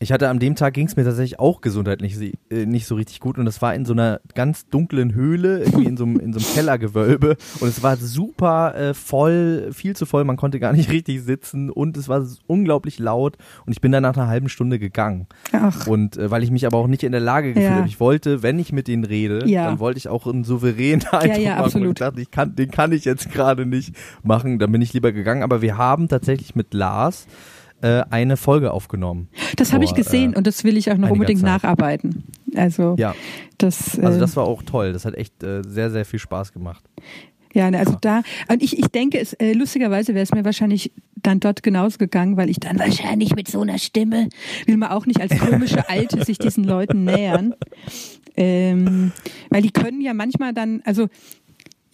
Ich 0.03 0.11
hatte 0.11 0.29
an 0.29 0.41
dem 0.41 0.57
Tag 0.57 0.75
ging 0.75 0.89
es 0.89 0.97
mir 0.97 1.05
tatsächlich 1.05 1.39
auch 1.39 1.61
gesundheitlich 1.61 2.35
äh, 2.51 2.67
nicht 2.67 2.87
so 2.87 2.97
richtig 2.97 3.21
gut 3.21 3.39
und 3.39 3.45
das 3.45 3.63
war 3.63 3.73
in 3.73 3.85
so 3.85 3.93
einer 3.93 4.21
ganz 4.35 4.67
dunklen 4.69 5.15
Höhle, 5.15 5.61
irgendwie 5.61 5.85
in 5.87 5.97
so 5.97 6.03
einem, 6.03 6.19
in 6.19 6.33
so 6.33 6.41
einem 6.41 6.55
Kellergewölbe 6.55 7.37
und 7.61 7.69
es 7.69 7.85
war 7.85 7.97
super 7.97 8.75
äh, 8.75 8.95
voll, 8.95 9.71
viel 9.73 9.95
zu 9.95 10.05
voll, 10.05 10.25
man 10.25 10.37
konnte 10.37 10.59
gar 10.59 10.73
nicht 10.73 10.91
richtig 10.91 11.23
sitzen 11.23 11.71
und 11.71 11.97
es 11.97 12.09
war 12.09 12.27
unglaublich 12.49 12.99
laut 12.99 13.37
und 13.65 13.73
ich 13.75 13.81
bin 13.81 13.93
dann 13.93 14.03
nach 14.03 14.17
einer 14.17 14.27
halben 14.27 14.49
Stunde 14.49 14.81
gegangen. 14.81 15.29
Ach, 15.53 15.87
Und 15.87 16.17
äh, 16.17 16.33
weil 16.33 16.43
ich 16.43 16.51
mich 16.51 16.67
aber 16.67 16.79
auch 16.79 16.89
nicht 16.89 17.05
in 17.05 17.13
der 17.13 17.21
Lage 17.21 17.55
gefühlt 17.55 17.71
Ja. 17.71 17.77
habe, 17.77 17.87
ich 17.87 18.01
wollte, 18.01 18.43
wenn 18.43 18.59
ich 18.59 18.73
mit 18.73 18.89
denen 18.89 19.05
rede, 19.05 19.49
Ja. 19.49 19.67
dann 19.67 19.79
wollte 19.79 19.99
ich 19.99 20.09
auch 20.09 20.27
einen 20.27 20.43
souveränen 20.43 21.07
Eindruck 21.13 21.39
ja, 21.39 21.51
machen. 21.51 21.59
Und 21.61 21.65
absolut. 21.65 21.89
ich 21.91 21.95
dachte, 22.01 22.21
ich 22.21 22.31
kann, 22.33 22.57
den 22.57 22.71
kann 22.73 22.91
ich 22.91 23.05
jetzt 23.05 23.31
gerade 23.31 23.67
nicht 23.67 23.95
machen. 24.25 24.59
Dann 24.59 24.73
bin 24.73 24.83
ich 24.83 24.93
lieber 24.93 25.13
gegangen. 25.13 25.45
Aber 25.45 25.63
wir 25.63 25.79
haben 25.79 26.09
tatsächlich 26.09 26.57
mit 26.57 26.75
Lars 26.75 27.27
äh, 27.83 28.03
eine 28.11 28.37
Folge 28.37 28.73
aufgenommen. 28.73 29.29
das 29.57 29.73
habe 29.73 29.85
ich 29.85 29.95
gesehen 29.95 30.35
äh, 30.35 30.37
und 30.37 30.47
das 30.47 30.65
will 30.65 30.77
ich 30.77 30.91
auch 30.91 30.97
noch 30.97 31.11
unbedingt 31.11 31.41
Zeit. 31.41 31.63
nacharbeiten. 31.63 32.25
Also 32.55 32.97
Ja, 32.99 33.15
das, 33.59 33.99
äh, 33.99 34.03
also 34.03 34.21
das 34.21 34.37
war 34.37 34.45
auch 34.45 34.63
toll. 34.63 34.93
Das 34.93 35.05
hat 35.05 35.15
echt 35.15 35.43
äh, 35.43 35.63
sehr, 35.67 35.91
sehr 35.91 36.05
viel 36.05 36.19
Spaß 36.19 36.53
gemacht. 36.53 36.85
Ja, 37.55 37.71
ne, 37.71 37.79
also 37.79 37.97
da, 38.01 38.23
und 38.49 38.63
ich, 38.63 38.79
ich 38.79 38.87
denke, 38.87 39.19
es, 39.19 39.35
äh, 39.35 39.53
lustigerweise 39.53 40.15
wäre 40.15 40.23
es 40.23 40.33
mir 40.33 40.45
wahrscheinlich 40.45 40.93
dann 41.17 41.39
dort 41.39 41.63
genauso 41.63 41.99
gegangen, 41.99 42.37
weil 42.37 42.49
ich 42.49 42.61
dann 42.61 42.79
wahrscheinlich 42.79 43.35
mit 43.35 43.49
so 43.49 43.61
einer 43.61 43.79
Stimme, 43.79 44.29
will 44.67 44.77
man 44.77 44.91
auch 44.91 45.07
nicht 45.07 45.21
als 45.21 45.39
komische 45.39 45.87
Alte 45.89 46.25
sich 46.25 46.39
diesen 46.39 46.65
Leuten 46.65 47.05
nähern. 47.05 47.55
Ähm, 48.37 49.13
weil 49.51 49.63
die 49.63 49.71
können 49.71 50.01
ja 50.01 50.15
manchmal 50.15 50.55
dann, 50.55 50.81
also 50.85 51.09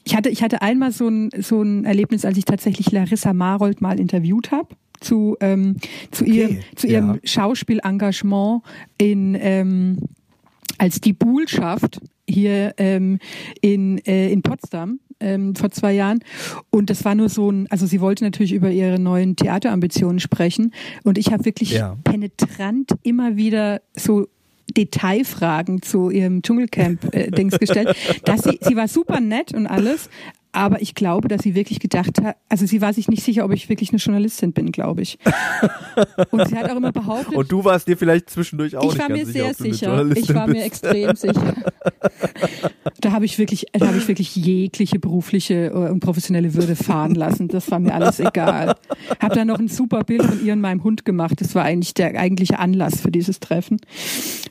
ich 0.05 0.15
hatte, 0.15 0.29
ich 0.29 0.43
hatte 0.43 0.63
einmal 0.63 0.93
so 0.93 1.09
ein, 1.09 1.31
so 1.41 1.61
ein 1.61 1.85
Erlebnis, 1.85 2.25
als 2.25 2.39
ich 2.39 2.45
tatsächlich 2.45 2.93
Larissa 2.93 3.33
Marold 3.33 3.81
mal 3.81 3.99
interviewt 3.99 4.53
habe 4.53 4.69
zu, 5.01 5.37
ähm, 5.41 5.77
zu, 6.11 6.25
ihrem, 6.25 6.59
zu 6.77 6.87
ihrem 6.87 7.15
ja. 7.15 7.19
Schauspielengagement 7.25 8.63
in 8.99 9.37
ähm, 9.41 9.99
als 10.79 11.01
die 11.01 11.13
Buhlschaft 11.13 12.01
hier 12.27 12.75
ähm, 12.77 13.19
in, 13.61 13.99
äh, 14.07 14.31
in 14.31 14.43
Potsdam 14.43 15.01
ähm, 15.21 15.55
vor 15.57 15.71
zwei 15.71 15.93
Jahren. 15.93 16.21
Und 16.71 16.91
das 16.91 17.05
war 17.05 17.15
nur 17.15 17.29
so 17.29 17.51
ein, 17.51 17.67
also 17.71 17.87
sie 17.87 18.01
wollte 18.01 18.25
natürlich 18.25 18.53
über 18.53 18.71
ihre 18.71 18.99
neuen 18.99 19.35
Theaterambitionen 19.35 20.21
sprechen. 20.21 20.73
Und 21.05 21.19
ich 21.19 21.33
habe 21.33 21.45
wirklich 21.45 21.73
Ja. 21.73 21.97
penetrant 22.05 22.93
immer 23.03 23.37
wieder 23.37 23.81
so 23.97 24.29
Detailfragen 24.77 25.81
zu 25.83 26.11
ihrem 26.11 26.43
Dschungelcamp-Dings 26.43 27.59
gestellt. 27.59 27.97
Dass 28.25 28.43
sie, 28.43 28.59
sie 28.61 28.77
war 28.77 28.87
super 28.87 29.21
nett 29.21 29.55
und 29.55 29.67
alles, 29.67 30.11
aber 30.53 30.81
ich 30.81 30.95
glaube, 30.95 31.29
dass 31.29 31.43
sie 31.43 31.55
wirklich 31.55 31.81
gedacht 31.81 32.21
hat, 32.23 32.37
also 32.49 32.67
sie 32.67 32.81
war 32.81 32.93
sich 32.93 33.09
nicht 33.09 33.23
sicher, 33.23 33.45
ob 33.45 33.53
ich 33.53 33.69
wirklich 33.69 33.91
eine 33.91 33.99
Journalistin 33.99 34.53
bin, 34.53 34.73
glaube 34.73 35.03
ich. 35.03 35.19
Und 36.31 36.49
sie 36.49 36.57
hat 36.57 36.71
auch 36.71 36.77
immer 36.77 36.93
behauptet, 36.93 37.35
Und 37.35 37.53
du 37.53 37.65
warst 37.65 37.89
dir 37.89 37.97
vielleicht 37.97 38.31
zwischendurch 38.31 38.77
auch 38.77 38.85
ich 38.85 38.91
nicht 38.91 38.99
war 38.99 39.09
ganz 39.09 39.19
mir 39.21 39.27
sicher, 39.27 39.39
sehr 39.39 39.51
ob 39.51 39.57
du 39.57 39.93
eine 39.93 40.15
sicher. 40.15 40.31
Ich 40.31 40.35
war 40.35 40.47
mir 40.47 40.65
extrem 40.65 41.17
sicher. 41.17 41.55
Da 43.01 43.13
habe 43.13 43.25
ich 43.25 43.39
wirklich, 43.39 43.67
da 43.73 43.87
habe 43.87 43.99
ich 43.99 44.09
wirklich 44.09 44.35
jegliche 44.35 44.99
berufliche 44.99 45.67
äh, 45.67 45.91
und 45.91 46.01
professionelle 46.01 46.55
Würde 46.55 46.75
fahren 46.75 47.15
lassen. 47.15 47.47
Das 47.47 47.71
war 47.71 47.79
mir 47.79 47.95
alles 47.95 48.19
egal. 48.19 48.75
Habe 49.21 49.35
da 49.37 49.45
noch 49.45 49.61
ein 49.61 49.69
super 49.69 50.03
Bild 50.03 50.25
von 50.25 50.45
ihr 50.45 50.53
und 50.53 50.61
meinem 50.61 50.83
Hund 50.83 51.05
gemacht. 51.05 51.41
Das 51.41 51.55
war 51.55 51.65
eigentlich 51.65 51.95
der 51.95 52.19
eigentliche 52.19 52.59
Anlass 52.59 53.01
für 53.01 53.13
dieses 53.13 53.39
Treffen. 53.39 53.79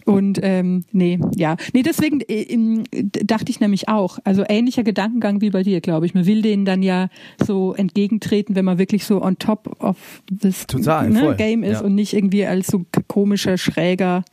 Und 0.05 0.39
ähm, 0.41 0.86
nee, 0.91 1.19
ja, 1.36 1.57
nee, 1.73 1.83
deswegen 1.83 2.21
äh, 2.21 2.86
dachte 3.03 3.51
ich 3.51 3.60
nämlich 3.60 3.89
auch. 3.89 4.19
Also 4.23 4.45
ähnlicher 4.47 4.83
Gedankengang 4.83 5.41
wie 5.41 5.49
bei 5.49 5.63
dir, 5.63 5.81
glaube 5.88 6.06
ich. 6.06 6.13
Man 6.13 6.26
will 6.26 6.41
denen 6.41 6.65
dann 6.65 6.84
ja 6.84 7.08
so 7.43 7.73
entgegentreten, 7.73 8.56
wenn 8.56 8.65
man 8.65 8.78
wirklich 8.78 9.06
so 9.06 9.21
on 9.23 9.39
top 9.39 9.82
of 9.82 9.97
this 10.41 10.67
Total, 10.67 11.10
ne. 11.10 11.36
Game 11.38 11.63
ist 11.63 11.80
Ja. 11.80 11.86
und 11.86 11.95
nicht 11.95 12.13
irgendwie 12.13 12.45
als 12.45 12.67
so 12.67 12.86
komischer 13.08 13.58
schräger 13.58 14.23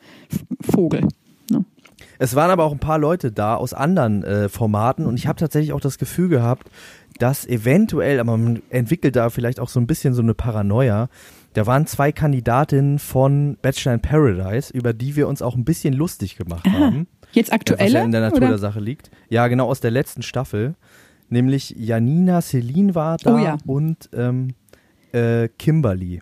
Vogel. 0.61 1.09
Ne? 1.51 1.65
Es 2.19 2.35
waren 2.35 2.51
aber 2.51 2.65
auch 2.65 2.73
ein 2.73 2.79
paar 2.79 2.99
Leute 2.99 3.33
da 3.33 3.55
aus 3.57 3.73
anderen 3.75 4.23
äh, 4.25 4.49
Formaten 4.49 5.07
und 5.07 5.17
ich 5.19 5.27
habe 5.27 5.39
tatsächlich 5.39 5.73
auch 5.73 5.81
das 5.81 5.99
Gefühl 5.99 6.29
gehabt, 6.29 6.69
dass 7.19 7.47
eventuell, 7.47 8.19
aber 8.19 8.37
man 8.37 8.63
entwickelt 8.71 9.15
da 9.17 9.31
vielleicht 9.31 9.61
auch 9.61 9.69
so 9.69 9.79
ein 9.79 9.87
bisschen 9.87 10.15
so 10.15 10.23
eine 10.23 10.35
Paranoia. 10.35 11.09
Da 11.53 11.67
waren 11.69 11.87
zwei 11.87 12.11
Kandidatinnen 12.11 12.99
von 12.99 13.57
Bachelor 13.63 13.95
in 13.95 14.01
Paradise, 14.01 14.73
über 14.73 14.93
die 14.93 15.15
wir 15.15 15.29
uns 15.29 15.41
auch 15.41 15.55
ein 15.55 15.65
bisschen 15.65 15.95
lustig 15.95 16.37
gemacht 16.37 16.67
haben. 16.69 17.07
Jetzt 17.33 17.53
Ja, 17.53 17.59
was 17.79 17.93
ja 17.93 18.03
in 18.03 18.11
der 18.13 18.21
Natur 18.21 18.39
oder? 18.39 18.49
der 18.49 18.59
Sache 18.59 18.81
liegt. 18.81 19.11
Ja, 19.29 19.47
genau 19.49 19.69
aus 19.69 19.81
der 19.81 19.91
letzten 19.93 20.23
Staffel. 20.23 20.75
Nämlich 21.35 21.75
Janina 21.77 22.41
Celine 22.41 22.95
war 22.95 23.17
da 23.17 23.35
Oh 23.35 23.39
ja. 23.39 23.59
und 23.67 24.09
ähm, 24.13 24.55
äh, 25.13 25.49
Kimberly. 25.59 26.21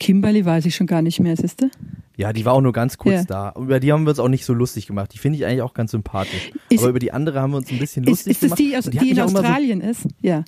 Kimberly 0.00 0.44
weiß 0.44 0.66
ich 0.66 0.74
schon 0.74 0.88
gar 0.88 1.02
nicht 1.02 1.20
mehr, 1.20 1.36
siehste? 1.36 1.70
Ja, 2.16 2.32
die 2.32 2.44
war 2.44 2.54
auch 2.54 2.60
nur 2.60 2.72
ganz 2.72 2.98
kurz 2.98 3.14
Ja. 3.14 3.52
da. 3.52 3.54
Über 3.56 3.78
die 3.78 3.92
haben 3.92 4.02
wir 4.02 4.10
uns 4.10 4.18
auch 4.18 4.28
nicht 4.28 4.44
so 4.44 4.52
lustig 4.52 4.88
gemacht. 4.88 5.14
Die 5.14 5.18
finde 5.18 5.38
ich 5.38 5.46
eigentlich 5.46 5.62
auch 5.62 5.72
ganz 5.72 5.92
sympathisch. 5.92 6.50
Ist- 6.68 6.80
Aber 6.80 6.90
über 6.90 6.98
die 6.98 7.12
andere 7.12 7.40
haben 7.40 7.52
wir 7.52 7.58
uns 7.58 7.70
ein 7.70 7.78
bisschen 7.78 8.02
Ist, 8.02 8.10
lustig 8.26 8.30
ist 8.32 8.42
das 8.42 8.48
gemacht. 8.48 8.58
die, 8.58 8.76
aus, 8.76 8.86
Und 8.88 8.94
hat 8.96 9.02
die 9.04 9.10
in 9.10 9.20
Australien 9.20 9.80
ist? 9.82 10.08
Ja. 10.20 10.44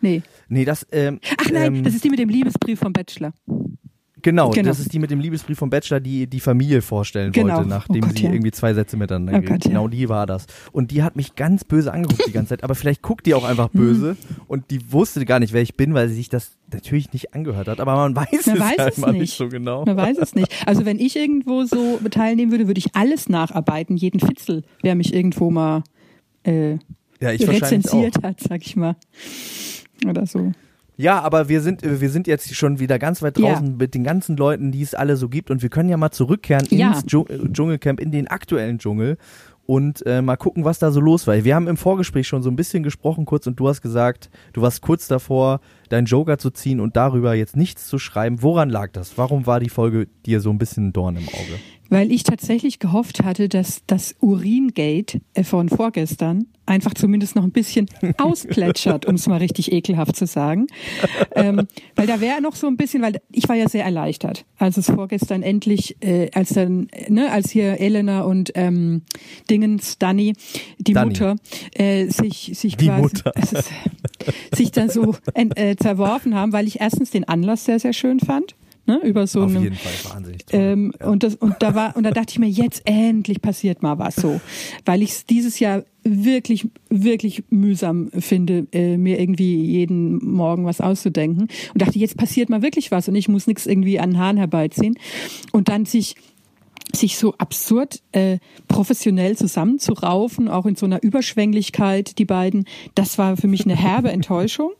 Nee. 0.00 0.22
So, 0.24 0.30
nee, 0.48 0.64
das, 0.64 0.84
ähm, 0.90 1.20
Ach 1.38 1.48
nein, 1.52 1.76
ähm, 1.76 1.84
das 1.84 1.94
ist 1.94 2.02
die 2.02 2.10
mit 2.10 2.18
dem 2.18 2.28
Liebesbrief 2.28 2.80
vom 2.80 2.92
Bachelor. 2.92 3.32
Genau, 4.30 4.50
genau. 4.50 4.68
das 4.68 4.80
ist 4.80 4.92
die 4.92 4.98
mit 4.98 5.10
dem 5.10 5.20
Liebesbrief 5.20 5.58
vom 5.58 5.70
Bachelor, 5.70 6.00
die 6.00 6.26
die 6.26 6.40
Familie 6.40 6.82
vorstellen 6.82 7.32
Genau. 7.32 7.56
wollte, 7.56 7.68
nachdem 7.68 8.04
Oh 8.04 8.06
Gott, 8.08 8.18
sie 8.18 8.24
ja. 8.24 8.32
irgendwie 8.32 8.50
zwei 8.50 8.74
Sätze 8.74 8.96
miteinander 8.96 9.38
Oh. 9.38 9.40
Gott, 9.42 9.64
ja. 9.64 9.70
Genau 9.70 9.88
die 9.88 10.08
war 10.08 10.26
das. 10.26 10.46
Und 10.72 10.90
die 10.90 11.02
hat 11.02 11.16
mich 11.16 11.34
ganz 11.36 11.64
böse 11.64 11.92
angeguckt 11.92 12.26
die 12.26 12.32
ganze 12.32 12.50
Zeit. 12.50 12.64
Aber 12.64 12.74
vielleicht 12.74 13.02
guckt 13.02 13.26
die 13.26 13.34
auch 13.34 13.44
einfach 13.44 13.68
böse 13.68 14.16
und 14.48 14.70
die 14.70 14.92
wusste 14.92 15.24
gar 15.24 15.38
nicht, 15.40 15.52
wer 15.52 15.62
ich 15.62 15.76
bin, 15.76 15.94
weil 15.94 16.08
sie 16.08 16.14
sich 16.16 16.28
das 16.28 16.52
natürlich 16.72 17.12
nicht 17.12 17.34
angehört 17.34 17.68
hat. 17.68 17.80
Aber 17.80 17.94
man 17.96 18.14
weiß 18.16 18.46
Man 18.46 18.56
es 18.56 18.60
weiß 18.60 18.76
ja 18.76 18.88
es 18.88 18.96
nicht. 18.98 19.12
nicht 19.20 19.36
so 19.36 19.48
genau. 19.48 19.84
Man 19.84 19.96
weiß 19.96 20.18
es 20.18 20.34
nicht. 20.34 20.48
Also 20.66 20.84
wenn 20.84 20.98
ich 20.98 21.16
irgendwo 21.16 21.64
so 21.64 21.98
teilnehmen 22.10 22.50
würde, 22.50 22.66
würde 22.66 22.78
ich 22.78 22.94
alles 22.96 23.28
nacharbeiten, 23.28 23.96
jeden 23.96 24.20
Fitzel, 24.20 24.64
wer 24.82 24.94
mich 24.96 25.14
irgendwo 25.14 25.50
mal 25.50 25.84
äh, 26.44 26.72
Ja, 27.20 27.30
rezensiert 27.30 28.22
hat, 28.22 28.40
sag 28.40 28.62
ich 28.66 28.76
mal. 28.76 28.96
Oder 30.06 30.26
so. 30.26 30.52
Ja, 30.96 31.20
aber 31.20 31.48
wir 31.48 31.60
sind, 31.60 31.82
wir 31.82 32.10
sind 32.10 32.26
jetzt 32.26 32.54
schon 32.54 32.78
wieder 32.78 32.98
ganz 32.98 33.20
weit 33.22 33.38
draußen 33.38 33.66
Ja. 33.66 33.72
mit 33.78 33.94
den 33.94 34.02
ganzen 34.04 34.36
Leuten, 34.36 34.72
die 34.72 34.82
es 34.82 34.94
alle 34.94 35.16
so 35.16 35.28
gibt 35.28 35.50
und 35.50 35.62
wir 35.62 35.68
können 35.68 35.88
ja 35.90 35.96
mal 35.96 36.10
zurückkehren 36.10 36.66
Ja. 36.70 36.88
ins 36.92 37.04
Dschung 37.04 37.26
äh, 37.28 37.38
Dschungelcamp, 37.52 38.00
in 38.00 38.10
den 38.12 38.28
aktuellen 38.28 38.78
Dschungel 38.78 39.18
und 39.66 40.06
äh, 40.06 40.22
mal 40.22 40.36
gucken, 40.36 40.64
was 40.64 40.78
da 40.78 40.90
so 40.92 41.00
los 41.00 41.26
war. 41.26 41.42
Wir 41.44 41.54
haben 41.54 41.66
im 41.68 41.76
Vorgespräch 41.76 42.26
schon 42.28 42.42
so 42.42 42.48
ein 42.50 42.56
bisschen 42.56 42.82
gesprochen 42.82 43.24
kurz 43.26 43.46
und 43.46 43.58
du 43.60 43.68
hast 43.68 43.82
gesagt, 43.82 44.30
du 44.52 44.62
warst 44.62 44.80
kurz 44.80 45.08
davor, 45.08 45.60
deinen 45.88 46.06
Joker 46.06 46.38
zu 46.38 46.50
ziehen 46.50 46.80
und 46.80 46.96
darüber 46.96 47.34
jetzt 47.34 47.56
nichts 47.56 47.88
zu 47.88 47.98
schreiben. 47.98 48.42
Woran 48.42 48.70
lag 48.70 48.92
das? 48.92 49.18
Warum 49.18 49.44
war 49.46 49.58
die 49.60 49.68
Folge 49.68 50.06
dir 50.24 50.40
so 50.40 50.50
ein 50.50 50.58
bisschen 50.58 50.88
ein 50.88 50.92
Dorn 50.92 51.16
im 51.16 51.28
Auge? 51.28 51.60
Weil 51.88 52.10
ich 52.10 52.24
tatsächlich 52.24 52.78
gehofft 52.78 53.22
hatte, 53.22 53.48
dass 53.48 53.82
das 53.86 54.14
Uringate 54.20 55.20
äh, 55.34 55.44
von 55.44 55.68
vorgestern 55.68 56.46
einfach 56.66 56.94
zumindest 56.94 57.36
noch 57.36 57.44
ein 57.44 57.52
bisschen 57.52 57.86
ausplätschert, 58.18 59.06
um 59.06 59.14
es 59.14 59.26
mal 59.26 59.38
richtig 59.38 59.72
ekelhaft 59.72 60.16
zu 60.16 60.26
sagen. 60.26 60.66
Ähm, 61.34 61.66
weil 61.94 62.06
da 62.06 62.20
wäre 62.20 62.42
noch 62.42 62.56
so 62.56 62.66
ein 62.66 62.76
bisschen, 62.76 63.02
weil 63.02 63.20
ich 63.30 63.48
war 63.48 63.56
ja 63.56 63.68
sehr 63.68 63.84
erleichtert, 63.84 64.44
als 64.58 64.76
es 64.76 64.86
vorgestern 64.86 65.42
endlich, 65.42 65.96
äh, 66.00 66.30
als 66.34 66.50
dann, 66.50 66.88
ne, 67.08 67.30
als 67.30 67.50
hier 67.50 67.80
Elena 67.80 68.22
und 68.22 68.52
ähm, 68.54 69.02
Dingens, 69.48 69.98
Dani, 69.98 70.34
die 70.78 70.92
Dani. 70.92 71.10
Mutter, 71.10 71.36
äh, 71.74 72.08
sich, 72.08 72.52
sich 72.54 72.76
Die 72.76 72.86
quasi, 72.86 73.14
ist, 73.40 73.70
sich 74.54 74.72
da 74.72 74.88
so 74.88 75.14
äh, 75.34 75.76
zerworfen 75.76 76.34
haben, 76.34 76.52
weil 76.52 76.66
ich 76.66 76.80
erstens 76.80 77.10
den 77.10 77.24
Anlass 77.24 77.64
sehr, 77.64 77.78
sehr 77.78 77.92
schön 77.92 78.20
fand. 78.20 78.56
Ne, 78.88 79.00
über 79.02 79.26
so 79.26 79.42
Auf 79.42 79.50
eine, 79.50 79.64
jeden 79.64 79.74
Fall 79.74 80.12
wahnsinnig 80.12 80.46
toll. 80.46 80.60
ähm, 80.60 80.92
ja. 81.00 81.08
und 81.08 81.24
das 81.24 81.34
und 81.34 81.56
da 81.58 81.74
war 81.74 81.96
und 81.96 82.04
da 82.04 82.12
dachte 82.12 82.30
ich 82.30 82.38
mir 82.38 82.48
jetzt 82.48 82.82
endlich 82.84 83.42
passiert 83.42 83.82
mal 83.82 83.98
was 83.98 84.14
so, 84.14 84.40
weil 84.84 85.02
ich 85.02 85.10
es 85.10 85.26
dieses 85.26 85.58
Jahr 85.58 85.82
wirklich 86.04 86.68
wirklich 86.88 87.42
mühsam 87.50 88.12
finde, 88.16 88.68
äh, 88.70 88.96
mir 88.96 89.18
irgendwie 89.18 89.56
jeden 89.56 90.24
Morgen 90.24 90.66
was 90.66 90.80
auszudenken 90.80 91.48
und 91.72 91.82
dachte 91.82 91.98
jetzt 91.98 92.16
passiert 92.16 92.48
mal 92.48 92.62
wirklich 92.62 92.92
was 92.92 93.08
und 93.08 93.16
ich 93.16 93.28
muss 93.28 93.48
nichts 93.48 93.66
irgendwie 93.66 93.98
an 93.98 94.10
den 94.10 94.18
Haaren 94.20 94.36
herbeiziehen 94.36 94.96
und 95.50 95.68
dann 95.68 95.84
sich 95.84 96.14
sich 96.94 97.16
so 97.16 97.34
absurd 97.38 98.02
äh, 98.12 98.38
professionell 98.68 99.36
zusammenzuraufen, 99.36 100.48
auch 100.48 100.66
in 100.66 100.76
so 100.76 100.86
einer 100.86 101.02
Überschwänglichkeit, 101.02 102.18
die 102.18 102.24
beiden, 102.24 102.66
das 102.94 103.18
war 103.18 103.36
für 103.36 103.48
mich 103.48 103.64
eine 103.64 103.76
herbe 103.76 104.10
Enttäuschung 104.12 104.72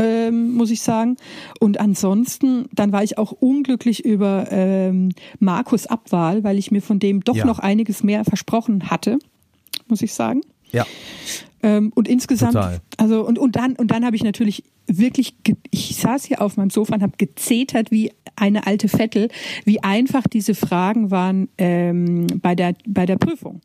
ähm, 0.00 0.52
muss 0.54 0.70
ich 0.70 0.80
sagen. 0.80 1.16
Und 1.60 1.78
ansonsten, 1.78 2.66
dann 2.72 2.90
war 2.92 3.04
ich 3.04 3.18
auch 3.18 3.32
unglücklich 3.32 4.04
über 4.04 4.46
ähm, 4.50 5.10
Markus 5.38 5.86
Abwahl, 5.86 6.42
weil 6.42 6.58
ich 6.58 6.70
mir 6.70 6.80
von 6.82 6.98
dem 6.98 7.22
doch 7.22 7.36
Ja. 7.36 7.44
noch 7.44 7.58
einiges 7.58 8.02
mehr 8.02 8.24
versprochen 8.24 8.90
hatte, 8.90 9.18
muss 9.88 10.00
ich 10.02 10.14
sagen. 10.14 10.40
ja, 10.72 10.86
Ähm, 11.62 11.92
und 11.94 12.08
insgesamt, 12.08 12.54
Total. 12.54 12.80
also 12.96 13.26
und 13.26 13.38
und 13.38 13.54
dann 13.56 13.74
und 13.76 13.90
dann 13.90 14.04
habe 14.06 14.16
ich 14.16 14.24
natürlich 14.24 14.62
wirklich, 14.86 15.34
ich 15.70 15.96
saß 15.96 16.24
hier 16.24 16.40
auf 16.40 16.56
meinem 16.56 16.70
Sofa 16.70 16.94
und 16.94 17.02
habe 17.02 17.12
gezetert 17.18 17.90
wie 17.90 18.12
eine 18.34 18.66
alte 18.66 18.88
Vettel, 18.88 19.28
wie 19.66 19.82
einfach 19.82 20.22
diese 20.26 20.54
Fragen 20.54 21.10
waren 21.10 21.48
ähm, 21.58 22.26
bei 22.40 22.54
der 22.54 22.74
bei 22.86 23.04
der 23.04 23.16
Prüfung. 23.18 23.60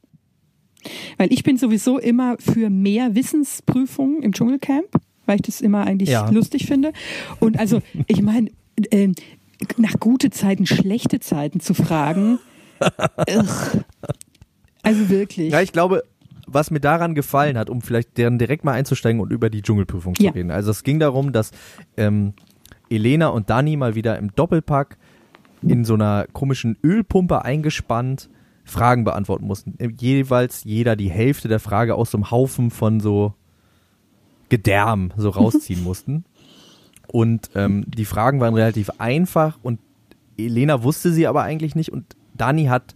Weil 1.17 1.32
ich 1.32 1.43
bin 1.43 1.58
sowieso 1.58 1.98
immer 1.98 2.36
für 2.39 2.69
mehr 2.69 3.15
Wissensprüfungen 3.15 4.21
im 4.21 4.34
Dschungelcamp, 4.34 4.89
weil 5.25 5.38
ich 5.38 5.41
das 5.43 5.61
immer 5.61 5.85
eigentlich 5.85 6.09
Ja. 6.09 6.29
lustig 6.29 6.65
finde. 6.65 6.93
Und 7.39 7.59
also, 7.59 7.81
ich 8.07 8.21
meine, 8.21 8.49
ähm, 8.91 9.13
nach 9.77 9.99
gute 9.99 10.29
Zeiten, 10.29 10.65
schlechte 10.65 11.19
Zeiten 11.19 11.59
zu 11.59 11.73
fragen. 11.73 12.39
Also 14.83 15.09
wirklich. 15.09 15.51
Ja, 15.51 15.61
ich 15.61 15.71
glaube, 15.71 16.03
was 16.47 16.69
mir 16.69 16.79
daran 16.79 17.15
gefallen 17.15 17.57
hat, 17.57 17.69
um 17.71 17.81
vielleicht 17.81 18.17
deren 18.17 18.38
direkt 18.38 18.63
mal 18.63 18.73
einzusteigen 18.73 19.19
und 19.19 19.31
über 19.31 19.49
die 19.49 19.61
Dschungelprüfung 19.63 20.15
zu 20.15 20.23
Ja. 20.23 20.31
reden. 20.31 20.51
Also 20.51 20.71
es 20.71 20.83
ging 20.83 20.99
darum, 20.99 21.31
dass 21.31 21.51
ähm, 21.97 22.33
Elena 22.89 23.29
und 23.29 23.49
Dani 23.49 23.77
mal 23.77 23.95
wieder 23.95 24.17
im 24.19 24.35
Doppelpack 24.35 24.97
in 25.63 25.85
so 25.85 25.95
einer 25.95 26.27
komischen 26.33 26.77
Ölpumpe 26.83 27.43
eingespannt 27.43 28.29
Fragen 28.63 29.03
beantworten 29.03 29.45
mussten. 29.47 29.73
Äh, 29.79 29.89
Jeweils 29.99 30.63
jeder 30.63 30.95
die 30.95 31.09
Hälfte 31.09 31.47
der 31.47 31.59
Frage 31.59 31.95
aus 31.95 32.11
so 32.11 32.17
einem 32.17 32.29
Haufen 32.29 32.69
von 32.69 32.99
so 32.99 33.33
Gedärm 34.49 35.12
so 35.17 35.29
rausziehen 35.31 35.84
mussten. 35.84 36.25
Und 37.08 37.49
ähm, 37.55 37.86
die 37.88 38.05
Fragen 38.05 38.39
waren 38.39 38.55
relativ 38.55 38.89
einfach 38.97 39.58
und 39.62 39.79
Elena 40.38 40.84
wusste 40.84 41.12
sie 41.12 41.27
aber 41.27 41.43
eigentlich 41.43 41.75
nicht 41.75 41.91
und 41.93 42.15
Dani 42.34 42.65
hat 42.65 42.95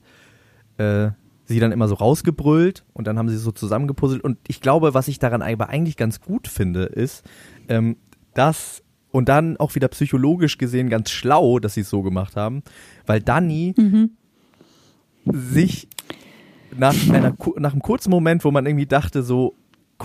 äh, 0.77 1.11
sie 1.45 1.59
dann 1.59 1.71
immer 1.71 1.87
so 1.87 1.95
rausgebrüllt 1.95 2.85
und 2.93 3.07
dann 3.07 3.17
haben 3.17 3.29
sie 3.29 3.37
so 3.37 3.51
zusammengepuzzelt. 3.51 4.23
Und 4.23 4.37
ich 4.47 4.61
glaube, 4.61 4.93
was 4.93 5.07
ich 5.07 5.19
daran 5.19 5.41
aber 5.41 5.69
eigentlich 5.69 5.97
ganz 5.97 6.21
gut 6.21 6.47
finde, 6.47 6.83
ist, 6.83 7.23
ähm, 7.67 7.97
dass 8.33 8.83
und 9.11 9.27
dann 9.29 9.57
auch 9.57 9.73
wieder 9.73 9.87
psychologisch 9.87 10.57
gesehen 10.57 10.89
ganz 10.89 11.09
schlau, 11.09 11.59
dass 11.59 11.73
sie 11.73 11.81
es 11.81 11.89
so 11.89 12.03
gemacht 12.03 12.35
haben, 12.35 12.61
weil 13.07 13.21
Dani 13.21 13.73
sich 15.25 15.87
nach, 16.77 16.95
einer, 17.09 17.35
nach 17.57 17.71
einem 17.71 17.81
kurzen 17.81 18.11
Moment, 18.11 18.43
wo 18.43 18.51
man 18.51 18.65
irgendwie 18.65 18.85
dachte, 18.85 19.23
so 19.23 19.55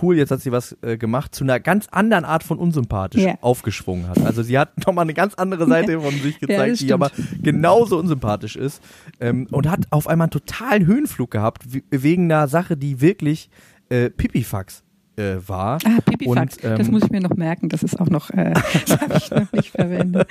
cool, 0.02 0.16
jetzt 0.16 0.30
hat 0.30 0.40
sie 0.40 0.52
was 0.52 0.76
äh, 0.82 0.96
gemacht, 0.96 1.34
zu 1.34 1.44
einer 1.44 1.58
ganz 1.60 1.88
anderen 1.90 2.24
Art 2.24 2.42
von 2.44 2.58
unsympathisch 2.58 3.22
Ja. 3.22 3.34
aufgeschwungen 3.40 4.08
hat. 4.08 4.20
Also 4.24 4.42
sie 4.42 4.58
hat 4.58 4.70
nochmal 4.86 5.02
eine 5.04 5.14
ganz 5.14 5.34
andere 5.34 5.66
Seite 5.66 6.00
von 6.00 6.12
sich 6.12 6.34
Ja, 6.40 6.46
gezeigt, 6.46 6.72
das 6.72 6.78
die 6.80 6.92
aber 6.92 7.10
genauso 7.42 7.98
unsympathisch 7.98 8.54
ist 8.56 8.82
ähm, 9.20 9.48
und 9.50 9.68
hat 9.68 9.80
auf 9.90 10.06
einmal 10.06 10.26
einen 10.26 10.30
totalen 10.30 10.86
Höhenflug 10.86 11.30
gehabt, 11.30 11.72
we- 11.74 11.82
wegen 11.90 12.30
einer 12.30 12.46
Sache, 12.48 12.76
die 12.76 13.00
wirklich 13.00 13.50
äh, 13.88 14.10
Pipifax 14.10 14.83
äh, 15.16 15.36
war. 15.46 15.78
Ah, 15.84 16.00
Pipifax, 16.04 16.56
Und, 16.56 16.64
ähm, 16.64 16.78
das 16.78 16.90
muss 16.90 17.04
ich 17.04 17.10
mir 17.10 17.20
noch 17.20 17.36
merken, 17.36 17.68
das 17.68 17.82
ist 17.82 18.00
auch 18.00 18.08
noch, 18.08 18.30
äh, 18.30 18.52
das 18.86 19.00
habe 19.00 19.14
ich 19.16 19.30
noch 19.30 19.52
nicht 19.52 19.70
verwendet. 19.70 20.28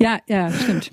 Ja, 0.00 0.18
ja, 0.26 0.50
stimmt. 0.50 0.90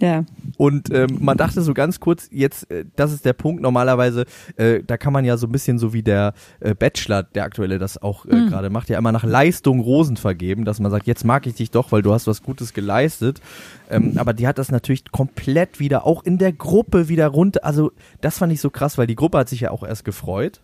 Ja. 0.00 0.24
Und 0.58 0.92
ähm, 0.92 1.18
man 1.20 1.36
dachte 1.36 1.62
so 1.62 1.74
ganz 1.74 2.00
kurz, 2.00 2.28
jetzt, 2.30 2.70
äh, 2.70 2.84
das 2.96 3.12
ist 3.12 3.24
der 3.24 3.32
Punkt, 3.32 3.62
normalerweise, 3.62 4.24
äh, 4.56 4.82
da 4.86 4.96
kann 4.96 5.12
man 5.12 5.24
ja 5.24 5.36
so 5.36 5.46
ein 5.46 5.52
bisschen 5.52 5.78
so 5.78 5.92
wie 5.92 6.02
der 6.02 6.34
äh, 6.60 6.74
Bachelor, 6.74 7.22
der 7.22 7.44
aktuelle 7.44 7.78
das 7.78 8.00
auch 8.00 8.24
äh, 8.26 8.30
Hm. 8.32 8.48
gerade 8.48 8.70
macht, 8.70 8.88
ja 8.88 8.98
immer 8.98 9.12
nach 9.12 9.24
Leistung 9.24 9.80
Rosen 9.80 10.16
vergeben, 10.16 10.64
dass 10.64 10.80
man 10.80 10.90
sagt, 10.90 11.06
jetzt 11.06 11.24
mag 11.24 11.46
ich 11.46 11.54
dich 11.54 11.70
doch, 11.70 11.92
weil 11.92 12.02
du 12.02 12.12
hast 12.12 12.26
was 12.26 12.42
Gutes 12.42 12.72
geleistet. 12.74 13.40
Ähm, 13.90 14.14
aber 14.16 14.32
die 14.32 14.46
hat 14.46 14.58
das 14.58 14.70
natürlich 14.70 15.10
komplett 15.10 15.80
wieder, 15.80 16.06
auch 16.06 16.22
in 16.22 16.38
der 16.38 16.52
Gruppe 16.52 17.08
wieder 17.08 17.28
runter, 17.28 17.64
also 17.64 17.92
das 18.20 18.38
fand 18.38 18.52
ich 18.52 18.60
so 18.60 18.70
krass, 18.70 18.98
weil 18.98 19.06
die 19.06 19.14
Gruppe 19.16 19.38
hat 19.38 19.48
sich 19.48 19.60
ja 19.60 19.70
auch 19.70 19.82
erst 19.82 20.04
gefreut 20.04 20.60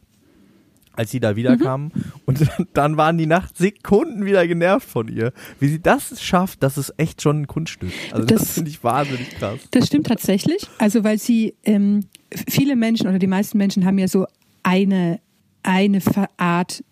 als 0.95 1.11
sie 1.11 1.21
da 1.21 1.37
wiederkamen. 1.37 1.93
Und 2.27 2.41
dann 2.75 2.97
waren 2.97 3.19
die 3.19 3.27
nach 3.27 3.51
Sekunden 3.55 4.25
wieder 4.25 4.47
genervt 4.47 4.89
von 4.89 5.09
ihr. 5.09 5.33
Wie 5.61 5.69
sie 5.69 5.81
das 5.81 6.23
schafft, 6.23 6.63
das 6.63 6.79
ist 6.79 6.93
echt 6.99 7.23
schon 7.23 7.43
ein 7.43 7.47
Kunststück. 7.47 7.91
Also 8.13 8.27
das, 8.27 8.41
Das- 8.43 8.51
finde 8.53 8.71
ich 8.71 8.83
wahnsinnig 8.85 9.31
krass. 9.31 9.59
Das 9.71 9.87
stimmt 9.87 10.07
tatsächlich. 10.07 10.67
Also 10.79 11.05
weil 11.05 11.19
sie 11.19 11.55
ähm, 11.65 12.01
viele 12.49 12.77
Menschen 12.77 13.09
oder 13.09 13.19
die 13.19 13.27
meisten 13.27 13.59
Menschen 13.59 13.85
haben 13.85 13.99
ja 13.99 14.09
so 14.09 14.27
eine 14.63 15.21
eine 15.65 16.01
Art 16.39 16.83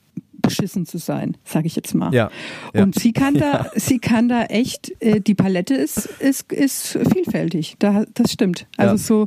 beschissen 0.42 0.86
zu 0.86 0.96
sein, 0.98 1.36
sage 1.44 1.66
ich 1.66 1.76
jetzt 1.76 1.94
mal. 1.94 2.14
Ja, 2.14 2.30
ja. 2.72 2.82
Und 2.82 2.98
sie 2.98 3.12
kann 3.12 3.34
da, 3.34 3.70
sie 3.76 3.98
kann 3.98 4.28
da 4.28 4.44
echt, 4.44 4.90
äh, 5.02 5.20
die 5.20 5.34
Palette 5.34 5.74
ist 5.74 6.06
ist 6.18 6.50
ist 6.52 6.98
vielfältig. 7.12 7.74
Da, 7.78 8.04
das 8.14 8.32
stimmt. 8.32 8.66
Also 8.78 8.94
Ja. 8.94 8.98
so 8.98 9.26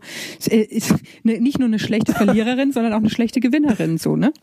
äh, 0.50 0.62
ist 0.64 0.96
ne, 1.24 1.40
nicht 1.40 1.60
nur 1.60 1.68
eine 1.68 1.78
schlechte 1.78 2.14
Verliererin, 2.14 2.72
sondern 2.74 2.94
auch 2.94 2.98
eine 3.00 3.12
schlechte 3.12 3.42
Gewinnerin. 3.42 3.98
So 4.00 4.16
ne? 4.16 4.34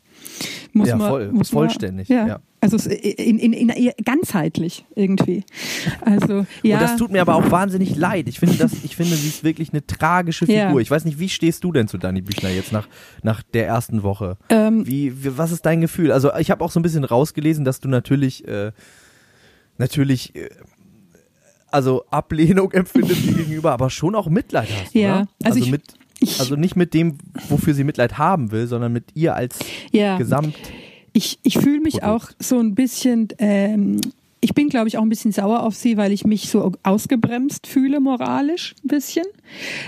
Muss 0.73 0.89
Ja, 0.89 0.97
man, 0.97 1.09
voll, 1.09 1.33
muss 1.33 1.53
man- 1.53 1.63
vollständig, 1.69 2.09
Ja. 2.09 2.27
ja. 2.27 2.41
Also 2.63 2.77
in, 2.91 3.39
in, 3.39 3.53
in, 3.55 3.93
ganzheitlich 4.05 4.85
irgendwie. 4.95 5.45
Also 6.03 6.45
ja. 6.63 6.77
Und 6.77 6.83
das 6.83 6.97
tut 6.97 7.11
mir 7.11 7.23
aber 7.23 7.35
auch 7.35 7.51
wahnsinnig 7.51 7.97
leid. 7.97 8.29
Ich 8.29 8.39
finde, 8.39 8.57
das, 8.57 8.73
ich 8.85 8.97
finde, 8.97 9.17
sie 9.17 9.29
ist 9.29 9.43
wirklich 9.45 9.73
eine 9.73 9.87
tragische 9.87 10.45
Figur. 10.45 10.61
Ja. 10.63 10.79
Ich 10.79 10.91
weiß 10.91 11.07
nicht, 11.07 11.19
wie 11.19 11.31
stehst 11.31 11.65
du 11.65 11.73
denn 11.73 11.89
zu 11.89 11.97
Dani 11.97 12.21
Büchner 12.21 12.51
jetzt 12.51 12.71
nach, 12.71 12.87
nach 13.23 13.43
der 13.43 13.67
ersten 13.67 14.03
Woche? 14.03 14.37
Ähm, 14.51 14.87
Wie, 14.87 15.25
wie, 15.25 15.39
was 15.39 15.53
ist 15.53 15.65
dein 15.65 15.81
Gefühl? 15.81 16.13
Also 16.13 16.35
ich 16.39 16.51
habe 16.51 16.63
auch 16.63 16.71
so 16.71 16.79
ein 16.81 16.83
bisschen 16.83 17.05
rausgelesen, 17.05 17.65
dass 17.65 17.81
du 17.81 17.89
natürlich, 17.89 18.47
äh, 18.47 18.73
natürlich, 19.79 20.35
äh, 20.37 20.51
also 21.71 22.05
Ablehnung 22.11 22.73
empfindest 22.73 23.23
gegenüber, 23.27 23.73
aber 23.73 23.89
schon 23.91 24.15
auch 24.15 24.29
Mitleid 24.29 24.69
hast. 24.83 24.95
Ja, 24.95 25.21
oder? 25.23 25.29
also 25.45 25.59
ich- 25.59 25.71
mit, 25.71 25.83
ich- 26.21 26.39
also 26.41 26.55
nicht 26.57 26.77
mit 26.77 26.95
dem, 26.95 27.19
wofür 27.49 27.75
sie 27.75 27.85
Mitleid 27.85 28.19
haben 28.19 28.51
will, 28.53 28.67
sondern 28.67 28.93
mit 28.93 29.05
ihr 29.15 29.35
als 29.35 29.59
ja. 29.91 30.17
Gesamt. 30.19 30.55
Ich, 31.13 31.39
ich 31.43 31.59
fühle 31.59 31.81
mich 31.81 31.95
Produkt. 32.01 32.07
auch 32.25 32.31
so 32.39 32.59
ein 32.61 32.75
bisschen, 32.77 33.29
ähm, 33.39 34.01
ich 34.41 34.55
bin, 34.55 34.69
glaube 34.69 34.89
ich, 34.89 34.97
auch 34.97 35.03
ein 35.03 35.09
bisschen 35.09 35.33
sauer 35.33 35.63
auf 35.65 35.75
sie, 35.75 35.97
weil 35.97 36.13
ich 36.13 36.25
mich 36.25 36.49
so 36.49 36.73
ausgebremst 36.83 37.67
fühle, 37.67 38.01
moralisch 38.01 38.75
ein 38.85 38.89
bisschen. 38.89 39.25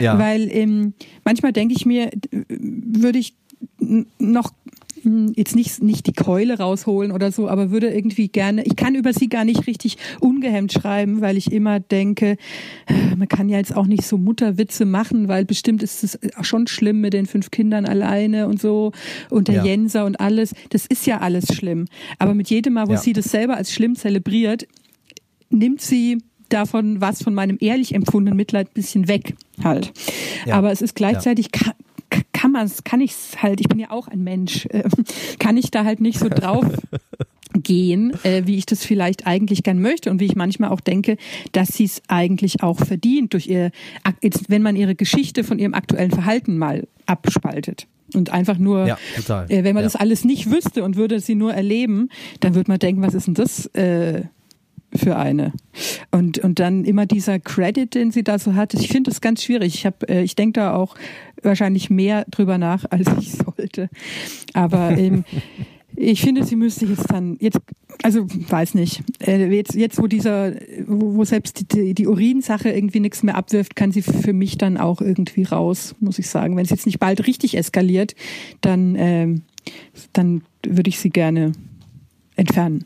Ja. 0.01 0.19
Weil 0.19 0.49
ähm, 0.51 0.95
manchmal 1.25 1.53
denke 1.53 1.75
ich 1.77 1.87
mir, 1.87 2.11
würde 2.51 3.19
ich 3.19 3.35
noch 4.19 4.53
jetzt 5.37 5.55
nicht, 5.57 5.83
nicht 5.83 6.07
die 6.07 6.13
Keule 6.13 6.59
rausholen 6.59 7.13
oder 7.13 7.33
so, 7.33 7.49
aber 7.49 7.71
würde 7.71 7.91
irgendwie 7.93 8.29
gerne, 8.29 8.63
ich 8.65 8.77
kann 8.77 8.95
über 8.95 9.13
sie 9.13 9.29
gar 9.29 9.45
nicht 9.45 9.67
richtig 9.67 9.97
ungehemmt 10.21 10.73
schreiben, 10.73 11.21
weil 11.21 11.37
ich 11.37 11.53
immer 11.53 11.81
denke, 11.81 12.37
äh, 12.87 13.17
man 13.17 13.29
kann 13.29 13.49
ja 13.49 13.59
jetzt 13.59 13.77
auch 13.77 13.87
nicht 13.87 14.03
so 14.05 14.19
Mutterwitze 14.19 14.85
machen, 14.85 15.29
weil 15.29 15.45
bestimmt 15.45 15.83
ist 15.83 16.05
es 16.05 16.19
schon 16.43 16.67
schlimm 16.67 17.01
mit 17.01 17.13
den 17.13 17.27
fünf 17.27 17.51
Kindern 17.51 17.85
alleine 17.87 18.47
und 18.49 18.61
so 18.61 18.93
und 19.31 19.49
der 19.49 19.57
Ja. 19.57 19.65
Jenser 19.65 20.05
und 20.05 20.21
alles. 20.21 20.55
Das 20.71 20.87
ist 20.87 21.07
ja 21.07 21.19
alles 21.19 21.55
schlimm. 21.55 21.87
Aber 22.19 22.35
mit 22.35 22.51
jedem 22.51 22.75
Mal, 22.75 22.89
wo 22.89 22.93
Ja. 22.93 22.99
sie 22.99 23.13
das 23.13 23.27
selber 23.27 23.57
als 23.57 23.73
schlimm 23.73 23.95
zelebriert, 23.97 24.67
nimmt 25.51 25.81
sie 25.81 26.19
davon 26.49 27.01
was 27.01 27.23
von 27.23 27.35
meinem 27.35 27.57
ehrlich 27.61 27.95
empfundenen 27.95 28.37
Mitleid 28.37 28.69
ein 28.69 28.75
bisschen 28.75 29.09
weg 29.09 29.35
halt. 29.65 29.93
Ja. 30.47 30.55
Aber 30.57 30.71
es 30.71 30.83
ist 30.83 30.95
gleichzeitig 30.95 31.49
kann, 32.43 32.51
man 32.53 32.67
es, 32.67 32.83
kann 32.83 33.01
ich 33.01 33.13
es 33.13 33.41
halt, 33.41 33.61
ich 33.61 33.69
bin 33.69 33.79
ja 33.79 33.93
auch 33.93 34.09
ein 34.09 34.25
Mensch, 34.25 34.67
äh, 34.67 34.83
kann 35.39 35.57
ich 35.57 35.71
da 35.71 35.85
halt 35.85 36.01
nicht 36.01 36.19
so 36.19 36.29
drauf 36.29 36.65
gehen, 37.55 38.13
äh, 38.25 38.43
wie 38.47 38.57
ich 38.57 38.67
das 38.67 38.85
vielleicht 38.85 39.27
eigentlich 39.29 39.63
gern 39.63 39.81
möchte 39.81 40.11
und 40.11 40.19
wie 40.21 40.25
ich 40.25 40.35
manchmal 40.35 40.71
auch 40.71 40.81
denke, 40.81 41.19
dass 41.53 41.69
sie 41.69 41.85
es 41.85 42.03
eigentlich 42.09 42.63
auch 42.65 42.79
verdient 42.79 43.35
durch 43.35 43.47
ihr, 43.47 43.71
jetzt, 44.23 44.51
wenn 44.51 44.63
man 44.63 44.75
ihre 44.75 44.97
Geschichte 44.97 45.45
von 45.45 45.61
ihrem 45.61 45.75
aktuellen 45.75 46.11
Verhalten 46.11 46.59
mal 46.59 46.89
abspaltet. 47.07 47.87
Und 48.15 48.31
einfach 48.31 48.59
nur, 48.59 48.87
Ja, 48.89 48.99
äh, 49.49 49.63
wenn 49.65 49.75
man 49.75 49.83
Ja. 49.85 49.89
das 49.89 49.97
alles 49.97 50.25
nicht 50.25 50.51
wüsste 50.51 50.83
und 50.83 50.97
würde 50.97 51.21
sie 51.21 51.35
nur 51.37 51.55
erleben, 51.55 52.09
dann 52.41 52.55
würde 52.57 52.71
man 52.71 52.79
denken, 52.81 53.03
was 53.03 53.15
ist 53.15 53.27
denn 53.29 53.35
das 53.35 53.67
äh, 53.75 54.23
für 54.95 55.17
eine? 55.17 55.53
Und, 56.11 56.39
und 56.39 56.59
dann 56.59 56.85
immer 56.85 57.07
dieser 57.07 57.39
Credit, 57.39 57.95
den 57.95 58.11
sie 58.11 58.23
da 58.25 58.39
so 58.39 58.55
hat, 58.55 58.75
ich 58.75 58.89
finde 58.89 59.11
das 59.11 59.21
ganz 59.21 59.43
schwierig. 59.45 59.75
Ich, 59.75 59.87
hab, 59.87 60.11
äh, 60.11 60.23
ich 60.23 60.35
denke 60.37 60.61
da 60.61 60.75
auch 60.75 60.95
wahrscheinlich 61.43 61.91
mehr 61.91 62.25
drüber 62.31 62.59
nach, 62.59 62.85
als 62.91 63.07
ich 63.19 63.33
sollte. 63.57 63.89
Aber 64.55 64.91
ähm, 64.97 65.25
ich 65.97 66.23
finde, 66.23 66.45
sie 66.45 66.57
müsste 66.57 66.87
jetzt 66.87 67.11
dann, 67.11 67.37
jetzt, 67.39 67.61
also 68.03 68.27
weiß 68.27 68.75
nicht, 68.75 69.03
äh, 69.21 69.47
jetzt, 69.47 69.75
jetzt 69.75 69.99
wo 69.99 70.07
dieser, 70.07 70.53
wo, 70.87 71.17
wo 71.17 71.25
selbst 71.25 71.73
die, 71.73 71.95
die 71.95 72.07
Urinsache 72.07 72.71
irgendwie 72.71 73.01
nichts 73.01 73.23
mehr 73.23 73.37
abwirft, 73.37 73.77
kann 73.77 73.93
sie 73.93 74.03
für 74.03 74.33
mich 74.33 74.59
dann 74.59 74.79
auch 74.79 75.01
irgendwie 75.01 75.45
raus, 75.45 75.95
muss 76.01 76.19
ich 76.19 76.29
sagen. 76.29 76.57
Wenn 76.57 76.65
es 76.65 76.71
jetzt 76.71 76.87
nicht 76.87 76.99
bald 76.99 77.27
richtig 77.27 77.57
eskaliert, 77.57 78.15
dann, 78.63 78.97
ähm, 78.97 79.43
dann 80.13 80.43
würde 80.65 80.89
ich 80.89 80.99
sie 80.99 81.11
gerne 81.11 81.53
entfernen, 82.37 82.85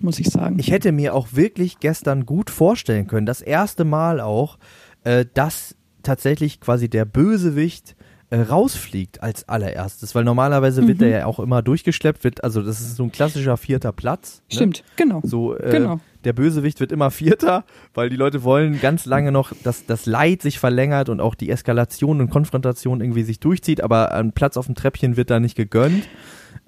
muss 0.00 0.20
ich 0.20 0.28
sagen. 0.28 0.58
Ich 0.58 0.70
hätte 0.70 0.92
mir 0.92 1.14
auch 1.14 1.28
wirklich 1.32 1.80
gestern 1.80 2.24
gut 2.24 2.50
vorstellen 2.50 3.06
können, 3.06 3.26
das 3.26 3.42
erste 3.42 3.84
Mal 3.84 4.20
auch, 4.20 4.58
äh, 5.02 5.26
dass 5.34 5.76
tatsächlich 6.04 6.60
quasi 6.60 6.88
der 6.88 7.04
Bösewicht 7.04 7.96
äh, 8.30 8.40
rausfliegt 8.40 9.22
als 9.22 9.48
allererstes, 9.48 10.14
weil 10.14 10.24
normalerweise 10.24 10.86
wird 10.88 10.98
Mhm. 11.00 11.04
er 11.04 11.18
ja 11.20 11.26
auch 11.26 11.38
immer 11.38 11.60
durchgeschleppt, 11.62 12.24
wird, 12.24 12.42
also 12.42 12.62
das 12.62 12.80
ist 12.80 12.96
so 12.96 13.04
ein 13.04 13.12
klassischer 13.12 13.56
vierter 13.56 13.92
Platz. 13.92 14.42
Ne? 14.50 14.56
Stimmt, 14.56 14.84
genau. 14.96 15.20
So, 15.22 15.56
äh, 15.56 15.70
Genau. 15.70 16.00
der 16.24 16.32
Bösewicht 16.32 16.80
wird 16.80 16.90
immer 16.90 17.10
Vierter, 17.10 17.64
weil 17.92 18.08
die 18.08 18.16
Leute 18.16 18.42
wollen 18.42 18.80
ganz 18.80 19.04
lange 19.04 19.30
noch, 19.30 19.52
dass 19.62 19.84
das 19.86 20.06
Leid 20.06 20.40
sich 20.42 20.58
verlängert 20.58 21.10
und 21.10 21.20
auch 21.20 21.34
die 21.34 21.50
Eskalation 21.50 22.20
und 22.20 22.30
Konfrontation 22.30 23.00
irgendwie 23.02 23.22
sich 23.24 23.40
durchzieht, 23.40 23.82
aber 23.82 24.12
ein 24.14 24.32
Platz 24.32 24.56
auf 24.56 24.66
dem 24.66 24.74
Treppchen 24.74 25.16
wird 25.16 25.30
da 25.30 25.38
nicht 25.38 25.54
gegönnt. 25.54 26.08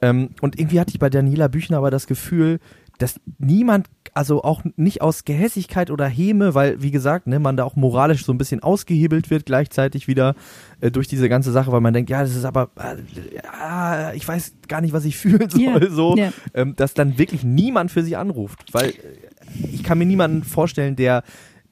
Ähm, 0.02 0.30
und 0.42 0.60
irgendwie 0.60 0.78
hatte 0.78 0.90
ich 0.92 0.98
bei 0.98 1.08
Daniela 1.08 1.48
Büchner 1.48 1.78
aber 1.78 1.90
das 1.90 2.06
Gefühl, 2.06 2.58
dass 2.98 3.20
niemand, 3.38 3.88
also 4.14 4.42
auch 4.42 4.62
nicht 4.76 5.02
aus 5.02 5.24
Gehässigkeit 5.24 5.90
oder 5.90 6.06
Häme, 6.06 6.54
weil, 6.54 6.80
wie 6.82 6.90
gesagt, 6.90 7.26
ne, 7.26 7.38
man 7.38 7.56
da 7.56 7.64
auch 7.64 7.76
moralisch 7.76 8.24
so 8.24 8.32
ein 8.32 8.38
bisschen 8.38 8.62
ausgehebelt 8.62 9.30
wird 9.30 9.46
gleichzeitig 9.46 10.08
wieder 10.08 10.34
äh, 10.80 10.90
durch 10.90 11.06
diese 11.08 11.28
ganze 11.28 11.52
Sache, 11.52 11.72
weil 11.72 11.80
man 11.80 11.92
denkt, 11.94 12.10
ja, 12.10 12.22
das 12.22 12.34
ist 12.34 12.44
aber, 12.44 12.70
äh, 12.76 12.96
ja, 13.34 14.12
ich 14.14 14.26
weiß 14.26 14.54
gar 14.68 14.80
nicht, 14.80 14.92
was 14.92 15.04
ich 15.04 15.16
fühlen 15.18 15.50
soll, 15.50 15.60
Ja, 15.60 15.90
so, 15.90 16.16
ja. 16.16 16.32
ähm, 16.54 16.74
dass 16.76 16.94
dann 16.94 17.18
wirklich 17.18 17.44
niemand 17.44 17.90
für 17.90 18.02
sie 18.02 18.16
anruft, 18.16 18.72
weil 18.72 18.90
äh, 18.90 18.94
ich 19.72 19.82
kann 19.84 19.98
mir 19.98 20.06
niemanden 20.06 20.42
vorstellen, 20.44 20.96
der 20.96 21.22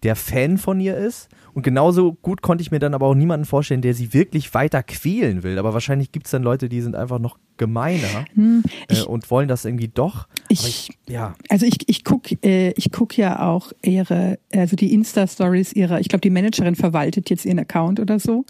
der 0.02 0.16
Fan 0.16 0.58
von 0.58 0.80
ihr 0.80 0.96
ist. 0.96 1.28
Und 1.54 1.62
genauso 1.62 2.12
gut 2.14 2.42
konnte 2.42 2.62
ich 2.62 2.70
mir 2.70 2.80
dann 2.80 2.94
aber 2.94 3.06
auch 3.06 3.14
niemanden 3.14 3.46
vorstellen, 3.46 3.80
der 3.80 3.94
sie 3.94 4.12
wirklich 4.12 4.52
weiter 4.54 4.82
quälen 4.82 5.42
will. 5.44 5.58
Aber 5.58 5.72
wahrscheinlich 5.72 6.10
gibt 6.12 6.26
es 6.26 6.32
dann 6.32 6.42
Leute, 6.42 6.68
die 6.68 6.80
sind 6.80 6.96
einfach 6.96 7.18
noch 7.20 7.38
gemeiner 7.56 8.24
Hm, 8.34 8.64
äh, 8.88 8.92
ich, 8.94 9.06
und 9.06 9.30
wollen 9.30 9.46
das 9.48 9.64
irgendwie 9.64 9.86
doch. 9.88 10.26
ich, 10.48 10.66
ich, 10.66 10.90
ja, 11.08 11.34
Also 11.48 11.64
ich, 11.66 11.76
ich 11.88 12.02
guck, 12.02 12.44
äh, 12.44 12.70
ich 12.72 12.90
guck 12.90 13.16
ja 13.16 13.48
auch 13.48 13.72
ihre, 13.82 14.38
also 14.52 14.74
die 14.74 14.92
Insta-Stories 14.92 15.72
ihrer, 15.74 16.00
ich 16.00 16.08
glaube, 16.08 16.22
die 16.22 16.30
Managerin 16.30 16.74
verwaltet 16.74 17.30
jetzt 17.30 17.44
ihren 17.46 17.60
Account 17.60 18.00
oder 18.00 18.18
so. 18.18 18.44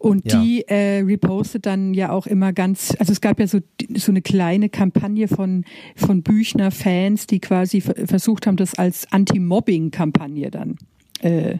Und 0.00 0.30
Ja. 0.30 0.40
die 0.40 0.62
äh, 0.68 1.00
repostet 1.00 1.66
dann 1.66 1.92
ja 1.94 2.10
auch 2.10 2.26
immer 2.28 2.52
ganz, 2.52 2.94
also 2.98 3.12
es 3.12 3.20
gab 3.20 3.40
ja 3.40 3.46
so, 3.48 3.58
so 3.96 4.12
eine 4.12 4.22
kleine 4.22 4.68
Kampagne 4.68 5.26
von, 5.28 5.64
von 5.96 6.22
Büchner-Fans, 6.22 7.26
die 7.26 7.40
quasi 7.40 7.80
ver- 7.80 7.94
versucht 8.06 8.46
haben, 8.46 8.56
das 8.56 8.74
als 8.74 9.06
Anti-Mobbing-Kampagne 9.12 10.50
dann 10.50 10.76
äh, 11.20 11.58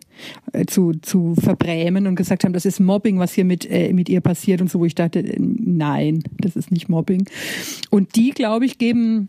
zu, 0.66 0.92
zu 1.02 1.34
verbrämen 1.34 2.06
und 2.06 2.16
gesagt 2.16 2.44
haben, 2.44 2.52
das 2.52 2.64
ist 2.64 2.80
Mobbing, 2.80 3.18
was 3.18 3.32
hier 3.32 3.44
mit, 3.44 3.68
äh, 3.70 3.92
mit 3.92 4.08
ihr 4.08 4.20
passiert 4.20 4.60
und 4.60 4.70
so, 4.70 4.80
wo 4.80 4.84
ich 4.84 4.94
dachte, 4.94 5.20
äh, 5.20 5.36
nein, 5.38 6.22
das 6.38 6.56
ist 6.56 6.70
nicht 6.70 6.88
Mobbing. 6.88 7.28
Und 7.90 8.16
die, 8.16 8.30
glaube 8.30 8.66
ich, 8.66 8.78
geben 8.78 9.28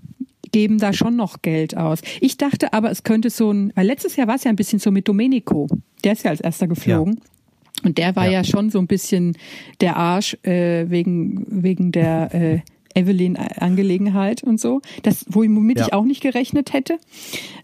geben 0.51 0.80
da 0.80 0.93
schon 0.93 1.15
noch 1.15 1.43
Geld 1.43 1.77
aus. 1.77 1.99
Ich 2.21 2.38
dachte 2.38 2.73
aber, 2.73 2.89
es 2.89 3.03
könnte 3.03 3.30
so 3.30 3.51
ein, 3.51 3.71
weil 3.75 3.86
letztes 3.86 4.15
Jahr 4.15 4.27
war 4.27 4.36
es 4.36 4.43
ja 4.45 4.49
ein 4.49 4.55
bisschen 4.55 4.80
so 4.80 4.89
mit 4.89 5.07
Domenico. 5.07 5.67
Der 6.03 6.13
ist 6.13 6.23
ja 6.23 6.32
als 6.32 6.41
erster 6.41 6.67
geflogen. 6.67 7.19
Und 7.84 7.97
der 7.97 8.15
war 8.15 8.25
Ja. 8.25 8.32
ja. 8.32 8.43
schon 8.43 8.69
so 8.69 8.80
ein 8.80 8.88
bisschen 8.88 9.38
der 9.80 9.95
Arsch 9.95 10.36
äh, 10.43 10.89
wegen, 10.89 11.45
wegen 11.49 11.91
der 11.91 12.34
äh, 12.34 12.59
Evelyn-Angelegenheit 12.95 14.43
und 14.43 14.59
so. 14.59 14.81
Das, 15.03 15.25
womit 15.29 15.79
Ja. 15.79 15.85
ich 15.87 15.93
auch 15.93 16.05
nicht 16.05 16.21
gerechnet 16.21 16.73
hätte. 16.73 16.97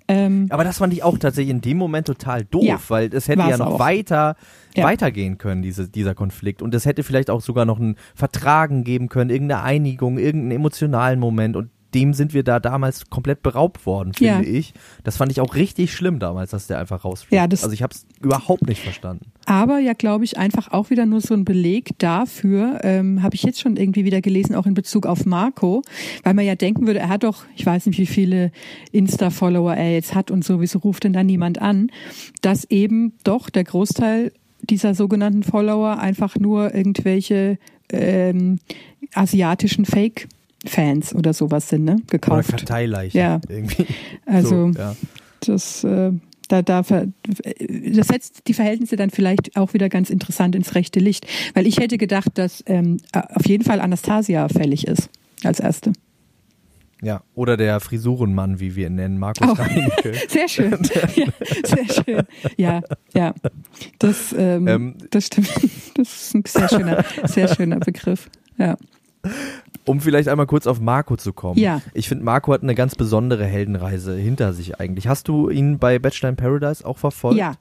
Ähm, 0.08 0.48
aber 0.50 0.64
das 0.64 0.78
fand 0.78 0.94
ich 0.94 1.04
auch 1.04 1.18
tatsächlich 1.18 1.52
in 1.52 1.62
dem 1.62 1.78
Moment 1.78 2.08
total 2.08 2.46
doof, 2.46 2.64
Ja, 2.64 2.80
weil 2.90 3.14
es 3.14 3.28
hätte 3.28 3.42
ja 3.42 3.58
noch 3.58 3.74
auch. 3.74 3.80
weiter 3.80 4.36
Ja. 4.76 4.84
weitergehen 4.86 5.38
können, 5.38 5.62
diese, 5.62 5.90
dieser 5.90 6.14
Konflikt. 6.14 6.62
Und 6.62 6.76
es 6.76 6.86
hätte 6.86 7.04
vielleicht 7.04 7.30
auch 7.30 7.42
sogar 7.42 7.66
noch 7.66 7.80
ein 7.80 7.96
Vertragen 8.14 8.84
geben 8.84 9.10
können, 9.10 9.30
irgendeine 9.30 9.64
Einigung, 9.64 10.18
irgendeinen 10.18 10.52
emotionalen 10.52 11.20
Moment. 11.20 11.56
Und 11.56 11.70
dem 11.96 12.14
sind 12.14 12.34
wir 12.34 12.44
da 12.44 12.60
damals 12.60 13.10
komplett 13.10 13.42
beraubt 13.42 13.86
worden, 13.86 14.14
finde 14.14 14.34
Ja. 14.34 14.42
ich. 14.60 14.74
Das 15.04 15.18
fand 15.18 15.32
ich 15.32 15.42
auch 15.42 15.56
richtig 15.56 15.94
schlimm 15.94 16.20
damals, 16.20 16.52
dass 16.52 16.68
der 16.68 16.78
einfach 16.78 17.04
rausfliegt. 17.06 17.34
Ja, 17.34 17.48
das- 17.48 17.64
also 17.64 17.74
ich 17.74 17.82
habe 17.82 17.94
es 17.96 18.06
überhaupt 18.22 18.68
nicht 18.68 18.82
verstanden. 18.84 19.32
Aber 19.46 19.80
ja, 19.80 19.94
glaube 19.94 20.26
ich, 20.26 20.38
einfach 20.38 20.72
auch 20.72 20.90
wieder 20.90 21.06
nur 21.06 21.22
so 21.22 21.34
ein 21.34 21.46
Beleg 21.46 21.98
dafür, 22.00 22.80
ähm, 22.84 23.24
habe 23.24 23.36
ich 23.36 23.44
jetzt 23.44 23.62
schon 23.62 23.78
irgendwie 23.78 24.04
wieder 24.06 24.22
gelesen, 24.22 24.56
auch 24.56 24.66
in 24.66 24.74
Bezug 24.74 25.06
auf 25.06 25.26
Marco, 25.26 25.82
weil 26.24 26.34
man 26.34 26.46
ja 26.46 26.56
denken 26.56 26.86
würde, 26.86 27.00
er 27.00 27.10
hat 27.10 27.24
doch, 27.24 27.46
ich 27.56 27.66
weiß 27.66 27.86
nicht, 27.86 27.98
wie 27.98 28.06
viele 28.06 28.52
Insta-Follower 28.92 29.74
er 29.74 29.94
jetzt 29.94 30.14
hat 30.16 30.32
und 30.32 30.44
so, 30.44 30.60
wieso 30.62 30.80
ruft 30.80 31.04
denn 31.06 31.14
da 31.14 31.24
niemand 31.24 31.62
an, 31.62 31.90
dass 32.42 32.66
eben 32.66 33.14
doch 33.24 33.50
der 33.50 33.64
Großteil 33.64 34.32
dieser 34.62 34.96
sogenannten 34.96 35.44
Follower 35.44 36.00
einfach 36.00 36.36
nur 36.38 36.74
irgendwelche 36.74 37.58
ähm, 37.92 38.58
asiatischen 39.14 39.86
Fake-Fans 40.66 41.16
oder 41.16 41.34
sowas 41.34 41.70
sind, 41.70 41.86
ne? 41.86 41.94
Oder 41.94 42.06
Gekauft. 42.08 42.50
Karteileichen. 42.50 43.20
Ja. 43.20 43.40
Irgendwie. 43.48 43.86
Also 44.26 44.72
so, 44.72 44.80
ja. 44.80 44.96
das, 45.42 45.84
äh, 45.84 46.12
da, 46.48 46.62
da, 46.62 46.82
das 46.82 48.08
setzt 48.08 48.48
die 48.48 48.54
Verhältnisse 48.54 48.96
dann 48.96 49.10
vielleicht 49.12 49.56
auch 49.56 49.74
wieder 49.74 49.88
ganz 49.90 50.10
interessant 50.10 50.56
ins 50.56 50.74
rechte 50.76 51.00
Licht. 51.00 51.28
Weil 51.54 51.68
ich 51.68 51.78
hätte 51.78 51.98
gedacht, 51.98 52.32
dass 52.36 52.64
ähm, 52.68 52.98
auf 53.14 53.48
jeden 53.48 53.64
Fall 53.64 53.80
Anastasia 53.82 54.48
fällig 54.50 54.88
ist 54.88 55.10
als 55.44 55.60
erste. 55.60 55.94
ja. 57.02 57.22
Oder 57.36 57.56
der 57.56 57.80
Frisurenmann, 57.80 58.60
wie 58.60 58.76
wir 58.76 58.88
ihn 58.88 58.96
nennen, 58.96 59.20
Markus 59.20 59.48
Auch. 59.48 59.60
Reinecke. 59.60 60.14
Sehr 60.28 60.48
schön. 60.50 60.72
ja, 61.16 61.28
sehr 61.64 62.04
schön. 62.04 62.24
Ja, 62.58 62.82
ja. 63.14 63.34
Das, 64.00 64.34
ähm, 64.38 64.68
Ähm, 64.68 64.96
das 65.12 65.28
stimmt. 65.28 65.50
Das 65.96 66.34
ist 66.34 66.36
ein 66.36 66.44
sehr 66.48 66.70
schöner, 66.70 67.06
sehr 67.26 67.48
schöner 67.56 67.80
Begriff. 67.80 68.30
Ja. 68.58 68.76
Um 69.86 70.02
vielleicht 70.02 70.28
einmal 70.30 70.48
kurz 70.48 70.68
auf 70.68 70.80
Marco 70.82 71.16
zu 71.16 71.32
kommen. 71.34 71.60
Ja. 71.60 71.82
Ich 71.94 72.08
finde, 72.10 72.24
Marco 72.24 72.52
hat 72.54 72.64
eine 72.64 72.76
ganz 72.76 72.96
besondere 72.96 73.46
Heldenreise 73.46 74.16
hinter 74.16 74.54
sich 74.54 74.80
eigentlich. 74.80 75.08
Hast 75.08 75.28
du 75.28 75.50
ihn 75.50 75.78
bei 75.80 76.00
Bachelor 76.00 76.30
in 76.30 76.36
Paradise 76.36 76.86
auch 76.86 76.98
verfolgt? 76.98 77.38
Ja. 77.38 77.54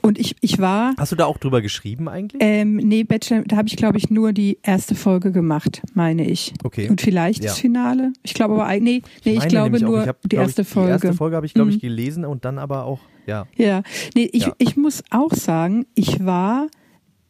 Und 0.00 0.18
ich, 0.18 0.36
ich 0.40 0.58
war 0.58 0.94
Hast 0.96 1.12
du 1.12 1.16
da 1.16 1.26
auch 1.26 1.36
drüber 1.36 1.60
geschrieben 1.60 2.08
eigentlich? 2.08 2.40
Ähm, 2.42 2.76
nee, 2.76 3.04
Bachelor, 3.04 3.42
da 3.42 3.56
habe 3.58 3.68
ich, 3.68 3.76
glaube 3.76 3.98
ich, 3.98 4.08
nur 4.08 4.32
die 4.32 4.58
erste 4.62 4.94
Folge 4.94 5.32
gemacht, 5.32 5.82
meine 5.92 6.26
ich. 6.26 6.54
Okay. 6.64 6.88
Und 6.88 7.02
vielleicht 7.02 7.44
Ja. 7.44 7.50
das 7.50 7.58
Finale. 7.58 8.14
Ich 8.22 8.32
glaube 8.32 8.54
aber 8.54 8.64
eigentlich, 8.64 9.02
nee, 9.02 9.10
nee 9.26 9.32
ich, 9.32 9.38
meine 9.40 9.50
glaube 9.50 9.80
nur 9.80 10.00
ich 10.02 10.08
hab, 10.08 10.22
die 10.22 10.36
erste 10.36 10.62
ich, 10.62 10.68
Folge. 10.68 10.86
Die 10.88 10.92
erste 10.92 11.12
Folge 11.12 11.36
habe 11.36 11.44
ich, 11.44 11.52
glaube 11.52 11.68
ich, 11.68 11.76
Mhm. 11.76 11.80
gelesen 11.80 12.24
und 12.24 12.46
dann 12.46 12.58
aber 12.58 12.86
auch, 12.86 13.00
ja. 13.26 13.46
Ja, 13.56 13.82
nee, 14.14 14.30
ich, 14.32 14.46
Ja. 14.46 14.54
ich 14.56 14.78
muss 14.78 15.02
auch 15.10 15.34
sagen, 15.34 15.84
ich 15.94 16.24
war 16.24 16.68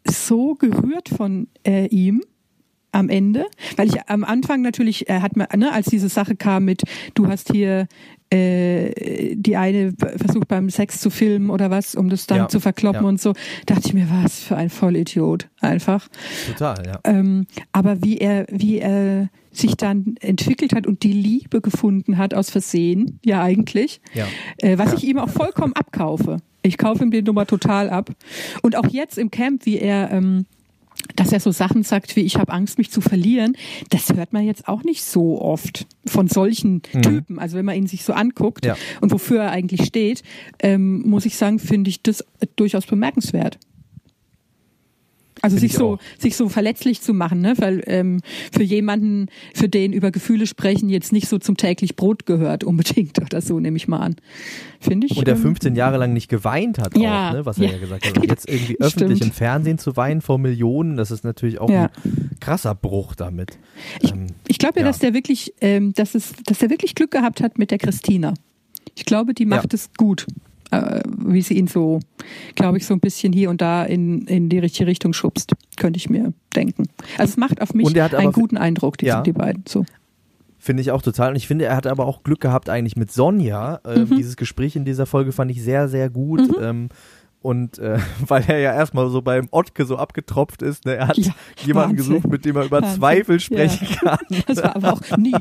so 0.09 0.55
gerührt 0.55 1.09
von 1.09 1.49
äh, 1.67 1.87
ihm 1.87 2.23
am 2.97 3.09
Ende, 3.09 3.47
weil 3.77 3.89
ich 3.89 4.09
am 4.09 4.25
Anfang 4.25 4.63
natürlich, 4.63 5.09
er 5.09 5.23
hat 5.23 5.37
mir, 5.37 5.47
ne, 5.57 5.73
als 5.73 5.87
diese 5.87 6.09
Sache 6.09 6.35
kam 6.37 6.65
mit, 6.65 6.83
du 7.15 7.29
hast 7.29 7.53
hier 7.53 7.87
äh, 8.31 9.35
die 9.37 9.57
eine 9.57 9.93
versucht 10.17 10.49
beim 10.49 10.69
Sex 10.71 11.01
zu 11.01 11.11
filmen 11.11 11.51
oder 11.51 11.71
was, 11.71 11.95
um 11.95 12.09
das 12.09 12.27
dann 12.27 12.39
Ja, 12.39 12.49
zu 12.49 12.59
verkloppen 12.59 13.03
ja. 13.03 13.09
und 13.09 13.21
so, 13.21 13.35
dachte 13.67 13.83
ich 13.87 13.95
mir, 13.95 14.09
was 14.11 14.41
für 14.43 14.57
ein 14.57 14.71
Vollidiot, 14.71 15.49
einfach. 15.61 16.09
Total, 16.49 16.85
ja. 16.87 17.01
Ähm, 17.05 17.47
aber 17.73 18.03
wie 18.03 18.19
er, 18.19 18.47
wie 18.51 18.79
er 18.79 19.29
sich 19.53 19.77
dann 19.77 20.17
entwickelt 20.21 20.75
hat 20.75 20.87
und 20.87 21.03
die 21.03 21.13
Liebe 21.13 21.61
gefunden 21.61 22.19
hat 22.19 22.35
aus 22.35 22.51
Versehen, 22.51 23.21
ja 23.25 23.43
eigentlich, 23.43 24.01
Ja. 24.13 24.27
äh, 24.59 24.77
was 24.77 24.93
ich 24.95 25.05
ihm 25.05 25.19
auch 25.19 25.31
vollkommen 25.31 25.73
abkaufe. 25.75 26.39
Ich 26.63 26.79
kaufe 26.79 27.05
ihm 27.05 27.13
die 27.13 27.23
Nummer 27.23 27.47
total 27.47 27.89
ab. 27.91 28.11
Und 28.63 28.75
auch 28.77 28.89
jetzt 28.89 29.19
im 29.19 29.31
Camp, 29.31 29.65
wie 29.67 29.79
er 29.79 30.11
ähm, 30.11 30.47
dass 31.15 31.33
er 31.33 31.41
so 31.41 31.53
Sachen 31.53 31.83
sagt 31.83 32.17
wie 32.17 32.21
ich 32.21 32.37
habe 32.37 32.53
Angst, 32.53 32.79
mich 32.79 32.91
zu 32.91 33.01
verlieren, 33.01 33.57
das 33.91 34.13
hört 34.15 34.33
man 34.33 34.45
jetzt 34.45 34.69
auch 34.69 34.83
nicht 34.83 35.05
so 35.05 35.41
oft 35.41 35.87
von 36.07 36.29
solchen 36.29 36.83
mhm. 36.93 37.03
Typen. 37.03 37.39
Also 37.39 37.57
wenn 37.57 37.65
man 37.65 37.77
ihn 37.77 37.87
sich 37.87 38.05
so 38.05 38.13
anguckt 38.13 38.67
ja. 38.67 38.77
und 39.01 39.13
wofür 39.13 39.43
er 39.43 39.51
eigentlich 39.51 39.85
steht, 39.85 40.23
ähm, 40.61 41.03
muss 41.09 41.27
ich 41.27 41.37
sagen, 41.37 41.59
finde 41.59 41.91
ich 41.91 42.03
das 42.03 42.25
durchaus 42.57 42.87
bemerkenswert. 42.87 43.59
Also 45.43 45.59
sich 45.59 45.75
so, 45.75 45.99
sich 46.19 46.35
so 46.35 46.49
verletzlich 46.49 47.03
zu 47.03 47.13
machen, 47.13 47.41
ne? 47.41 47.55
Weil 47.59 47.83
ähm, 47.87 48.21
für 48.53 48.63
jemanden, 48.63 49.27
für 49.55 49.69
den 49.69 49.93
über 49.93 50.11
Gefühle 50.11 50.47
sprechen 50.47 50.89
jetzt 50.89 51.13
nicht 51.13 51.29
so 51.29 51.39
zum 51.39 51.57
täglich 51.57 51.95
Brot 51.95 52.27
gehört 52.27 52.65
unbedingt 52.65 53.19
oder 53.23 53.41
so, 53.41 53.61
nehme 53.61 53.77
ich 53.77 53.87
mal 53.87 53.99
an. 53.99 54.17
Finde 54.81 55.07
ich. 55.07 55.17
Und 55.17 55.27
der 55.27 55.37
15 55.37 55.73
ähm, 55.73 55.77
Jahre 55.77 55.99
lang 55.99 56.13
nicht 56.13 56.29
geweint 56.29 56.79
hat, 56.79 56.97
ja, 56.97 57.29
auch, 57.29 57.33
ne? 57.35 57.47
was 57.47 57.59
er 57.59 57.67
ja, 57.67 57.73
ja 57.73 57.79
gesagt 57.79 58.07
hat. 58.07 58.17
Und 58.17 58.25
jetzt 58.31 58.49
irgendwie 58.49 58.81
öffentlich 58.81 59.21
im 59.21 59.33
Fernsehen 59.33 59.79
zu 59.79 59.97
weinen 59.97 60.23
vor 60.23 60.39
Millionen, 60.39 60.97
das 60.97 61.11
ist 61.11 61.25
natürlich 61.25 61.61
auch 61.61 61.71
ja. 61.71 61.91
ein 62.05 62.31
krasser 62.41 62.75
Bruch 62.75 63.15
damit. 63.15 63.59
Ich, 64.01 64.13
ähm, 64.13 64.29
ich 64.49 64.59
glaube 64.59 64.81
ja, 64.81 64.87
dass 64.87 64.99
der 64.99 65.13
wirklich, 65.13 65.55
ähm, 65.61 65.93
dass 65.93 66.15
es, 66.15 66.33
dass 66.47 66.63
er 66.63 66.71
wirklich 66.71 66.95
Glück 66.95 67.11
gehabt 67.11 67.43
hat 67.43 67.59
mit 67.59 67.71
der 67.71 67.79
Christina. 67.79 68.35
Ich 68.95 69.05
glaube, 69.05 69.35
die 69.35 69.45
macht 69.45 69.75
es 69.75 69.91
gut 69.97 70.27
äh, 70.71 71.01
wie 71.19 71.43
sie 71.43 71.55
ihn 71.55 71.67
so, 71.67 72.01
glaube 72.55 72.79
ich, 72.79 72.87
so 72.87 72.95
ein 72.95 73.01
bisschen 73.01 73.33
hier 73.33 73.51
und 73.51 73.61
da 73.61 73.85
in, 73.85 74.23
in 74.27 74.49
die 74.49 74.59
richtige 74.59 74.87
Richtung 74.87 75.13
schubst, 75.13 75.53
könnte 75.77 75.99
ich 75.99 76.11
mir 76.11 76.33
denken. 76.55 76.89
Also 77.19 77.33
es 77.33 77.37
macht 77.37 77.61
auf 77.61 77.75
mich 77.75 78.01
einen 78.01 78.33
guten 78.33 78.57
Eindruck, 78.57 78.99
die, 78.99 79.07
ja. 79.07 79.23
die 79.23 79.33
beiden. 79.33 79.65
So. 79.69 79.85
Finde 80.59 80.81
ich 80.81 80.91
auch 80.91 81.03
total. 81.03 81.31
Und 81.31 81.37
ich 81.37 81.47
finde, 81.47 81.67
er 81.67 81.77
hat 81.77 81.87
aber 81.87 82.07
auch 82.07 82.25
Glück 82.25 82.41
gehabt 82.41 82.69
eigentlich 82.69 82.97
mit 82.97 83.13
Sonja. 83.13 83.81
Äh, 83.85 84.01
mhm. 84.01 84.17
Dieses 84.17 84.37
Gespräch 84.37 84.75
in 84.75 84.85
dieser 84.85 85.07
Folge 85.07 85.33
fand 85.33 85.51
ich 85.51 85.63
sehr, 85.63 85.89
sehr 85.89 86.11
gut. 86.11 86.41
Mhm. 86.41 86.63
Ähm, 86.63 86.89
und 87.41 87.79
äh, 87.79 87.99
weil 88.27 88.45
er 88.49 88.59
ja 88.59 88.75
erstmal 88.75 89.09
so 89.09 89.23
beim 89.23 89.47
Ottke 89.53 89.85
so 89.85 89.97
abgetropft 89.97 90.63
ist, 90.63 90.85
ne? 90.85 90.97
er 90.97 91.09
hat 91.09 91.19
ja, 91.19 91.33
jemanden 91.65 91.99
Wahnsinn. 91.99 92.15
gesucht, 92.15 92.31
mit 92.31 92.45
dem 92.45 92.57
er 92.57 92.65
über 92.65 92.83
Wahnsinn. 92.83 92.99
Zweifel 92.99 93.39
sprechen 93.39 93.87
ja. 93.89 94.17
kann. 94.17 94.43
Das 94.49 94.63
war 94.63 94.75
aber 94.75 94.93
auch 94.95 95.17
nie. 95.17 95.35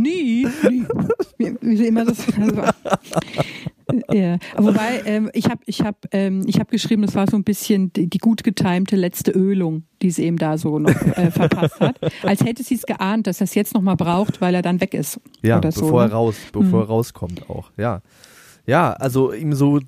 Nie, 0.00 0.46
nie. 0.68 0.86
Wie, 1.38 1.56
wie 1.60 1.86
immer 1.86 2.04
das. 2.04 2.18
Also, 3.88 4.18
ja, 4.18 4.38
wobei 4.56 5.02
ähm, 5.04 5.30
ich 5.32 5.44
habe 5.46 5.60
ich 5.66 5.80
hab, 5.82 6.06
ähm, 6.10 6.42
ich 6.46 6.58
hab 6.58 6.70
geschrieben, 6.72 7.02
das 7.02 7.14
war 7.14 7.30
so 7.30 7.36
ein 7.36 7.44
bisschen 7.44 7.92
die, 7.92 8.08
die 8.08 8.18
gut 8.18 8.42
getimte 8.42 8.96
letzte 8.96 9.30
Ölung, 9.30 9.84
die 10.02 10.10
sie 10.10 10.24
eben 10.24 10.38
da 10.38 10.58
so 10.58 10.80
noch 10.80 10.90
äh, 10.90 11.30
verpasst 11.30 11.78
hat. 11.78 11.96
Als 12.24 12.44
hätte 12.44 12.64
sie 12.64 12.74
es 12.74 12.82
geahnt, 12.82 13.28
dass 13.28 13.40
er 13.40 13.44
es 13.44 13.54
jetzt 13.54 13.74
nochmal 13.74 13.94
braucht, 13.94 14.40
weil 14.40 14.56
er 14.56 14.62
dann 14.62 14.80
weg 14.80 14.92
ist. 14.92 15.20
Ja, 15.42 15.58
oder 15.58 15.68
bevor 15.68 15.88
so, 15.88 15.98
er 15.98 16.12
raus, 16.12 16.36
bevor 16.52 16.80
mhm. 16.80 16.84
er 16.84 16.88
rauskommt 16.88 17.48
auch. 17.48 17.70
Ja. 17.76 18.02
Ja, 18.66 18.92
also 18.94 19.32
ihm 19.32 19.52
so 19.52 19.80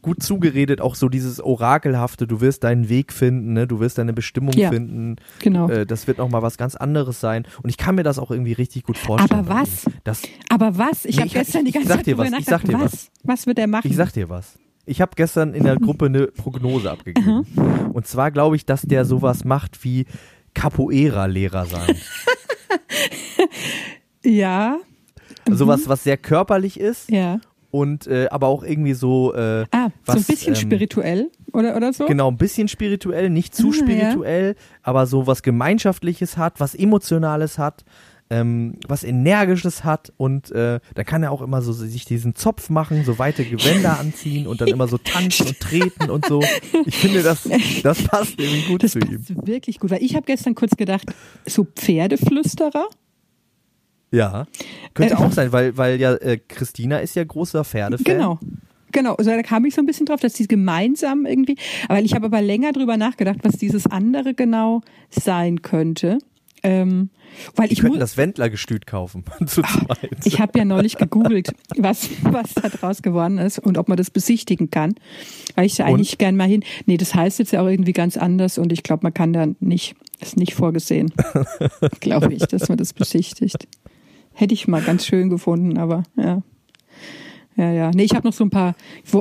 gut 0.00 0.22
zugeredet, 0.22 0.80
auch 0.80 0.94
so 0.94 1.08
dieses 1.08 1.40
Orakelhafte, 1.40 2.26
du 2.28 2.40
wirst 2.40 2.62
deinen 2.62 2.88
Weg 2.88 3.12
finden, 3.12 3.52
ne? 3.52 3.66
du 3.66 3.80
wirst 3.80 3.98
deine 3.98 4.12
Bestimmung 4.12 4.52
ja, 4.54 4.70
finden. 4.70 5.16
Genau. 5.40 5.68
Äh, 5.68 5.86
das 5.86 6.06
wird 6.06 6.18
nochmal 6.18 6.42
was 6.42 6.56
ganz 6.56 6.76
anderes 6.76 7.20
sein. 7.20 7.46
Und 7.62 7.70
ich 7.70 7.76
kann 7.76 7.96
mir 7.96 8.04
das 8.04 8.20
auch 8.20 8.30
irgendwie 8.30 8.52
richtig 8.52 8.84
gut 8.84 8.96
vorstellen. 8.96 9.40
Aber 9.40 9.60
was? 9.62 9.86
Das, 10.04 10.22
Aber 10.48 10.78
was? 10.78 11.04
Ich 11.04 11.16
nee, 11.16 11.22
habe 11.22 11.30
gestern 11.30 11.64
die 11.64 11.72
ganze 11.72 11.88
Zeit 11.88 12.06
dir 12.06 12.16
was, 12.16 12.30
ich 12.32 12.44
sag 12.44 12.64
dir 12.64 12.74
was. 12.74 12.92
was. 12.92 13.10
Was 13.24 13.46
wird 13.46 13.58
er 13.58 13.66
machen? 13.66 13.88
Ich 13.90 13.96
sag 13.96 14.12
dir 14.12 14.28
was. 14.28 14.56
Ich 14.86 15.00
habe 15.00 15.12
gestern 15.16 15.54
in 15.54 15.64
der 15.64 15.76
Gruppe 15.76 16.06
eine 16.06 16.26
Prognose 16.28 16.90
abgegeben. 16.90 17.46
Und 17.92 18.06
zwar 18.06 18.30
glaube 18.30 18.56
ich, 18.56 18.66
dass 18.66 18.82
der 18.82 19.04
sowas 19.04 19.44
macht 19.44 19.84
wie 19.84 20.06
Capoeira-Lehrer 20.54 21.66
sein. 21.66 21.96
ja. 24.24 24.78
Sowas, 25.48 25.88
was 25.88 26.04
sehr 26.04 26.16
körperlich 26.16 26.78
ist. 26.78 27.10
Ja 27.10 27.40
und 27.72 28.06
äh, 28.06 28.28
aber 28.30 28.48
auch 28.48 28.62
irgendwie 28.62 28.92
so 28.92 29.34
äh, 29.34 29.64
ah, 29.72 29.88
was, 30.04 30.14
so 30.14 30.20
ein 30.20 30.36
bisschen 30.36 30.54
ähm, 30.54 30.60
spirituell 30.60 31.30
oder 31.52 31.74
oder 31.74 31.92
so? 31.92 32.06
Genau 32.06 32.30
ein 32.30 32.36
bisschen 32.36 32.68
spirituell 32.68 33.30
nicht 33.30 33.54
zu 33.54 33.70
ah, 33.70 33.72
spirituell 33.72 34.48
ja. 34.48 34.62
aber 34.82 35.06
so 35.06 35.26
was 35.26 35.42
gemeinschaftliches 35.42 36.36
hat 36.36 36.60
was 36.60 36.74
emotionales 36.74 37.58
hat 37.58 37.84
ähm, 38.28 38.74
was 38.86 39.04
energisches 39.04 39.84
hat 39.84 40.12
und 40.18 40.50
äh, 40.52 40.80
da 40.94 41.04
kann 41.04 41.22
er 41.22 41.32
auch 41.32 41.40
immer 41.40 41.62
so 41.62 41.72
sich 41.72 42.04
diesen 42.04 42.34
Zopf 42.34 42.68
machen 42.68 43.04
so 43.04 43.18
weite 43.18 43.44
Gewänder 43.44 43.98
anziehen 44.00 44.46
und 44.46 44.60
dann 44.60 44.68
immer 44.68 44.86
so 44.86 44.98
tanzen 44.98 45.48
und 45.48 45.60
treten 45.60 46.10
und 46.10 46.26
so. 46.26 46.42
Ich 46.84 46.96
finde 46.96 47.22
das 47.22 47.48
das 47.82 48.02
passt 48.04 48.38
irgendwie 48.38 48.68
gut 48.68 48.82
das 48.82 48.92
zu 48.92 48.98
passt 49.00 49.30
ihm. 49.30 49.46
wirklich 49.46 49.78
gut 49.78 49.90
weil 49.90 50.02
ich 50.02 50.14
habe 50.14 50.26
gestern 50.26 50.54
kurz 50.54 50.76
gedacht 50.76 51.06
so 51.46 51.64
Pferdeflüsterer 51.64 52.88
ja, 54.12 54.46
könnte 54.94 55.14
äh, 55.14 55.16
auch 55.16 55.32
sein, 55.32 55.52
weil, 55.52 55.76
weil 55.76 56.00
ja 56.00 56.14
äh, 56.14 56.38
Christina 56.38 56.98
ist 56.98 57.16
ja 57.16 57.24
großer 57.24 57.64
Pferdefan. 57.64 58.04
Genau. 58.04 58.38
Genau, 58.92 59.14
also 59.14 59.30
da 59.30 59.42
kam 59.42 59.64
ich 59.64 59.74
so 59.74 59.80
ein 59.80 59.86
bisschen 59.86 60.04
drauf, 60.04 60.20
dass 60.20 60.34
die 60.34 60.46
gemeinsam 60.46 61.24
irgendwie, 61.24 61.56
weil 61.88 62.04
ich 62.04 62.14
habe 62.14 62.26
aber 62.26 62.42
länger 62.42 62.72
drüber 62.72 62.98
nachgedacht, 62.98 63.38
was 63.42 63.56
dieses 63.56 63.86
andere 63.86 64.34
genau 64.34 64.82
sein 65.08 65.62
könnte. 65.62 66.18
Ähm, 66.62 67.10
weil 67.56 67.68
die 67.68 67.74
ich 67.74 67.80
könnten 67.80 67.98
das 67.98 68.16
Wendlergestüt 68.16 68.86
kaufen. 68.86 69.24
zu 69.46 69.62
zweit. 69.62 70.10
Ich 70.24 70.38
habe 70.38 70.58
ja 70.58 70.64
neulich 70.64 70.96
gegoogelt, 70.96 71.52
was, 71.76 72.08
was 72.22 72.54
da 72.54 72.68
draus 72.68 73.02
geworden 73.02 73.38
ist 73.38 73.58
und 73.58 73.78
ob 73.78 73.88
man 73.88 73.96
das 73.96 74.10
besichtigen 74.10 74.70
kann. 74.70 74.94
Weil 75.56 75.66
ich 75.66 75.76
da 75.76 75.86
eigentlich 75.86 76.18
gern 76.18 76.36
mal 76.36 76.46
hin. 76.46 76.62
Nee, 76.86 76.98
das 76.98 77.14
heißt 77.14 77.40
jetzt 77.40 77.52
ja 77.52 77.62
auch 77.62 77.66
irgendwie 77.66 77.92
ganz 77.92 78.16
anders 78.16 78.58
und 78.58 78.72
ich 78.72 78.82
glaube, 78.82 79.00
man 79.04 79.14
kann 79.14 79.32
da 79.32 79.46
nicht, 79.58 79.96
ist 80.20 80.36
nicht 80.36 80.54
vorgesehen, 80.54 81.12
glaube 82.00 82.32
ich, 82.32 82.46
dass 82.46 82.68
man 82.68 82.78
das 82.78 82.92
besichtigt. 82.92 83.66
Hätte 84.34 84.54
ich 84.54 84.68
mal 84.68 84.82
ganz 84.82 85.06
schön 85.06 85.28
gefunden, 85.28 85.78
aber 85.78 86.04
ja. 86.16 86.42
Ja, 87.56 87.70
ja. 87.70 87.90
Nee, 87.94 88.04
ich 88.04 88.14
habe 88.14 88.26
noch 88.26 88.32
so 88.32 88.44
ein 88.44 88.50
paar, 88.50 88.74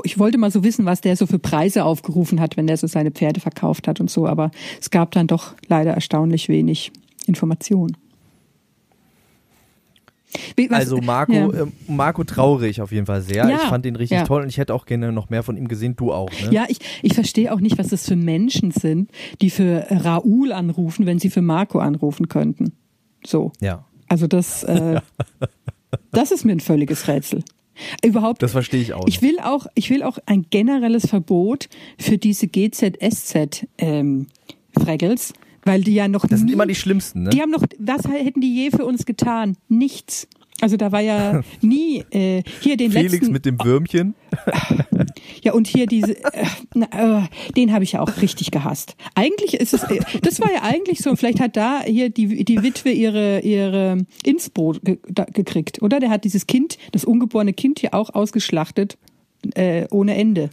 ich 0.04 0.18
wollte 0.18 0.38
mal 0.38 0.52
so 0.52 0.64
wissen, 0.64 0.86
was 0.86 1.02
der 1.02 1.18
so 1.18 1.28
für 1.28 1.40
Preise 1.40 1.84
aufgerufen 1.84 2.40
hat, 2.40 2.56
wenn 2.56 2.68
der 2.68 2.78
so 2.78 2.88
seine 2.88 3.12
Pferde 3.12 3.42
verkauft 3.42 3.88
hat 3.88 4.00
und 4.00 4.10
so, 4.10 4.26
aber 4.26 4.52
es 4.80 4.90
gab 4.90 5.12
dann 5.12 5.28
doch 5.28 5.54
leider 5.68 5.92
erstaunlich 5.92 6.48
wenig 6.48 6.92
Informationen. 7.28 7.98
also 10.70 10.98
Marco, 11.00 11.34
ja. 11.34 11.50
äh, 11.50 11.68
Marco 11.88 12.24
traurig 12.24 12.82
auf 12.82 12.94
jeden 12.94 13.06
Fall 13.06 13.22
sehr. 13.22 13.50
Ja, 13.50 13.56
ich 13.56 13.70
fand 13.70 13.86
ihn 13.86 13.98
richtig 13.98 14.20
ja. 14.20 14.24
toll 14.24 14.44
und 14.44 14.48
ich 14.48 14.58
hätte 14.58 14.74
auch 14.74 14.86
gerne 14.86 15.12
noch 15.12 15.30
mehr 15.30 15.44
von 15.44 15.58
ihm 15.58 15.68
gesehen, 15.68 15.98
du 15.98 16.14
auch. 16.14 16.32
Ne? 16.32 16.54
Ja, 16.54 16.66
ich, 16.70 16.80
ich 17.02 17.14
verstehe 17.14 17.54
auch 17.54 17.60
nicht, 17.60 17.78
was 17.78 17.90
das 17.90 18.08
für 18.08 18.16
Menschen 18.16 18.72
sind, 18.72 19.12
die 19.42 19.50
für 19.50 19.88
Raoul 19.90 20.54
anrufen, 20.54 21.06
wenn 21.06 21.20
sie 21.20 21.30
für 21.30 21.42
Marco 21.42 21.80
anrufen 21.80 22.30
könnten. 22.30 22.72
So. 23.26 23.52
Ja. 23.60 23.86
Also 24.12 24.28
das, 24.28 24.64
äh, 24.64 25.00
das 26.12 26.32
ist 26.32 26.44
mir 26.44 26.52
ein 26.52 26.60
völliges 26.60 27.08
Rätsel. 27.08 27.46
Überhaupt. 28.04 28.44
Das 28.44 28.52
verstehe 28.52 28.82
ich 28.82 28.94
auch. 28.94 29.06
Nicht. 29.06 29.16
Ich 29.16 29.22
will 29.22 29.40
auch, 29.40 29.68
ich 29.74 29.90
will 29.90 30.04
auch 30.04 30.18
ein 30.26 30.48
generelles 30.50 31.08
Verbot 31.08 31.70
für 31.98 32.18
diese 32.18 32.48
GZSZ 32.48 33.68
ähm, 33.78 34.28
Fraggles, 34.78 35.32
weil 35.64 35.82
die 35.82 35.94
ja 35.94 36.10
noch. 36.10 36.24
Das 36.24 36.32
nie, 36.32 36.38
sind 36.40 36.52
immer 36.52 36.66
die 36.66 36.76
schlimmsten. 36.76 37.24
Ne? 37.24 37.30
Die 37.30 37.42
haben 37.42 37.52
noch. 37.52 37.64
Was 37.80 38.06
hätten 38.06 38.42
die 38.42 38.54
je 38.54 38.72
für 38.72 38.86
uns 38.86 39.06
getan? 39.06 39.56
Nichts. 39.70 40.28
Also 40.62 40.78
da 40.78 40.92
war 40.92 41.02
ja 41.02 41.42
nie 41.62 42.04
äh, 42.12 42.44
hier 42.62 42.78
den 42.78 42.92
Felix 42.92 43.14
letzten, 43.14 43.32
mit 43.32 43.46
dem 43.46 43.58
Würmchen. 43.64 44.16
Ja 45.44 45.54
und 45.54 45.68
hier 45.68 45.88
diese, 45.88 46.16
äh, 46.34 46.46
na, 46.76 47.24
äh, 47.24 47.54
den 47.58 47.74
habe 47.74 47.84
ich 47.84 47.94
ja 47.94 48.02
auch 48.02 48.22
richtig 48.22 48.52
gehasst. 48.52 48.96
Eigentlich 49.16 49.56
ist 49.56 49.74
es, 49.74 49.84
äh, 49.84 50.00
das 50.22 50.40
war 50.40 50.52
ja 50.52 50.62
eigentlich 50.62 51.00
so. 51.00 51.16
Vielleicht 51.16 51.40
hat 51.40 51.58
da 51.58 51.82
hier 51.84 52.10
die 52.10 52.46
die 52.46 52.62
Witwe 52.62 52.92
ihre 52.92 53.40
ihre 53.40 53.98
Inspo 54.24 54.76
ge, 54.84 55.00
da, 55.08 55.26
gekriegt, 55.26 55.82
oder? 55.82 56.00
Der 56.00 56.12
hat 56.12 56.24
dieses 56.24 56.46
Kind, 56.46 56.78
das 56.92 57.04
ungeborene 57.04 57.54
Kind 57.54 57.80
hier 57.80 57.96
auch 57.96 58.14
ausgeschlachtet 58.14 58.98
äh, 59.56 59.88
ohne 59.90 60.16
Ende. 60.16 60.52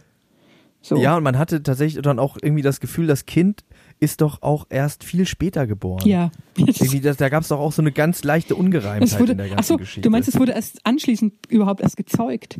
So. 0.81 0.97
Ja, 0.97 1.17
und 1.17 1.23
man 1.23 1.37
hatte 1.37 1.61
tatsächlich 1.61 2.01
dann 2.01 2.19
auch 2.19 2.37
irgendwie 2.41 2.63
das 2.63 2.79
Gefühl, 2.79 3.07
das 3.07 3.25
Kind 3.25 3.63
ist 3.99 4.21
doch 4.21 4.41
auch 4.41 4.65
erst 4.69 5.03
viel 5.03 5.25
später 5.25 5.67
geboren. 5.67 6.07
Ja. 6.07 6.31
Das, 6.55 7.17
da 7.17 7.29
gab 7.29 7.43
es 7.43 7.49
doch 7.49 7.59
auch 7.59 7.71
so 7.71 7.81
eine 7.81 7.91
ganz 7.91 8.23
leichte 8.23 8.55
Ungereimtheit 8.55 9.19
wurde, 9.19 9.33
in 9.33 9.37
der 9.37 9.47
ganzen 9.47 9.59
achso, 9.59 9.77
Geschichte. 9.77 10.01
Du 10.01 10.09
meinst, 10.09 10.29
es 10.29 10.39
wurde 10.39 10.53
erst 10.53 10.85
anschließend 10.85 11.33
überhaupt 11.49 11.81
erst 11.81 11.97
gezeugt? 11.97 12.59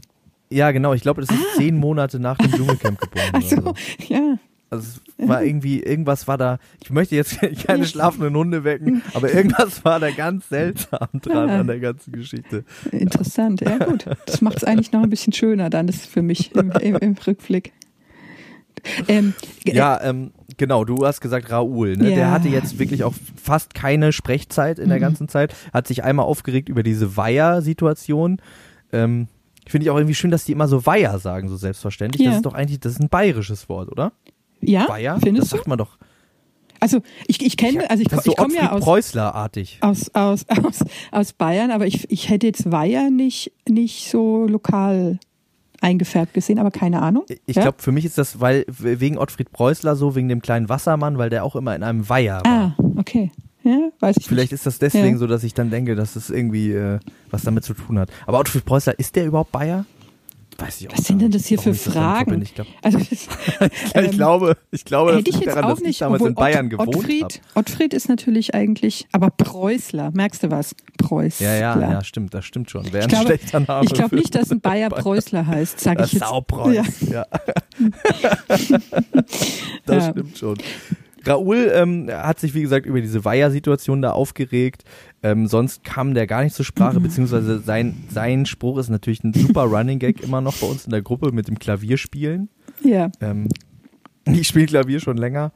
Ja, 0.50 0.72
genau. 0.72 0.94
Ich 0.94 1.02
glaube, 1.02 1.22
das 1.22 1.30
ist 1.30 1.42
ah. 1.42 1.58
zehn 1.58 1.78
Monate 1.78 2.20
nach 2.20 2.38
dem 2.38 2.52
Dschungelcamp 2.52 3.00
geboren. 3.02 3.30
Ach 3.34 3.42
so, 3.42 3.74
ja. 4.08 4.40
Also 4.72 5.00
es 5.18 5.28
war 5.28 5.44
irgendwie, 5.44 5.82
irgendwas 5.82 6.28
war 6.28 6.38
da, 6.38 6.60
ich 6.84 6.92
möchte 6.92 7.16
jetzt 7.16 7.40
keine 7.66 7.86
schlafenden 7.86 8.36
Hunde 8.36 8.64
wecken, 8.64 9.02
aber 9.16 9.34
irgendwas 9.34 9.84
war 9.84 10.00
da 10.00 10.12
ganz 10.12 10.50
seltsam 10.50 11.08
dran 11.14 11.50
ja. 11.50 11.60
an 11.60 11.68
der 11.68 11.80
ganzen 11.80 12.12
Geschichte. 12.12 12.66
Interessant, 12.92 13.62
ja 13.62 13.78
gut. 13.80 14.06
Das 14.28 14.42
macht 14.42 14.58
es 14.58 14.64
eigentlich 14.64 14.92
noch 14.92 15.02
ein 15.02 15.10
bisschen 15.10 15.34
schöner 15.34 15.72
dann, 15.72 15.88
das 15.88 15.98
ist 15.98 16.06
für 16.06 16.22
mich 16.22 16.54
im, 16.56 16.72
im, 16.72 16.96
im 16.98 17.14
Rückblick. 17.14 17.74
Ähm, 19.08 19.34
ja, 19.66 20.00
ähm, 20.04 20.32
genau, 20.60 20.84
du 20.86 21.04
hast 21.04 21.22
gesagt 21.22 21.50
Raoul, 21.50 21.98
ne? 21.98 22.10
Ja. 22.10 22.16
Der 22.16 22.32
hatte 22.32 22.50
jetzt 22.50 22.78
wirklich 22.78 23.04
auch 23.04 23.16
fast 23.42 23.74
keine 23.74 24.12
Sprechzeit 24.14 24.78
in 24.78 24.90
der 24.90 25.00
mhm. 25.00 25.02
ganzen 25.02 25.28
Zeit, 25.28 25.56
hat 25.74 25.88
sich 25.88 26.04
einmal 26.04 26.28
aufgeregt 26.28 26.70
über 26.70 26.84
diese 26.84 27.18
Weiher-Situation. 27.18 28.40
Ähm, 28.94 29.28
Finde 29.68 29.86
ich 29.86 29.90
auch 29.90 29.98
irgendwie 29.98 30.16
schön, 30.16 30.32
dass 30.32 30.46
die 30.46 30.52
immer 30.52 30.68
so 30.68 30.86
Weiher 30.86 31.18
sagen, 31.20 31.50
so 31.50 31.56
selbstverständlich. 31.56 32.22
Ja. 32.22 32.30
Das 32.30 32.38
ist 32.38 32.46
doch 32.46 32.54
eigentlich, 32.54 32.80
das 32.80 32.94
ist 32.94 33.02
ein 33.02 33.10
bayerisches 33.10 33.70
Wort, 33.70 33.92
oder? 33.92 34.12
Ja, 34.62 34.88
Weiher? 34.88 35.20
findest 35.20 35.52
das 35.52 35.58
sagt 35.58 35.68
man 35.68 35.78
doch. 35.78 35.98
Also 36.80 37.02
ich, 37.28 37.46
ich 37.46 37.58
kenne, 37.58 37.90
also 37.90 38.02
ich, 38.02 38.08
das 38.08 38.26
ich 38.26 38.36
komme 38.36 38.56
ja 38.56 38.72
aus 38.72 38.84
Preußler-artig. 38.84 39.80
Aus, 39.82 40.14
aus, 40.14 40.46
aus, 40.64 40.80
aus 41.12 41.34
Bayern, 41.34 41.72
aber 41.72 41.88
ich, 41.88 42.10
ich 42.12 42.30
hätte 42.30 42.48
jetzt 42.48 42.72
Weiher 42.72 43.10
nicht, 43.10 43.52
nicht 43.68 44.10
so 44.10 44.46
lokal 44.48 45.20
eingefärbt 45.82 46.34
gesehen, 46.34 46.60
aber 46.60 46.72
keine 46.72 47.02
Ahnung. 47.02 47.26
Ich 47.46 47.56
ja? 47.56 47.64
glaube, 47.64 47.78
für 47.82 47.92
mich 47.92 48.06
ist 48.06 48.18
das, 48.18 48.40
weil 48.42 48.66
wegen 48.68 49.18
Ottfried 49.18 49.52
Preußler 49.52 49.96
so, 49.96 50.16
wegen 50.16 50.30
dem 50.30 50.42
kleinen 50.42 50.70
Wassermann, 50.70 51.18
weil 51.18 51.30
der 51.30 51.44
auch 51.44 51.56
immer 51.56 51.76
in 51.76 51.84
einem 51.84 52.08
Weiher 52.10 52.42
war. 52.44 52.46
Ah, 52.46 52.76
okay. 52.98 53.32
Ja, 53.64 53.90
weiß 54.00 54.16
ich 54.18 54.28
Vielleicht 54.28 54.52
nicht. 54.52 54.60
ist 54.60 54.66
das 54.66 54.80
deswegen 54.80 55.14
Ja. 55.14 55.18
so, 55.18 55.28
dass 55.28 55.44
ich 55.44 55.54
dann 55.54 55.70
denke, 55.70 55.96
dass 55.96 56.16
es 56.16 56.30
irgendwie 56.30 56.72
äh, 56.72 57.00
was 57.30 57.42
damit 57.44 57.66
zu 57.66 57.74
tun 57.74 58.00
hat. 58.00 58.10
Aber 58.26 58.40
Ottfried 58.40 58.64
Preußler, 58.66 58.98
ist 58.98 59.16
der 59.18 59.26
überhaupt 59.26 59.52
Bayer? 59.52 59.86
Weiß 60.60 60.82
ich 60.82 60.90
auch 60.90 60.98
Was 60.98 61.06
sind 61.06 61.22
denn 61.22 61.32
das 61.32 61.46
hier 61.46 61.58
für 61.60 61.74
Fragen? 61.74 62.42
Ich, 62.42 62.54
glaub, 62.54 62.68
Also, 62.82 62.98
das, 63.00 63.10
ich 64.04 64.12
glaube, 64.12 64.58
ich 64.72 64.84
glaube, 64.86 65.16
hätte 65.16 65.30
ich 65.30 65.38
jetzt 65.40 65.56
daran, 65.56 65.72
auch 65.72 65.80
nicht. 65.80 66.02
damals 66.02 66.24
in 66.24 66.36
Bayern 66.36 66.66
Ott, 66.66 66.72
gewohnt 66.72 66.96
Ottfried. 66.98 67.42
Ottfried 67.56 67.94
ist 67.94 68.10
natürlich 68.10 68.54
eigentlich, 68.54 69.08
aber 69.12 69.30
Preußler, 69.30 70.12
merkst 70.12 70.44
du 70.44 70.52
was? 70.52 70.76
Preußler. 70.98 71.46
Ja, 71.48 71.56
ja, 71.80 71.80
ja, 71.94 72.04
stimmt, 72.04 72.34
das 72.34 72.46
stimmt 72.46 72.70
schon. 72.70 72.92
Wäre 72.92 73.04
ein 73.04 73.10
glaube, 73.10 73.26
schlechter 73.28 73.60
Name. 73.62 73.86
ich 73.86 73.94
glaube 73.94 74.16
nicht, 74.16 74.36
dass 74.36 74.52
ein 74.52 74.60
Bayer 74.62 74.90
Preußler 74.90 75.48
heißt, 75.48 75.80
sage 75.80 76.04
ich 76.04 76.14
jetzt. 76.14 76.26
Saupreuß, 76.28 76.76
Ja. 76.76 76.84
ja. 77.10 77.26
das 79.86 80.06
Ja. 80.06 80.12
stimmt 80.12 80.38
schon. 80.38 80.58
Raoul 81.26 81.70
ähm, 81.76 82.10
hat 82.12 82.40
sich, 82.40 82.54
wie 82.54 82.62
gesagt, 82.62 82.86
über 82.86 83.02
diese 83.02 83.26
Weiher-Situation 83.26 84.02
da 84.02 84.12
aufgeregt. 84.12 84.84
Ähm, 85.22 85.48
sonst 85.48 85.84
kam 85.84 86.14
der 86.14 86.28
gar 86.28 86.44
nicht 86.44 86.56
zur. 86.56 86.66
Sprache, 86.66 87.00
beziehungsweise 87.00 87.60
sein, 87.60 88.04
sein 88.10 88.46
Spruch 88.46 88.78
ist 88.78 88.90
natürlich 88.90 89.24
ein 89.24 89.34
super 89.34 89.64
Running 89.64 90.00
Gag 90.00 90.22
immer 90.22 90.42
noch 90.42 90.58
bei 90.58 90.68
uns 90.68 90.86
in 90.86 90.92
der 90.92 91.02
Gruppe 91.02 91.32
mit 91.32 91.48
dem 91.48 91.58
Klavierspielen. 91.60 92.50
Ja. 92.84 93.12
Ähm, 93.22 93.50
ich 94.26 94.48
spiele 94.48 94.68
Klavier 94.68 95.00
schon 95.00 95.18
länger. 95.18 95.52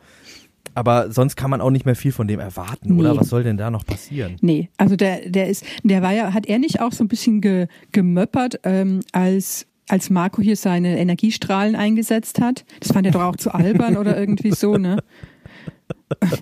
Aber 0.75 1.11
sonst 1.11 1.35
kann 1.35 1.51
man 1.51 1.61
auch 1.61 1.69
nicht 1.69 1.85
mehr 1.85 1.95
viel 1.95 2.11
von 2.11 2.27
dem 2.27 2.39
erwarten, 2.39 2.97
oder? 2.99 3.13
Nee. 3.13 3.19
Was 3.19 3.29
soll 3.29 3.43
denn 3.43 3.57
da 3.57 3.69
noch 3.69 3.85
passieren? 3.85 4.37
Nee, 4.41 4.69
also 4.77 4.95
der, 4.95 5.29
der 5.29 5.47
ist, 5.47 5.63
der 5.83 6.01
war 6.01 6.13
ja, 6.13 6.33
hat 6.33 6.47
er 6.47 6.57
nicht 6.57 6.81
auch 6.81 6.91
so 6.91 7.03
ein 7.03 7.07
bisschen 7.07 7.41
ge, 7.41 7.67
gemöppert, 7.91 8.59
ähm, 8.63 9.01
als 9.11 9.67
als 9.89 10.09
Marco 10.09 10.41
hier 10.41 10.55
seine 10.55 10.97
Energiestrahlen 10.97 11.75
eingesetzt 11.75 12.39
hat. 12.39 12.65
Das 12.79 12.93
fand 12.93 13.05
er 13.05 13.11
doch 13.11 13.21
auch 13.21 13.35
zu 13.35 13.53
albern 13.53 13.97
oder 13.97 14.17
irgendwie 14.17 14.51
so, 14.51 14.77
ne? 14.77 15.03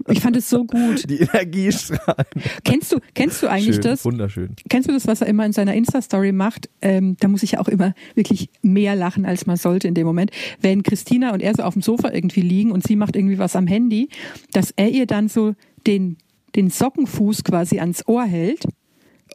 Ich 0.07 0.19
fand 0.21 0.35
es 0.35 0.49
so 0.49 0.65
gut. 0.65 1.09
Die 1.09 1.19
Energiestrahlen. 1.19 2.25
Kennst 2.63 2.91
du, 2.91 2.99
kennst 3.13 3.41
du 3.41 3.47
eigentlich 3.47 3.75
Schön, 3.75 3.83
das? 3.83 4.05
Wunderschön. 4.05 4.55
Kennst 4.69 4.89
du 4.89 4.93
das, 4.93 5.07
was 5.07 5.21
er 5.21 5.27
immer 5.27 5.45
in 5.45 5.53
seiner 5.53 5.73
Insta-Story 5.73 6.31
macht? 6.31 6.69
Ähm, 6.81 7.15
da 7.19 7.27
muss 7.27 7.43
ich 7.43 7.51
ja 7.51 7.59
auch 7.59 7.67
immer 7.67 7.93
wirklich 8.15 8.49
mehr 8.61 8.95
lachen, 8.95 9.25
als 9.25 9.45
man 9.45 9.57
sollte 9.57 9.87
in 9.87 9.93
dem 9.93 10.05
Moment. 10.05 10.31
Wenn 10.59 10.83
Christina 10.83 11.33
und 11.33 11.41
er 11.41 11.55
so 11.55 11.63
auf 11.63 11.73
dem 11.73 11.81
Sofa 11.81 12.11
irgendwie 12.11 12.41
liegen 12.41 12.71
und 12.71 12.85
sie 12.85 12.95
macht 12.95 13.15
irgendwie 13.15 13.37
was 13.37 13.55
am 13.55 13.67
Handy, 13.67 14.09
dass 14.53 14.71
er 14.75 14.89
ihr 14.89 15.05
dann 15.05 15.27
so 15.27 15.55
den, 15.87 16.17
den 16.55 16.69
Sockenfuß 16.69 17.43
quasi 17.43 17.79
ans 17.79 18.07
Ohr 18.07 18.23
hält 18.23 18.65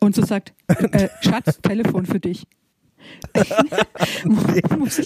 und 0.01 0.15
so 0.15 0.25
sagt, 0.25 0.55
äh, 0.69 1.09
Schatz, 1.21 1.61
Telefon 1.63 2.07
für 2.07 2.21
dich. 2.21 2.45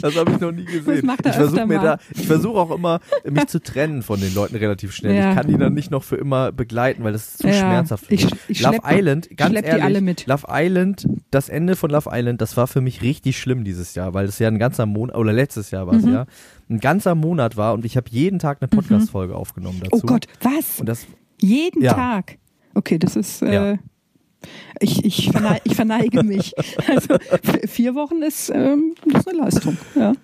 Das 0.03 0.17
habe 0.17 0.33
ich 0.33 0.41
noch 0.41 0.53
nie 0.53 0.65
gesehen. 0.65 1.11
Ich 1.25 1.33
versuche 1.35 1.67
mir 1.67 1.77
mal. 1.79 1.83
da, 1.85 1.99
ich 2.15 2.27
versuche 2.27 2.59
auch 2.59 2.71
immer, 2.71 3.01
mich 3.29 3.47
zu 3.47 3.61
trennen 3.61 4.03
von 4.03 4.21
den 4.21 4.35
Leuten 4.35 4.57
relativ 4.57 4.93
schnell. 4.95 5.15
Ja. 5.17 5.31
Ich 5.31 5.37
kann 5.37 5.47
die 5.49 5.57
dann 5.59 5.75
nicht 5.75 5.91
noch 5.91 6.03
für 6.05 6.17
immer 6.17 6.53
begleiten, 6.53 7.05
weil 7.05 7.13
das 7.13 7.29
ist 7.29 7.39
zu 7.39 7.49
Ja, 7.49 7.55
schmerzhaft. 7.55 8.07
Für 8.07 8.15
ich- 8.15 8.25
mich. 8.31 8.35
ich 8.49 8.61
Love 8.63 8.77
schlepp- 8.77 8.99
Island, 8.99 9.29
ganz 9.37 9.55
ehrlich. 9.63 10.27
Love 10.27 10.47
Island, 10.49 11.07
das 11.31 11.49
Ende 11.49 11.77
von 11.77 11.91
Love 11.91 12.11
Island, 12.13 12.41
das 12.41 12.57
war 12.57 12.67
für 12.67 12.81
mich 12.81 13.03
richtig 13.03 13.39
schlimm 13.39 13.65
dieses 13.65 13.95
Jahr, 13.95 14.15
weil 14.15 14.27
das 14.27 14.39
ja 14.39 14.49
ein 14.49 14.59
ganzer 14.59 14.87
Monat, 14.87 15.17
oder 15.17 15.33
letztes 15.33 15.71
Jahr 15.71 15.87
war 15.87 15.95
es 15.95 16.05
Mhm. 16.05 16.13
ja, 16.13 16.27
ein 16.69 16.79
ganzer 16.81 17.15
Monat 17.15 17.57
war 17.57 17.75
und 17.75 17.85
ich 17.85 17.97
habe 17.97 18.07
jeden 18.11 18.39
Tag 18.39 18.59
eine 18.61 18.69
Podcast-Folge 18.69 19.35
aufgenommen 19.35 19.81
dazu. 19.83 19.97
Oh 20.05 20.07
Gott, 20.07 20.27
was? 20.43 20.79
Und 20.81 20.89
das, 20.89 21.07
Jeden 21.43 21.83
Ja. 21.83 21.95
Tag. 21.95 22.37
Okay, 22.75 22.99
das 22.99 23.17
ist. 23.17 23.43
Äh. 23.43 23.79
Ich, 24.81 25.05
ich, 25.05 25.31
verneige, 25.31 25.61
ich 25.65 25.75
verneige 25.77 26.23
mich. 26.23 26.55
Also 26.89 27.17
vier 27.69 27.95
Wochen 27.95 28.23
ist, 28.23 28.51
ähm, 28.51 28.95
ist 29.15 29.29
eine 29.29 29.39
Leistung. 29.39 29.77
Ja. 29.95 30.15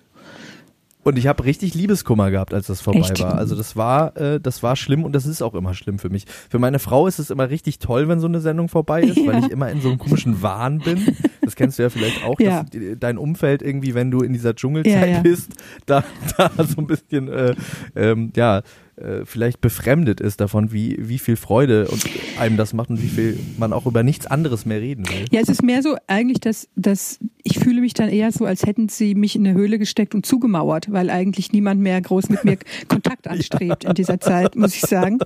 Und 1.03 1.17
ich 1.17 1.27
habe 1.27 1.45
richtig 1.45 1.73
Liebeskummer 1.73 2.31
gehabt, 2.31 2.53
als 2.53 2.67
das 2.67 2.81
vorbei 2.81 2.99
Echt? 2.99 3.21
war. 3.21 3.35
Also 3.35 3.55
das 3.55 3.77
war, 3.77 4.17
äh, 4.17 4.41
das 4.41 4.61
war 4.61 4.75
schlimm 4.75 5.05
und 5.05 5.13
das 5.13 5.25
ist 5.25 5.41
auch 5.41 5.53
immer 5.53 5.73
schlimm 5.73 5.99
für 5.99 6.09
mich. 6.09 6.25
Für 6.49 6.59
meine 6.59 6.79
Frau 6.79 7.07
ist 7.07 7.17
es 7.19 7.29
immer 7.29 7.49
richtig 7.49 7.79
toll, 7.79 8.09
wenn 8.09 8.19
so 8.19 8.27
eine 8.27 8.41
Sendung 8.41 8.67
vorbei 8.67 9.03
ist, 9.03 9.15
weil 9.25 9.35
Ja. 9.39 9.45
ich 9.45 9.51
immer 9.51 9.69
in 9.71 9.79
so 9.79 9.87
einem 9.87 9.99
komischen 9.99 10.41
Wahn 10.41 10.79
bin. 10.79 11.15
Kennst 11.57 11.77
du 11.79 11.83
ja 11.83 11.89
vielleicht 11.89 12.23
auch, 12.23 12.39
Ja. 12.39 12.63
dass 12.63 12.81
dein 12.99 13.17
Umfeld 13.17 13.61
irgendwie, 13.61 13.93
wenn 13.93 14.09
du 14.11 14.21
in 14.21 14.31
dieser 14.31 14.55
Dschungelzeit 14.55 14.93
Ja, 14.93 15.05
ja. 15.15 15.19
bist, 15.21 15.51
da, 15.85 16.03
da 16.37 16.49
so 16.63 16.77
ein 16.77 16.87
bisschen, 16.87 17.27
äh, 17.27 17.55
ähm, 17.95 18.31
ja, 18.35 18.61
äh, 18.95 19.25
vielleicht 19.25 19.59
befremdet 19.61 20.21
ist 20.21 20.39
davon, 20.41 20.71
wie, 20.71 20.97
wie 20.99 21.19
viel 21.19 21.35
Freude 21.35 21.87
und 21.87 22.03
einem 22.39 22.57
das 22.57 22.73
macht 22.73 22.89
und 22.89 23.01
wie 23.01 23.07
viel 23.09 23.37
man 23.57 23.73
auch 23.73 23.85
über 23.85 24.01
nichts 24.03 24.25
anderes 24.25 24.65
mehr 24.65 24.79
reden 24.81 25.07
will. 25.09 25.25
ja, 25.31 25.39
es 25.41 25.49
ist 25.49 25.61
mehr 25.61 25.83
so 25.83 25.97
eigentlich, 26.07 26.39
dass, 26.39 26.67
dass 26.75 27.19
ich 27.43 27.59
fühle 27.59 27.81
mich 27.81 27.93
dann 27.93 28.09
eher 28.09 28.31
so, 28.31 28.45
als 28.45 28.65
hätten 28.65 28.89
sie 28.89 29.13
mich 29.13 29.35
in 29.35 29.45
eine 29.45 29.55
Höhle 29.57 29.77
gesteckt 29.77 30.15
und 30.15 30.25
zugemauert, 30.25 30.91
weil 30.91 31.09
eigentlich 31.11 31.51
niemand 31.51 31.81
mehr 31.81 31.99
groß 32.01 32.29
mit 32.29 32.43
mir 32.45 32.57
Kontakt 32.87 33.27
anstrebt 33.29 33.83
in 33.83 33.93
dieser 33.93 34.19
Zeit, 34.19 34.55
muss 34.55 34.73
ich 34.75 34.81
sagen. 34.81 35.19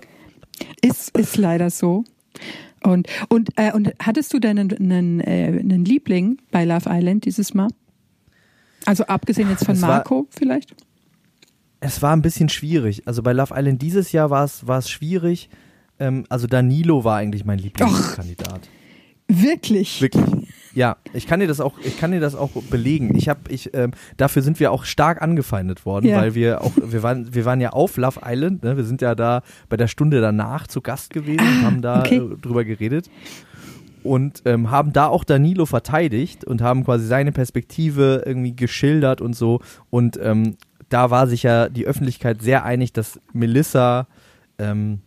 Ist, 0.82 1.18
ist 1.18 1.38
leider 1.38 1.70
so. 1.70 2.04
Und, 2.84 3.08
und, 3.30 3.50
äh, 3.58 3.72
und 3.74 3.94
hattest 4.00 4.34
du 4.34 4.40
denn 4.40 4.58
einen, 4.58 4.72
einen, 4.92 5.20
äh, 5.22 5.60
einen 5.60 5.86
Liebling 5.86 6.40
bei 6.52 6.66
Love 6.66 6.90
Island 6.90 7.26
dieses 7.26 7.54
Mal? 7.54 7.68
Also 8.86 9.06
abgesehen 9.06 9.50
jetzt 9.50 9.66
von 9.66 9.76
Es 9.76 9.82
war- 9.84 9.90
Marco 9.90 10.28
vielleicht? 10.32 10.76
Es 11.80 12.02
war 12.02 12.16
ein 12.16 12.22
bisschen 12.22 12.50
schwierig. 12.50 13.08
Also 13.08 13.24
bei 13.24 13.34
Love 13.34 13.54
Island 13.58 13.82
dieses 13.82 14.12
Jahr 14.12 14.30
war 14.30 14.44
es, 14.44 14.68
war 14.68 14.80
es 14.80 14.90
schwierig. 14.90 15.50
Ähm, 16.00 16.26
also 16.30 16.48
Danilo 16.48 17.04
war 17.04 17.18
eigentlich 17.18 17.46
mein 17.46 17.60
Lieblingskandidat. 17.60 18.68
Wirklich? 19.28 20.02
Wirklich. 20.02 20.41
Ja, 20.74 20.96
ich 21.14 21.28
kann 21.28 21.42
dir 21.42 21.48
das 21.48 21.60
auch, 21.60 21.78
ich 21.84 22.00
kann 22.00 22.12
dir 22.12 22.20
das 22.22 22.34
auch 22.36 22.52
belegen. 22.70 23.14
Ich 23.18 23.28
habe, 23.28 23.42
ich, 23.50 23.74
ähm, 23.74 23.92
dafür 24.16 24.42
sind 24.42 24.60
wir 24.62 24.72
auch 24.72 24.86
stark 24.86 25.22
angefeindet 25.22 25.86
worden, 25.86 26.06
Ja. 26.08 26.18
weil 26.22 26.34
wir 26.34 26.62
auch, 26.62 26.72
wir 26.82 27.04
waren, 27.04 27.34
wir 27.34 27.44
waren 27.46 27.60
ja 27.60 27.72
auf 27.72 27.98
Love 27.98 28.22
Island, 28.26 28.64
ne? 28.64 28.78
Wir 28.78 28.86
sind 28.86 29.02
ja 29.02 29.14
da 29.14 29.42
bei 29.68 29.76
der 29.78 29.88
Stunde 29.88 30.22
danach 30.22 30.68
zu 30.68 30.80
Gast 30.82 31.12
gewesen 31.12 31.42
und 31.42 31.62
Ah, 31.62 31.66
haben 31.66 31.82
da 31.82 32.00
okay. 32.00 32.18
äh, 32.18 32.38
drüber 32.42 32.64
geredet 32.64 33.10
und 34.04 34.42
ähm, 34.46 34.72
haben 34.72 34.94
da 34.94 35.08
auch 35.08 35.24
Danilo 35.24 35.66
verteidigt 35.66 36.44
und 36.46 36.62
haben 36.62 36.86
quasi 36.86 37.06
seine 37.06 37.32
Perspektive 37.32 38.24
irgendwie 38.26 38.56
geschildert 38.56 39.20
und 39.22 39.36
so. 39.36 39.60
Und 39.90 40.18
ähm, 40.24 40.56
da 40.90 41.10
war 41.12 41.28
sich 41.28 41.44
ja 41.44 41.70
die 41.70 41.86
Öffentlichkeit 41.86 42.42
sehr 42.42 42.64
einig, 42.66 42.94
dass 42.94 43.20
Melissa 43.34 44.08
ähm, 44.58 45.02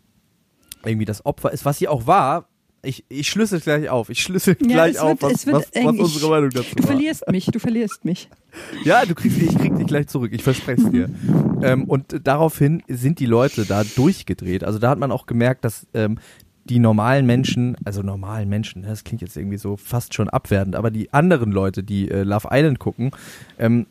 irgendwie 0.84 1.06
das 1.06 1.24
Opfer 1.26 1.52
ist, 1.52 1.64
was 1.64 1.78
sie 1.78 1.88
auch 1.88 2.06
war. 2.06 2.46
Ich, 2.84 3.04
ich 3.08 3.28
schlüssel 3.28 3.60
gleich 3.60 3.88
auf. 3.88 4.08
Ich 4.10 4.22
schlüssel 4.22 4.56
Ja, 4.60 4.66
gleich 4.68 4.98
auf, 4.98 5.10
wird- 5.10 5.22
was, 5.22 5.32
es 5.32 5.46
wird 5.46 5.56
was, 5.56 5.84
was 5.84 5.98
unsere 5.98 6.30
Meinung 6.30 6.50
dazu 6.50 6.74
Du 6.76 6.82
war. 6.82 6.90
verlierst 6.92 7.28
mich, 7.30 7.46
du 7.46 7.58
verlierst 7.58 8.04
mich. 8.04 8.28
Ja, 8.84 9.04
du 9.04 9.16
kriegst, 9.16 9.36
ich 9.42 9.58
krieg 9.58 9.76
dich 9.76 9.86
gleich 9.88 10.06
zurück, 10.06 10.30
ich 10.32 10.44
verspreche 10.44 10.80
es 10.82 10.90
dir. 10.92 11.08
ähm, 11.62 11.84
und 11.84 12.20
daraufhin 12.22 12.84
sind 12.86 13.18
die 13.18 13.26
Leute 13.26 13.64
da 13.66 13.82
durchgedreht. 13.82 14.62
Also 14.62 14.78
da 14.78 14.90
hat 14.90 14.98
man 15.00 15.10
auch 15.10 15.26
gemerkt, 15.26 15.64
dass 15.64 15.88
ähm, 15.92 16.18
die 16.64 16.78
normalen 16.78 17.26
Menschen, 17.26 17.76
also 17.84 18.02
normalen 18.02 18.48
Menschen, 18.48 18.82
ne, 18.82 18.88
das 18.88 19.04
klingt 19.04 19.20
jetzt 19.20 19.36
irgendwie 19.36 19.58
so 19.58 19.76
fast 19.76 20.14
schon 20.14 20.30
abwertend, 20.30 20.76
aber 20.76 20.90
die 20.90 21.12
anderen 21.12 21.52
Leute, 21.52 21.82
die 21.82 22.10
äh, 22.10 22.22
Love 22.22 22.48
Island 22.50 22.78
gucken, 22.78 23.10
ähm, 23.58 23.86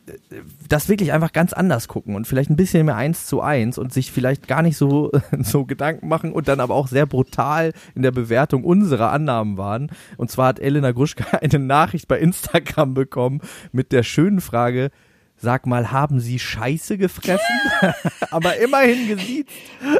das 0.68 0.88
wirklich 0.88 1.12
einfach 1.12 1.32
ganz 1.32 1.52
anders 1.52 1.86
gucken 1.86 2.16
und 2.16 2.26
vielleicht 2.26 2.50
ein 2.50 2.56
bisschen 2.56 2.86
mehr 2.86 2.96
eins 2.96 3.26
zu 3.26 3.40
eins 3.40 3.78
und 3.78 3.92
sich 3.92 4.10
vielleicht 4.10 4.48
gar 4.48 4.62
nicht 4.62 4.76
so, 4.76 5.12
so 5.40 5.64
Gedanken 5.64 6.08
machen 6.08 6.32
und 6.32 6.48
dann 6.48 6.60
aber 6.60 6.74
auch 6.74 6.88
sehr 6.88 7.06
brutal 7.06 7.72
in 7.94 8.02
der 8.02 8.12
Bewertung 8.12 8.64
unserer 8.64 9.12
Annahmen 9.12 9.56
waren. 9.56 9.90
Und 10.16 10.30
zwar 10.30 10.48
hat 10.48 10.58
Elena 10.58 10.90
Gruschka 10.90 11.38
eine 11.42 11.60
Nachricht 11.60 12.08
bei 12.08 12.18
Instagram 12.18 12.94
bekommen 12.94 13.40
mit 13.72 13.92
der 13.92 14.02
schönen 14.02 14.40
Frage, 14.40 14.90
Sag 15.44 15.66
mal, 15.66 15.92
haben 15.92 16.20
Sie 16.20 16.38
Scheiße 16.38 16.96
gefressen? 16.96 17.44
aber 18.30 18.56
immerhin 18.56 19.08
gesiezt. 19.08 19.50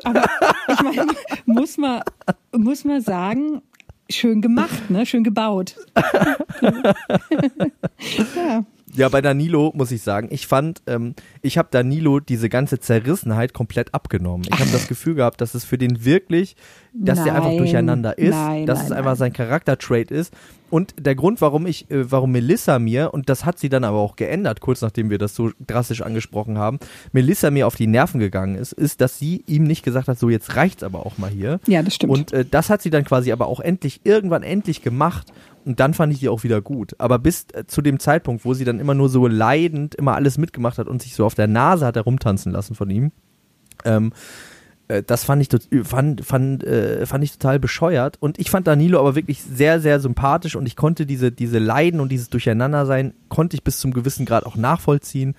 Aber 0.02 0.24
ich 0.68 0.80
meine, 0.80 1.06
muss 1.44 1.76
man, 1.76 2.00
muss 2.56 2.84
man 2.84 3.02
sagen, 3.02 3.60
schön 4.08 4.40
gemacht, 4.40 4.88
ne? 4.88 5.04
Schön 5.04 5.22
gebaut. 5.22 5.76
ja. 8.34 8.64
Ja, 8.96 9.08
bei 9.08 9.20
Danilo 9.20 9.72
muss 9.74 9.90
ich 9.90 10.02
sagen, 10.02 10.28
ich 10.30 10.46
fand, 10.46 10.80
ähm, 10.86 11.14
ich 11.42 11.58
habe 11.58 11.68
Danilo 11.70 12.20
diese 12.20 12.48
ganze 12.48 12.78
Zerrissenheit 12.78 13.52
komplett 13.52 13.92
abgenommen. 13.92 14.46
Ich 14.48 14.60
habe 14.60 14.70
das 14.70 14.86
Gefühl 14.86 15.16
gehabt, 15.16 15.40
dass 15.40 15.54
es 15.54 15.64
für 15.64 15.78
den 15.78 16.04
wirklich, 16.04 16.54
dass 16.92 17.22
der 17.24 17.34
einfach 17.34 17.48
Nein, 17.48 17.58
durcheinander 17.58 18.16
ist, 18.16 18.30
nein, 18.30 18.66
dass 18.66 18.78
nein, 18.78 18.86
es 18.86 18.92
einfach 18.92 19.10
nein. 19.10 19.16
sein 19.16 19.32
Charaktertrait 19.32 20.10
ist. 20.12 20.32
Und 20.74 20.92
der 20.98 21.14
Grund, 21.14 21.40
warum 21.40 21.66
ich, 21.66 21.88
äh, 21.88 22.10
warum 22.10 22.32
Melissa 22.32 22.80
mir, 22.80 23.14
und 23.14 23.28
das 23.28 23.44
hat 23.44 23.60
sie 23.60 23.68
dann 23.68 23.84
aber 23.84 23.98
auch 23.98 24.16
geändert, 24.16 24.60
kurz 24.60 24.82
nachdem 24.82 25.08
wir 25.08 25.18
das 25.18 25.36
so 25.36 25.52
drastisch 25.64 26.02
angesprochen 26.02 26.58
haben, 26.58 26.80
Melissa 27.12 27.52
mir 27.52 27.68
auf 27.68 27.76
die 27.76 27.86
Nerven 27.86 28.18
gegangen 28.18 28.56
ist, 28.56 28.72
ist, 28.72 29.00
dass 29.00 29.16
sie 29.16 29.44
ihm 29.46 29.62
nicht 29.62 29.84
gesagt 29.84 30.08
hat, 30.08 30.18
so 30.18 30.28
jetzt 30.28 30.56
reicht's 30.56 30.82
aber 30.82 31.06
auch 31.06 31.16
mal 31.16 31.30
hier. 31.30 31.60
ja, 31.68 31.80
das 31.84 31.94
stimmt. 31.94 32.12
Und 32.12 32.32
äh, 32.32 32.44
das 32.44 32.70
hat 32.70 32.82
sie 32.82 32.90
dann 32.90 33.04
quasi 33.04 33.30
aber 33.30 33.46
auch 33.46 33.60
endlich, 33.60 34.00
irgendwann 34.02 34.42
endlich 34.42 34.82
gemacht. 34.82 35.28
Und 35.64 35.78
dann 35.78 35.94
fand 35.94 36.12
ich 36.12 36.18
die 36.18 36.28
auch 36.28 36.42
wieder 36.42 36.60
gut. 36.60 36.96
Aber 36.98 37.20
bis 37.20 37.46
äh, 37.52 37.68
zu 37.68 37.80
dem 37.80 38.00
Zeitpunkt, 38.00 38.44
wo 38.44 38.52
sie 38.52 38.64
dann 38.64 38.80
immer 38.80 38.94
nur 38.94 39.08
so 39.08 39.28
leidend 39.28 39.94
immer 39.94 40.16
alles 40.16 40.38
mitgemacht 40.38 40.78
hat 40.78 40.88
und 40.88 41.02
sich 41.02 41.14
so 41.14 41.24
auf 41.24 41.36
der 41.36 41.46
Nase 41.46 41.86
hat 41.86 41.94
herumtanzen 41.94 42.50
lassen 42.50 42.74
von 42.74 42.90
ihm, 42.90 43.12
ähm, 43.84 44.08
äh, 44.08 44.53
das 44.88 45.24
fand 45.24 45.42
ich, 45.42 45.48
fand, 45.86 46.24
fand, 46.24 46.62
äh, 46.64 47.06
fand 47.06 47.24
ich 47.24 47.32
total 47.32 47.58
bescheuert. 47.58 48.16
Und 48.20 48.38
ich 48.38 48.50
fand 48.50 48.66
Danilo 48.66 48.98
aber 49.00 49.14
wirklich 49.14 49.42
sehr, 49.42 49.80
sehr 49.80 50.00
sympathisch 50.00 50.56
und 50.56 50.66
ich 50.66 50.76
konnte 50.76 51.06
diese, 51.06 51.32
diese 51.32 51.58
Leiden 51.58 52.00
und 52.00 52.10
dieses 52.10 52.28
Durcheinandersein, 52.28 53.14
konnte 53.28 53.56
ich 53.56 53.64
bis 53.64 53.78
zum 53.78 53.92
gewissen 53.92 54.26
Grad 54.26 54.44
auch 54.44 54.56
nachvollziehen 54.56 55.34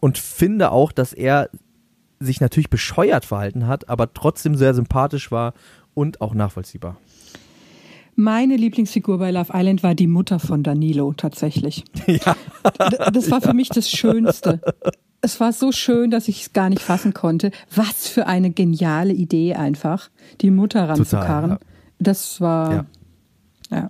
und 0.00 0.18
finde 0.18 0.72
auch, 0.72 0.92
dass 0.92 1.12
er 1.12 1.50
sich 2.18 2.40
natürlich 2.40 2.70
bescheuert 2.70 3.26
verhalten 3.26 3.66
hat, 3.66 3.88
aber 3.90 4.14
trotzdem 4.14 4.54
sehr 4.54 4.72
sympathisch 4.72 5.30
war 5.30 5.52
und 5.92 6.22
auch 6.22 6.32
nachvollziehbar. 6.32 6.96
Meine 8.14 8.56
Lieblingsfigur 8.56 9.18
bei 9.18 9.30
Love 9.30 9.52
Island 9.52 9.82
war 9.82 9.94
die 9.94 10.06
Mutter 10.06 10.38
von 10.38 10.62
Danilo 10.62 11.12
tatsächlich. 11.12 11.84
Ja. 12.06 12.34
Das 13.12 13.30
war 13.30 13.40
für 13.40 13.54
mich 13.54 13.68
das 13.68 13.90
Schönste 13.90 14.60
es 15.26 15.40
war 15.40 15.52
so 15.52 15.72
schön, 15.72 16.10
dass 16.10 16.28
ich 16.28 16.42
es 16.42 16.52
gar 16.52 16.70
nicht 16.70 16.80
fassen 16.80 17.12
konnte. 17.12 17.50
Was 17.74 18.06
für 18.06 18.26
eine 18.28 18.50
geniale 18.50 19.12
Idee 19.12 19.54
einfach, 19.54 20.08
die 20.40 20.52
Mutter 20.52 20.88
ranzukarren. 20.88 21.50
Ja. 21.50 21.58
Das 21.98 22.40
war, 22.40 22.72
ja. 22.72 22.86
ja. 23.70 23.88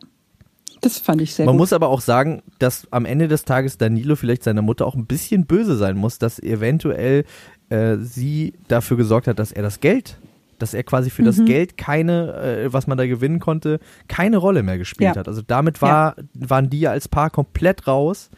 Das 0.80 0.98
fand 0.98 1.20
ich 1.20 1.34
sehr 1.34 1.44
Man 1.44 1.52
gut. 1.52 1.56
Man 1.56 1.62
muss 1.62 1.72
aber 1.74 1.88
auch 1.88 2.00
sagen, 2.00 2.42
dass 2.58 2.90
am 2.90 3.04
Ende 3.04 3.28
des 3.28 3.44
Tages 3.44 3.76
Danilo 3.76 4.16
vielleicht 4.16 4.44
seiner 4.44 4.62
Mutter 4.62 4.86
auch 4.86 4.94
ein 4.94 5.06
bisschen 5.06 5.44
böse 5.44 5.76
sein 5.76 5.96
muss, 5.96 6.18
dass 6.18 6.38
eventuell 6.38 7.24
äh, 7.68 7.96
sie 7.98 8.54
dafür 8.68 8.96
gesorgt 8.96 9.26
hat, 9.26 9.38
dass 9.38 9.52
er 9.52 9.62
das 9.62 9.80
Geld, 9.80 10.16
dass 10.58 10.72
er 10.72 10.84
quasi 10.84 11.10
für 11.10 11.22
mhm. 11.22 11.26
das 11.26 11.44
Geld 11.44 11.76
keine, 11.76 12.32
äh, 12.34 12.72
was 12.72 12.86
man 12.86 12.96
da 12.96 13.06
gewinnen 13.06 13.40
konnte, 13.40 13.78
keine 14.08 14.38
Rolle 14.38 14.62
mehr 14.62 14.78
gespielt 14.78 15.16
ja. 15.16 15.20
hat. 15.20 15.28
Also 15.28 15.42
damit 15.46 15.82
war, 15.82 16.16
waren 16.32 16.70
die 16.70 16.80
ja 16.80 16.92
als 16.92 17.08
Paar 17.08 17.28
komplett 17.28 17.86
raus, 17.86 18.30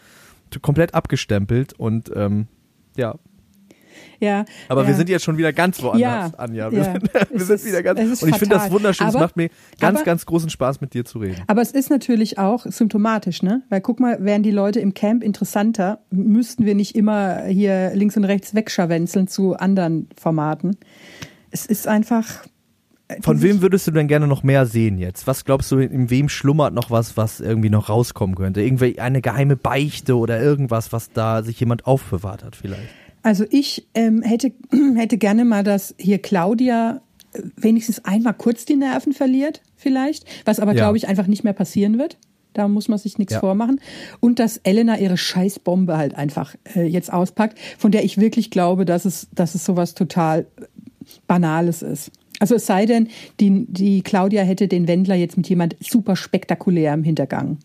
komplett 0.63 0.95
abgestempelt 0.95 1.75
und 1.75 2.11
ähm, 2.17 2.49
ja. 2.99 3.15
Ja. 4.21 4.45
Aber 4.69 4.83
ja. 4.83 4.89
wir 4.89 4.95
sind 4.95 5.09
jetzt 5.09 5.25
schon 5.25 5.39
wieder 5.39 5.53
ganz 5.53 5.81
woanders, 5.83 6.01
ja, 6.01 6.31
Anja. 6.37 6.71
Wir, 6.71 6.79
ja. 6.79 6.93
sind, 6.93 7.13
wir 7.31 7.45
sind 7.45 7.65
wieder 7.65 7.83
ganz. 7.83 8.23
Und 8.23 8.29
ich 8.29 8.37
finde 8.37 8.57
das 8.57 8.71
wunderschön. 8.71 9.07
Aber, 9.07 9.17
es 9.17 9.21
macht 9.21 9.37
mir 9.37 9.49
ganz, 9.79 9.99
aber, 9.99 10.05
ganz 10.05 10.27
großen 10.27 10.51
Spaß, 10.51 10.81
mit 10.81 10.95
dir 10.95 11.05
zu 11.05 11.19
reden. 11.19 11.43
Aber 11.47 11.63
es 11.63 11.71
ist 11.71 11.91
natürlich 11.91 12.39
auch 12.39 12.67
symptomatisch, 12.67 13.43
ne? 13.43 13.63
Weil 13.69 13.81
guck 13.81 14.01
mal, 14.01 14.25
wären 14.25 14.43
die 14.43 14.51
Leute 14.51 14.81
im 14.81 14.95
Camp 14.95 15.23
interessanter, 15.23 16.01
müssten 16.11 16.65
wir 16.65 16.75
nicht 16.75 16.97
immer 16.97 17.45
hier 17.45 17.93
links 17.95 18.17
und 18.17 18.25
rechts 18.25 18.55
wegscharwenzeln 18.55 19.29
zu 19.29 19.57
anderen 19.57 20.09
Formaten. 20.17 20.77
Es 21.51 21.67
ist 21.67 21.87
einfach. 21.87 22.45
Äh, 23.09 23.23
Von 23.23 23.43
wem 23.43 23.63
würdest 23.63 23.87
du 23.87 23.91
denn 23.91 24.07
gerne 24.07 24.27
noch 24.27 24.43
mehr 24.43 24.67
sehen 24.67 24.99
jetzt? 24.99 25.27
Was 25.27 25.45
glaubst 25.45 25.73
du, 25.73 25.79
in 25.79 26.11
wem 26.11 26.29
schlummert 26.29 26.75
noch 26.75 26.91
was, 26.91 27.17
was 27.17 27.41
irgendwie 27.41 27.71
noch 27.71 27.89
rauskommen 27.89 28.37
könnte? 28.37 28.61
Irgendwie 28.61 28.99
eine 29.01 29.21
geheime 29.23 29.57
Beichte 29.57 30.17
oder 30.17 30.41
irgendwas, 30.41 30.93
was 30.93 31.11
da 31.13 31.43
sich 31.43 31.59
jemand 31.59 31.87
aufbewahrt 31.87 32.45
hat 32.45 32.55
vielleicht? 32.55 32.89
Also 33.23 33.45
ich 33.51 33.87
ähm, 33.95 34.23
hätte, 34.23 34.53
hätte 34.97 35.19
gerne 35.19 35.45
mal, 35.45 35.65
dass 35.65 35.95
hier 35.99 36.19
Claudia 36.19 37.01
äh, 37.33 37.43
wenigstens 37.57 38.05
einmal 38.05 38.35
kurz 38.35 38.65
die 38.65 38.77
Nerven 38.77 39.13
verliert, 39.13 39.63
vielleicht, 39.77 40.25
was 40.45 40.61
aber, 40.61 40.73
ja. 40.73 40.79
glaube 40.79 40.99
ich, 40.99 41.09
einfach 41.09 41.27
nicht 41.27 41.45
mehr 41.45 41.53
passieren 41.53 41.99
wird. 41.99 42.19
Da 42.55 42.67
muss 42.67 42.89
man 42.89 42.99
sich 42.99 43.19
nichts 43.19 43.35
ja. 43.35 43.41
vormachen. 43.41 43.81
Und 44.21 44.39
dass 44.39 44.57
Elena 44.59 44.99
ihre 44.99 45.17
Scheißbombe 45.17 45.97
halt 45.97 46.15
einfach 46.17 46.57
äh, 46.75 46.85
jetzt 46.85 47.13
auspackt, 47.13 47.59
von 47.79 47.93
der 47.93 48.05
ich 48.05 48.19
wirklich 48.19 48.51
glaube, 48.51 48.85
dass 48.85 49.05
es, 49.05 49.29
dass 49.33 49.55
es 49.55 49.65
sowas 49.65 49.95
total 49.95 50.47
Banales 51.27 51.83
ist. 51.83 52.11
Also 52.39 52.55
es 52.55 52.67
sei 52.67 52.87
denn, 52.87 53.09
die, 53.41 53.67
die 53.69 54.03
Claudia 54.03 54.43
hätte 54.43 54.69
den 54.69 54.87
Wendler 54.89 55.15
jetzt 55.15 55.37
mit 55.37 55.49
jemand 55.49 55.77
super 55.81 56.17
spektakulärem 56.17 57.03
Hintergang. 57.03 57.59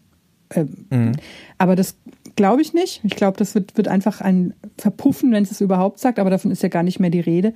Ähm, 0.55 0.85
mhm. 0.89 1.11
Aber 1.57 1.75
das 1.75 1.97
glaube 2.35 2.61
ich 2.61 2.73
nicht. 2.73 3.01
Ich 3.03 3.15
glaube, 3.15 3.37
das 3.37 3.55
wird, 3.55 3.77
wird 3.77 3.87
einfach 3.87 4.21
ein 4.21 4.53
Verpuffen, 4.77 5.31
wenn 5.31 5.43
es 5.43 5.51
es 5.51 5.61
überhaupt 5.61 5.99
sagt, 5.99 6.19
aber 6.19 6.29
davon 6.29 6.51
ist 6.51 6.63
ja 6.63 6.69
gar 6.69 6.83
nicht 6.83 6.99
mehr 6.99 7.09
die 7.09 7.19
Rede. 7.19 7.53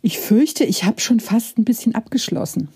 Ich 0.00 0.18
fürchte, 0.18 0.64
ich 0.64 0.84
habe 0.84 1.00
schon 1.00 1.20
fast 1.20 1.58
ein 1.58 1.64
bisschen 1.64 1.94
abgeschlossen. 1.94 2.68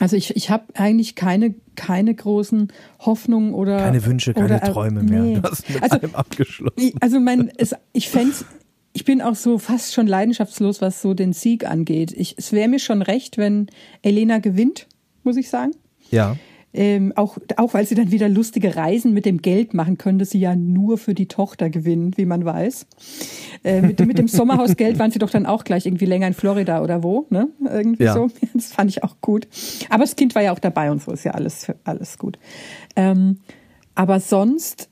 Also 0.00 0.16
ich, 0.16 0.36
ich 0.36 0.48
habe 0.48 0.64
eigentlich 0.74 1.16
keine, 1.16 1.54
keine 1.74 2.14
großen 2.14 2.68
Hoffnungen 3.00 3.52
oder 3.52 3.78
keine 3.78 4.04
Wünsche, 4.06 4.32
keine 4.32 4.46
oder, 4.46 4.60
Träume 4.60 5.02
mehr. 5.02 5.22
Nee. 5.22 5.34
Du 5.34 5.42
hast 5.42 5.68
mit 5.68 5.82
also, 5.82 5.96
allem 5.96 6.14
abgeschlossen. 6.14 6.92
Also 7.00 7.18
mein, 7.18 7.50
es, 7.56 7.74
ich 7.92 8.08
fände 8.08 8.34
ich 8.92 9.04
bin 9.04 9.22
auch 9.22 9.34
so 9.34 9.58
fast 9.58 9.94
schon 9.94 10.06
leidenschaftslos, 10.06 10.80
was 10.80 11.02
so 11.02 11.14
den 11.14 11.32
Sieg 11.32 11.66
angeht. 11.66 12.12
Ich, 12.16 12.34
es 12.36 12.52
wäre 12.52 12.68
mir 12.68 12.78
schon 12.78 13.02
recht, 13.02 13.38
wenn 13.38 13.68
Elena 14.02 14.38
gewinnt, 14.38 14.86
muss 15.22 15.36
ich 15.36 15.50
sagen. 15.50 15.72
Ja. 16.10 16.36
Ähm, 16.74 17.12
auch, 17.16 17.38
auch 17.56 17.72
weil 17.72 17.86
sie 17.86 17.94
dann 17.94 18.12
wieder 18.12 18.28
lustige 18.28 18.76
Reisen 18.76 19.14
mit 19.14 19.24
dem 19.24 19.40
Geld 19.40 19.72
machen, 19.72 19.96
könnte 19.96 20.26
sie 20.26 20.38
ja 20.38 20.54
nur 20.54 20.98
für 20.98 21.14
die 21.14 21.26
Tochter 21.26 21.70
gewinnen, 21.70 22.12
wie 22.16 22.26
man 22.26 22.44
weiß. 22.44 22.86
Äh, 23.64 23.80
mit, 23.80 24.00
mit 24.06 24.18
dem 24.18 24.28
Sommerhausgeld 24.28 24.98
waren 24.98 25.10
sie 25.10 25.18
doch 25.18 25.30
dann 25.30 25.46
auch 25.46 25.64
gleich 25.64 25.86
irgendwie 25.86 26.04
länger 26.04 26.26
in 26.26 26.34
Florida 26.34 26.82
oder 26.82 27.02
wo, 27.02 27.26
ne? 27.30 27.48
Irgendwie 27.60 28.04
ja. 28.04 28.14
so. 28.14 28.28
Das 28.54 28.72
fand 28.72 28.90
ich 28.90 29.02
auch 29.02 29.16
gut. 29.20 29.48
Aber 29.88 30.04
das 30.04 30.14
Kind 30.14 30.34
war 30.34 30.42
ja 30.42 30.52
auch 30.52 30.58
dabei 30.58 30.90
und 30.90 31.02
so 31.02 31.12
ist 31.12 31.24
ja 31.24 31.32
alles, 31.32 31.72
alles 31.84 32.18
gut. 32.18 32.38
Ähm, 32.96 33.38
aber 33.94 34.20
sonst, 34.20 34.90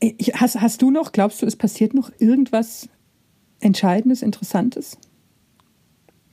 ich, 0.00 0.34
hast, 0.34 0.60
hast 0.60 0.82
du 0.82 0.90
noch, 0.90 1.12
glaubst 1.12 1.40
du, 1.40 1.46
es 1.46 1.56
passiert 1.56 1.94
noch 1.94 2.10
irgendwas 2.18 2.88
Entscheidendes, 3.60 4.22
Interessantes? 4.22 4.98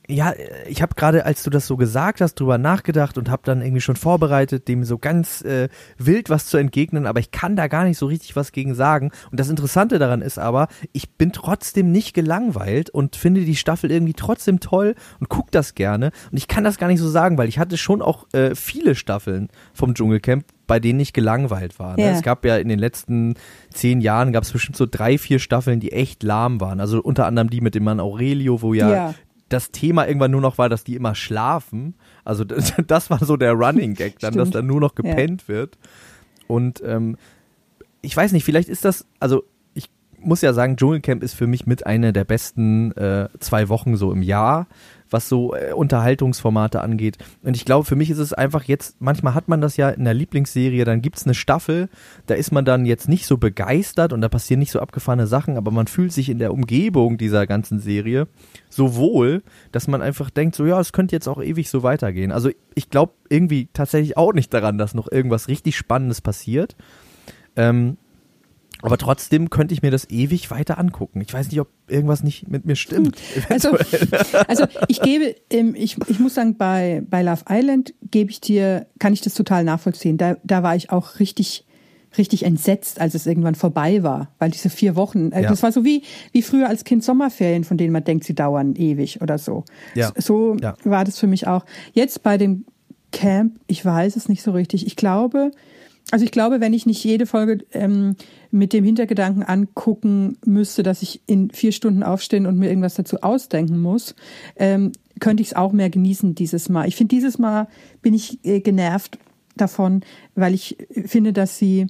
ja, 0.10 0.34
ich 0.68 0.82
habe 0.82 0.96
gerade, 0.96 1.26
als 1.26 1.44
du 1.44 1.50
das 1.50 1.66
so 1.66 1.78
gesagt 1.78 2.20
hast, 2.20 2.36
drüber 2.36 2.58
nachgedacht 2.58 3.18
und 3.18 3.30
habe 3.30 3.44
dann 3.46 3.62
irgendwie 3.62 3.82
schon 3.82 3.96
vorbereitet, 3.96 4.68
dem 4.68 4.84
so 4.84 4.98
ganz 4.98 5.42
äh, 5.44 5.70
wild 5.98 6.30
was 6.30 6.48
zu 6.48 6.58
entgegnen, 6.58 7.06
aber 7.06 7.20
ich 7.20 7.32
kann 7.32 7.56
da 7.56 7.68
gar 7.68 7.86
nicht 7.86 7.98
so 7.98 8.08
richtig 8.08 8.36
was 8.36 8.52
gegen 8.52 8.76
sagen. 8.76 9.12
Und 9.32 9.40
das 9.40 9.50
Interessante 9.50 10.00
daran 10.00 10.22
ist 10.22 10.38
aber, 10.38 10.68
ich 10.92 11.12
bin 11.12 11.32
trotzdem 11.32 11.92
nicht 11.92 12.14
gelangweilt 12.14 12.90
und 12.90 13.16
finde 13.16 13.42
die 13.42 13.56
Staffel 13.56 13.92
irgendwie 13.92 14.14
trotzdem 14.14 14.60
toll 14.60 14.96
und 15.20 15.30
guck 15.30 15.52
das 15.52 15.74
gerne. 15.74 16.12
Und 16.32 16.38
ich 16.38 16.50
kann 16.50 16.66
das 16.66 16.78
gar 16.78 16.88
nicht 16.88 17.00
so 17.00 17.10
sagen, 17.10 17.38
weil 17.38 17.48
ich 17.48 17.60
hatte 17.60 17.78
schon 17.78 18.02
auch 18.02 18.28
äh, 18.34 18.56
viele 18.56 18.96
Staffeln 18.96 19.48
vom 19.74 19.94
Dschungelcamp, 19.94 20.46
bei 20.68 20.80
denen 20.80 21.00
ich 21.00 21.14
gelangweilt 21.14 21.80
war. 21.80 21.98
Ne? 21.98 22.04
Ja. 22.04 22.12
Es 22.12 22.22
gab 22.22 22.46
ja 22.46 22.58
in 22.58 22.70
den 22.70 22.80
letzten 22.80 23.36
zehn 23.72 24.02
Jahren 24.02 24.32
gab 24.32 24.44
es 24.44 24.52
bestimmt 24.52 24.78
so 24.78 24.86
drei, 24.90 25.18
vier 25.18 25.40
Staffeln, 25.40 25.80
die 25.80 25.92
echt 25.92 26.24
lahm 26.24 26.62
waren. 26.62 26.80
Also 26.80 27.02
unter 27.02 27.26
anderem 27.26 27.50
die 27.50 27.62
mit 27.62 27.76
dem 27.76 27.84
Mann 27.84 28.00
Aurelio, 28.00 28.62
wo 28.62 28.74
ja, 28.74 28.92
ja 28.92 29.16
das 29.50 29.72
Thema 29.72 30.08
irgendwann 30.08 30.32
nur 30.32 30.42
noch 30.42 30.58
war, 30.58 30.68
dass 30.68 30.84
die 30.84 30.96
immer 30.96 31.16
schlafen. 31.16 31.96
Also 32.26 32.44
das, 32.44 32.74
das 32.88 33.10
war 33.10 33.24
so 33.24 33.38
der 33.38 33.54
Running 33.54 33.94
Gag 33.94 34.20
dann, 34.20 34.34
dass 34.34 34.50
dann 34.50 34.66
nur 34.66 34.82
noch 34.82 34.96
gepennt 34.96 35.44
ja. 35.44 35.48
wird. 35.50 35.78
Und 36.48 36.82
ähm, 36.86 37.18
ich 38.02 38.16
weiß 38.16 38.32
nicht, 38.32 38.44
vielleicht 38.44 38.70
ist 38.70 38.84
das, 38.84 39.06
also 39.20 39.44
ich 39.74 39.90
muss 40.20 40.42
ja 40.42 40.54
sagen, 40.54 40.76
Dschungelcamp 40.76 41.24
ist 41.24 41.34
für 41.34 41.48
mich 41.48 41.66
mit 41.66 41.86
einer 41.86 42.12
der 42.12 42.26
besten 42.26 42.92
äh, 42.94 43.30
zwei 43.40 43.70
Wochen 43.70 43.96
so 43.96 44.12
im 44.12 44.22
Jahr 44.22 44.68
was 45.14 45.30
so 45.30 45.54
äh, 45.54 45.72
Unterhaltungsformate 45.74 46.82
angeht. 46.82 47.18
Und 47.44 47.56
ich 47.56 47.66
glaube, 47.66 47.86
für 47.86 47.96
mich 47.96 48.10
ist 48.10 48.18
es 48.18 48.34
einfach 48.34 48.64
jetzt, 48.64 48.98
manchmal 49.00 49.34
hat 49.34 49.48
man 49.48 49.62
das 49.62 49.78
ja 49.78 49.90
in 49.90 50.04
der 50.04 50.14
Lieblingsserie, 50.14 50.84
dann 50.84 51.02
gibt 51.02 51.18
es 51.18 51.26
eine 51.26 51.34
Staffel, 51.34 51.90
da 52.26 52.34
ist 52.36 52.52
man 52.52 52.66
dann 52.66 52.86
jetzt 52.86 53.08
nicht 53.08 53.26
so 53.26 53.38
begeistert 53.38 54.12
und 54.12 54.22
da 54.22 54.30
passieren 54.30 54.60
nicht 54.60 54.72
so 54.72 54.80
abgefahrene 54.80 55.28
Sachen, 55.28 55.58
aber 55.58 55.72
man 55.72 55.88
fühlt 55.88 56.12
sich 56.12 56.30
in 56.30 56.40
der 56.40 56.52
Umgebung 56.52 57.18
dieser 57.18 57.48
ganzen 57.48 57.80
Serie 57.80 58.28
so 58.70 58.96
wohl, 58.96 59.44
dass 59.72 59.88
man 59.88 60.02
einfach 60.02 60.30
denkt, 60.30 60.56
so 60.56 60.66
ja, 60.66 60.80
es 60.80 60.92
könnte 60.92 61.16
jetzt 61.16 61.28
auch 61.28 61.42
ewig 61.42 61.70
so 61.70 61.84
weitergehen. 61.84 62.32
Also 62.32 62.50
ich 62.76 62.90
glaube 62.90 63.14
irgendwie 63.30 63.70
tatsächlich 63.72 64.18
auch 64.18 64.34
nicht 64.34 64.54
daran, 64.54 64.78
dass 64.78 64.94
noch 64.94 65.12
irgendwas 65.12 65.48
richtig 65.48 65.78
Spannendes 65.78 66.22
passiert. 66.22 66.76
Ähm, 67.56 67.98
aber 68.84 68.98
trotzdem 68.98 69.50
könnte 69.50 69.74
ich 69.74 69.82
mir 69.82 69.92
das 69.92 70.10
ewig 70.10 70.52
weiter 70.52 70.78
angucken. 70.78 71.22
Ich 71.22 71.34
weiß 71.34 71.50
nicht, 71.50 71.60
ob 71.62 71.70
irgendwas 71.88 72.22
nicht 72.22 72.50
mit 72.50 72.66
mir 72.66 72.76
stimmt. 72.76 73.18
Also, 73.50 73.78
also 74.48 74.66
ich 74.90 75.02
gebe, 75.02 75.36
ähm, 75.50 75.74
ich, 75.74 75.98
ich 76.08 76.20
muss 76.20 76.36
sagen, 76.36 76.58
bei, 76.58 77.02
bei 77.10 77.24
Love 77.24 77.46
Island 77.50 77.94
gebe 78.12 78.30
ich 78.30 78.42
dir, 78.42 78.88
kann 79.00 79.14
ich 79.14 79.22
das 79.22 79.36
total 79.36 79.64
nachvollziehen. 79.64 80.18
Da, 80.18 80.36
da 80.44 80.64
war 80.64 80.76
ich 80.76 80.90
auch 80.90 81.20
richtig, 81.20 81.66
richtig 82.18 82.44
entsetzt, 82.44 83.00
als 83.00 83.16
es 83.16 83.26
irgendwann 83.26 83.56
vorbei 83.56 84.04
war, 84.04 84.34
weil 84.38 84.52
diese 84.52 84.70
vier 84.70 84.98
Wochen, 84.98 85.32
äh, 85.32 85.44
ja. 85.44 85.50
das 85.50 85.64
war 85.64 85.72
so 85.72 85.86
wie, 85.86 86.04
wie 86.34 86.42
früher 86.42 86.68
als 86.68 86.84
Kind 86.84 87.06
Sommerferien, 87.06 87.64
von 87.64 87.78
denen 87.78 87.94
man 87.94 88.04
denkt, 88.04 88.26
sie 88.26 88.36
dauern 88.36 88.76
ewig 88.76 89.22
oder 89.22 89.38
so. 89.38 89.64
Ja. 89.96 90.12
So 90.18 90.58
ja. 90.62 90.76
war 90.84 91.06
das 91.06 91.20
für 91.20 91.28
mich 91.28 91.48
auch. 91.48 91.66
Jetzt 91.94 92.22
bei 92.22 92.38
dem 92.38 92.66
Camp, 93.14 93.60
ich 93.68 93.86
weiß 93.86 94.18
es 94.18 94.28
nicht 94.28 94.44
so 94.44 94.52
richtig. 94.52 94.86
Ich 94.86 94.98
glaube, 94.98 95.52
also 96.12 96.26
ich 96.26 96.32
glaube, 96.32 96.62
wenn 96.62 96.74
ich 96.74 96.86
nicht 96.86 97.04
jede 97.04 97.26
Folge 97.26 97.66
ähm, 97.72 98.16
mit 98.52 98.74
dem 98.74 98.84
Hintergedanken 98.84 99.44
angucken 99.44 100.38
müsste, 100.46 100.84
dass 100.84 101.02
ich 101.02 101.22
in 101.26 101.50
vier 101.50 101.72
Stunden 101.72 102.04
aufstehen 102.04 102.46
und 102.46 102.58
mir 102.58 102.70
irgendwas 102.70 102.96
dazu 102.96 103.22
ausdenken 103.22 103.82
muss, 103.82 104.16
ähm, 104.56 104.92
könnte 105.20 105.42
ich 105.42 105.50
es 105.50 105.56
auch 105.56 105.72
mehr 105.72 105.90
genießen 105.90 106.36
dieses 106.36 106.70
Mal. 106.70 106.88
Ich 106.88 106.96
finde, 106.96 107.16
dieses 107.16 107.40
Mal 107.40 107.68
bin 108.02 108.14
ich 108.14 108.44
äh, 108.44 108.60
genervt 108.60 109.18
davon, 109.56 110.02
weil 110.36 110.54
ich 110.54 110.78
finde, 111.06 111.32
dass 111.32 111.58
sie, 111.58 111.88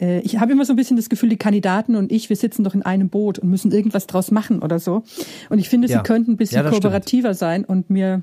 äh, 0.00 0.20
ich 0.20 0.38
habe 0.38 0.52
immer 0.52 0.64
so 0.64 0.72
ein 0.72 0.76
bisschen 0.76 0.96
das 0.96 1.08
Gefühl, 1.08 1.30
die 1.30 1.36
Kandidaten 1.36 1.96
und 1.96 2.12
ich, 2.12 2.28
wir 2.28 2.36
sitzen 2.36 2.64
doch 2.64 2.74
in 2.74 2.82
einem 2.82 3.08
Boot 3.08 3.38
und 3.38 3.50
müssen 3.50 3.72
irgendwas 3.72 4.06
draus 4.06 4.30
machen 4.30 4.62
oder 4.62 4.78
so. 4.78 5.02
Und 5.48 5.58
ich 5.58 5.68
finde, 5.68 5.88
ja. 5.88 5.98
sie 5.98 6.02
könnten 6.02 6.32
ein 6.32 6.36
bisschen 6.36 6.64
ja, 6.64 6.70
kooperativer 6.70 7.30
stimmt. 7.30 7.38
sein 7.38 7.64
und 7.64 7.90
mir 7.90 8.20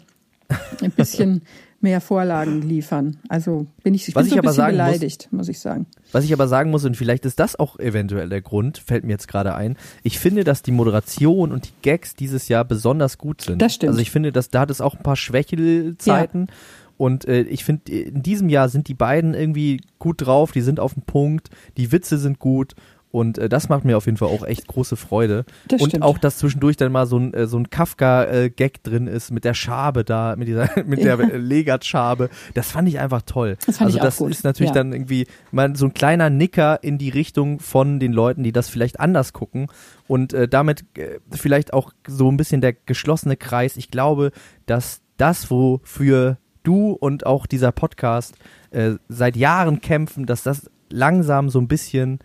ein 0.81 0.91
bisschen 0.91 1.41
mehr 1.83 2.01
Vorlagen 2.01 2.61
liefern. 2.61 3.17
Also 3.29 3.67
bin 3.83 3.93
ich, 3.93 4.07
ich 4.07 4.15
Was 4.15 4.23
bin 4.23 4.27
ich 4.27 4.31
so 4.33 4.37
ein 4.37 4.41
bisschen 4.41 4.55
sagen 4.55 4.77
muss- 4.77 4.85
beleidigt, 4.85 5.27
muss, 5.31 5.47
ich 5.49 5.59
sagen. 5.59 5.85
Was 6.11 6.23
ich 6.25 6.33
aber 6.33 6.47
sagen 6.47 6.71
muss, 6.71 6.85
und 6.85 6.97
vielleicht 6.97 7.25
ist 7.25 7.39
das 7.39 7.55
auch 7.59 7.77
eventuell 7.79 8.29
der 8.29 8.41
Grund, 8.41 8.77
fällt 8.79 9.03
mir 9.03 9.11
jetzt 9.11 9.27
gerade 9.27 9.53
ein, 9.55 9.77
ich 10.01 10.17
finde, 10.17 10.43
dass 10.43 10.61
die 10.63 10.71
Moderation 10.71 11.51
und 11.51 11.65
die 11.67 11.73
Gags 11.83 12.15
dieses 12.15 12.47
Jahr 12.47 12.65
besonders 12.65 13.17
gut 13.17 13.41
sind. 13.41 13.61
Das 13.61 13.75
stimmt. 13.75 13.89
Also 13.91 14.01
ich 14.01 14.09
finde, 14.11 14.31
dass 14.31 14.49
da 14.49 14.61
hat 14.61 14.71
es 14.71 14.81
auch 14.81 14.95
ein 14.95 15.03
paar 15.03 15.15
Schwächelzeiten. 15.17 16.47
Und 16.95 17.25
äh, 17.27 17.41
ich 17.41 17.63
finde, 17.65 17.91
in 17.91 18.21
diesem 18.21 18.49
Jahr 18.49 18.69
sind 18.69 18.87
die 18.87 18.93
beiden 18.93 19.33
irgendwie 19.33 19.81
gut 19.97 20.25
drauf, 20.25 20.51
die 20.51 20.61
sind 20.61 20.79
auf 20.79 20.93
dem 20.93 21.01
Punkt, 21.03 21.49
die 21.75 21.91
Witze 21.91 22.17
sind 22.17 22.39
gut. 22.39 22.75
Und 23.13 23.37
äh, 23.37 23.47
das 23.47 23.69
macht 23.69 23.85
mir 23.85 23.95
auf 23.95 24.07
jeden 24.07 24.17
Fall 24.17 24.29
auch 24.29 24.43
echt 24.43 24.65
große 24.67 24.95
Freude. 24.95 25.45
Das 25.67 25.79
und 25.81 25.89
stimmt. 25.89 26.03
auch, 26.03 26.17
dass 26.17 26.39
zwischendurch 26.39 26.77
dann 26.77 26.91
mal 26.91 27.05
so 27.05 27.17
ein, 27.19 27.31
äh, 27.35 27.45
so 27.45 27.57
ein 27.59 27.69
Kafka-Gag 27.69 28.81
drin 28.83 29.05
ist 29.05 29.29
mit 29.29 29.45
der 29.45 29.53
Schabe 29.53 30.03
da, 30.03 30.35
mit 30.35 30.47
dieser, 30.47 30.67
mit 30.85 31.03
der 31.03 31.17
Ja. 31.19 31.29
äh, 31.29 31.37
Legat-Schabe. 31.37 32.29
Das 32.55 32.71
fand 32.71 32.87
ich 32.87 32.99
einfach 32.99 33.21
toll. 33.21 33.57
Das 33.67 33.77
fand 33.77 33.87
also 33.87 33.97
ich 33.97 34.01
auch 34.01 34.05
das 34.05 34.17
gut. 34.17 34.31
ist 34.31 34.43
natürlich 34.43 34.71
Ja. 34.71 34.75
dann 34.75 34.93
irgendwie 34.93 35.27
mal 35.51 35.75
so 35.75 35.85
ein 35.85 35.93
kleiner 35.93 36.29
Nicker 36.31 36.83
in 36.83 36.97
die 36.97 37.09
Richtung 37.09 37.59
von 37.59 37.99
den 37.99 38.13
Leuten, 38.13 38.43
die 38.43 38.51
das 38.51 38.67
vielleicht 38.69 38.99
anders 38.99 39.31
gucken 39.31 39.67
und 40.07 40.33
äh, 40.33 40.47
damit 40.47 40.83
äh, 40.97 41.19
vielleicht 41.31 41.71
auch 41.71 41.91
so 42.07 42.31
ein 42.31 42.37
bisschen 42.37 42.61
der 42.61 42.73
geschlossene 42.73 43.37
Kreis. 43.37 43.77
Ich 43.77 43.91
glaube, 43.91 44.31
dass 44.65 45.01
das, 45.17 45.51
wofür 45.51 46.37
du 46.63 46.91
und 46.93 47.25
auch 47.27 47.45
dieser 47.45 47.71
Podcast 47.71 48.33
äh, 48.71 48.93
seit 49.07 49.35
Jahren 49.35 49.81
kämpfen, 49.81 50.25
dass 50.25 50.41
das 50.41 50.69
langsam 50.89 51.49
so 51.49 51.59
ein 51.59 51.67
bisschen 51.67 52.19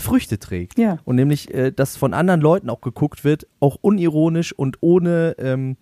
Früchte 0.00 0.38
trägt. 0.38 0.78
Ja. 0.78 0.98
Und 1.04 1.16
nämlich, 1.16 1.52
äh, 1.52 1.72
dass 1.72 1.96
von 1.96 2.14
anderen 2.14 2.40
Leuten 2.40 2.70
auch 2.70 2.80
geguckt 2.80 3.24
wird, 3.24 3.46
auch 3.60 3.76
unironisch 3.80 4.52
und 4.52 4.78
ohne, 4.80 5.36
ähm, 5.38 5.76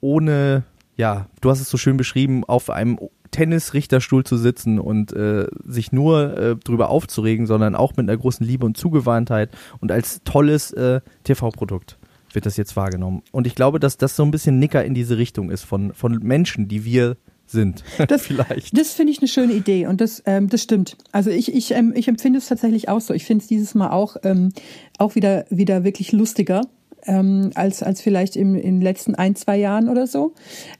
ohne, 0.00 0.64
ja, 0.96 1.26
du 1.40 1.50
hast 1.50 1.60
es 1.60 1.70
so 1.70 1.76
schön 1.76 1.96
beschrieben, 1.96 2.44
auf 2.44 2.70
einem 2.70 2.98
Tennisrichterstuhl 3.30 4.24
zu 4.24 4.36
sitzen 4.36 4.78
und 4.78 5.12
äh, 5.12 5.46
sich 5.64 5.92
nur 5.92 6.38
äh, 6.38 6.56
drüber 6.56 6.88
aufzuregen, 6.88 7.46
sondern 7.46 7.74
auch 7.74 7.92
mit 7.96 8.08
einer 8.08 8.16
großen 8.16 8.46
Liebe 8.46 8.64
und 8.64 8.76
Zugewandtheit 8.76 9.50
und 9.80 9.92
als 9.92 10.22
tolles 10.24 10.72
äh, 10.72 11.00
TV-Produkt 11.24 11.98
wird 12.32 12.46
das 12.46 12.56
jetzt 12.56 12.76
wahrgenommen. 12.76 13.22
Und 13.32 13.46
ich 13.46 13.54
glaube, 13.54 13.80
dass 13.80 13.96
das 13.96 14.14
so 14.14 14.22
ein 14.22 14.30
bisschen 14.30 14.58
Nicker 14.58 14.84
in 14.84 14.94
diese 14.94 15.16
Richtung 15.18 15.50
ist 15.50 15.64
von, 15.64 15.92
von 15.94 16.18
Menschen, 16.18 16.68
die 16.68 16.84
wir 16.84 17.16
sind. 17.46 17.82
Das, 18.08 18.22
Vielleicht. 18.22 18.76
Das 18.76 18.92
finde 18.92 19.12
ich 19.12 19.18
eine 19.18 19.28
schöne 19.28 19.52
Idee 19.52 19.86
und 19.86 20.00
das, 20.00 20.22
ähm, 20.26 20.48
das 20.48 20.62
stimmt. 20.62 20.96
Also 21.12 21.30
ich, 21.30 21.52
ich, 21.52 21.72
ähm, 21.72 21.92
ich 21.96 22.08
empfinde 22.08 22.38
es 22.38 22.46
tatsächlich 22.46 22.88
auch 22.88 23.00
so. 23.00 23.14
Ich 23.14 23.24
finde 23.24 23.42
es 23.42 23.48
dieses 23.48 23.74
Mal 23.74 23.90
auch, 23.90 24.16
ähm, 24.22 24.50
auch 24.98 25.14
wieder, 25.14 25.44
wieder 25.50 25.84
wirklich 25.84 26.12
lustiger. 26.12 26.62
Ähm, 27.08 27.50
als, 27.54 27.84
als 27.84 28.00
vielleicht 28.00 28.34
im, 28.34 28.56
in 28.56 28.76
den 28.76 28.80
letzten 28.80 29.14
ein, 29.14 29.36
zwei 29.36 29.56
Jahren 29.56 29.88
oder 29.88 30.08
so. 30.08 30.34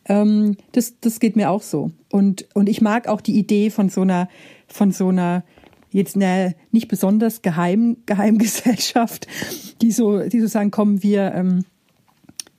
Ähm, 0.07 0.57
das, 0.73 0.99
das 1.01 1.21
geht 1.21 1.37
mir 1.37 1.51
auch 1.51 1.62
so. 1.62 1.93
Und, 2.11 2.49
und 2.53 2.69
ich 2.69 2.81
mag 2.81 3.07
auch 3.07 3.21
die 3.21 3.39
Idee 3.39 3.71
von 3.71 3.91
so 3.91 4.01
einer, 4.01 4.29
von 4.67 4.91
so 4.91 5.09
einer, 5.09 5.45
jetzt 5.91 6.17
eine 6.17 6.57
nicht 6.73 6.89
besonders 6.89 7.43
geheim, 7.43 7.99
Geheimgesellschaft, 8.07 9.29
die 9.83 9.93
so, 9.93 10.21
die 10.21 10.41
so 10.41 10.49
sagen, 10.49 10.73
komm, 10.73 11.03
wir, 11.03 11.33
ähm, 11.33 11.64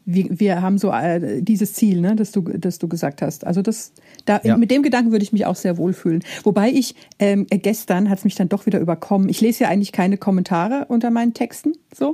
wir, 0.07 0.25
wir 0.29 0.61
haben 0.61 0.77
so 0.77 0.89
äh, 0.89 1.41
dieses 1.43 1.73
Ziel, 1.73 1.99
ne, 1.99 2.15
das 2.15 2.31
du, 2.31 2.41
das 2.41 2.79
du 2.79 2.87
gesagt 2.87 3.21
hast. 3.21 3.45
Also 3.45 3.61
das, 3.61 3.91
da, 4.25 4.39
Ja. 4.43 4.55
mit 4.57 4.71
dem 4.71 4.81
Gedanken 4.81 5.11
würde 5.11 5.23
ich 5.23 5.33
mich 5.33 5.45
auch 5.45 5.57
sehr 5.57 5.77
wohlfühlen. 5.77 6.23
Wobei 6.43 6.69
ich 6.69 6.95
ähm, 7.19 7.45
äh, 7.49 7.57
gestern 7.59 8.09
hat 8.09 8.19
es 8.19 8.23
mich 8.23 8.35
dann 8.35 8.47
doch 8.47 8.65
wieder 8.65 8.79
überkommen. 8.79 9.27
Ich 9.27 9.41
lese 9.41 9.65
ja 9.65 9.69
eigentlich 9.69 9.91
keine 9.91 10.17
Kommentare 10.17 10.85
unter 10.87 11.11
meinen 11.11 11.33
Texten, 11.33 11.73
so. 11.93 12.13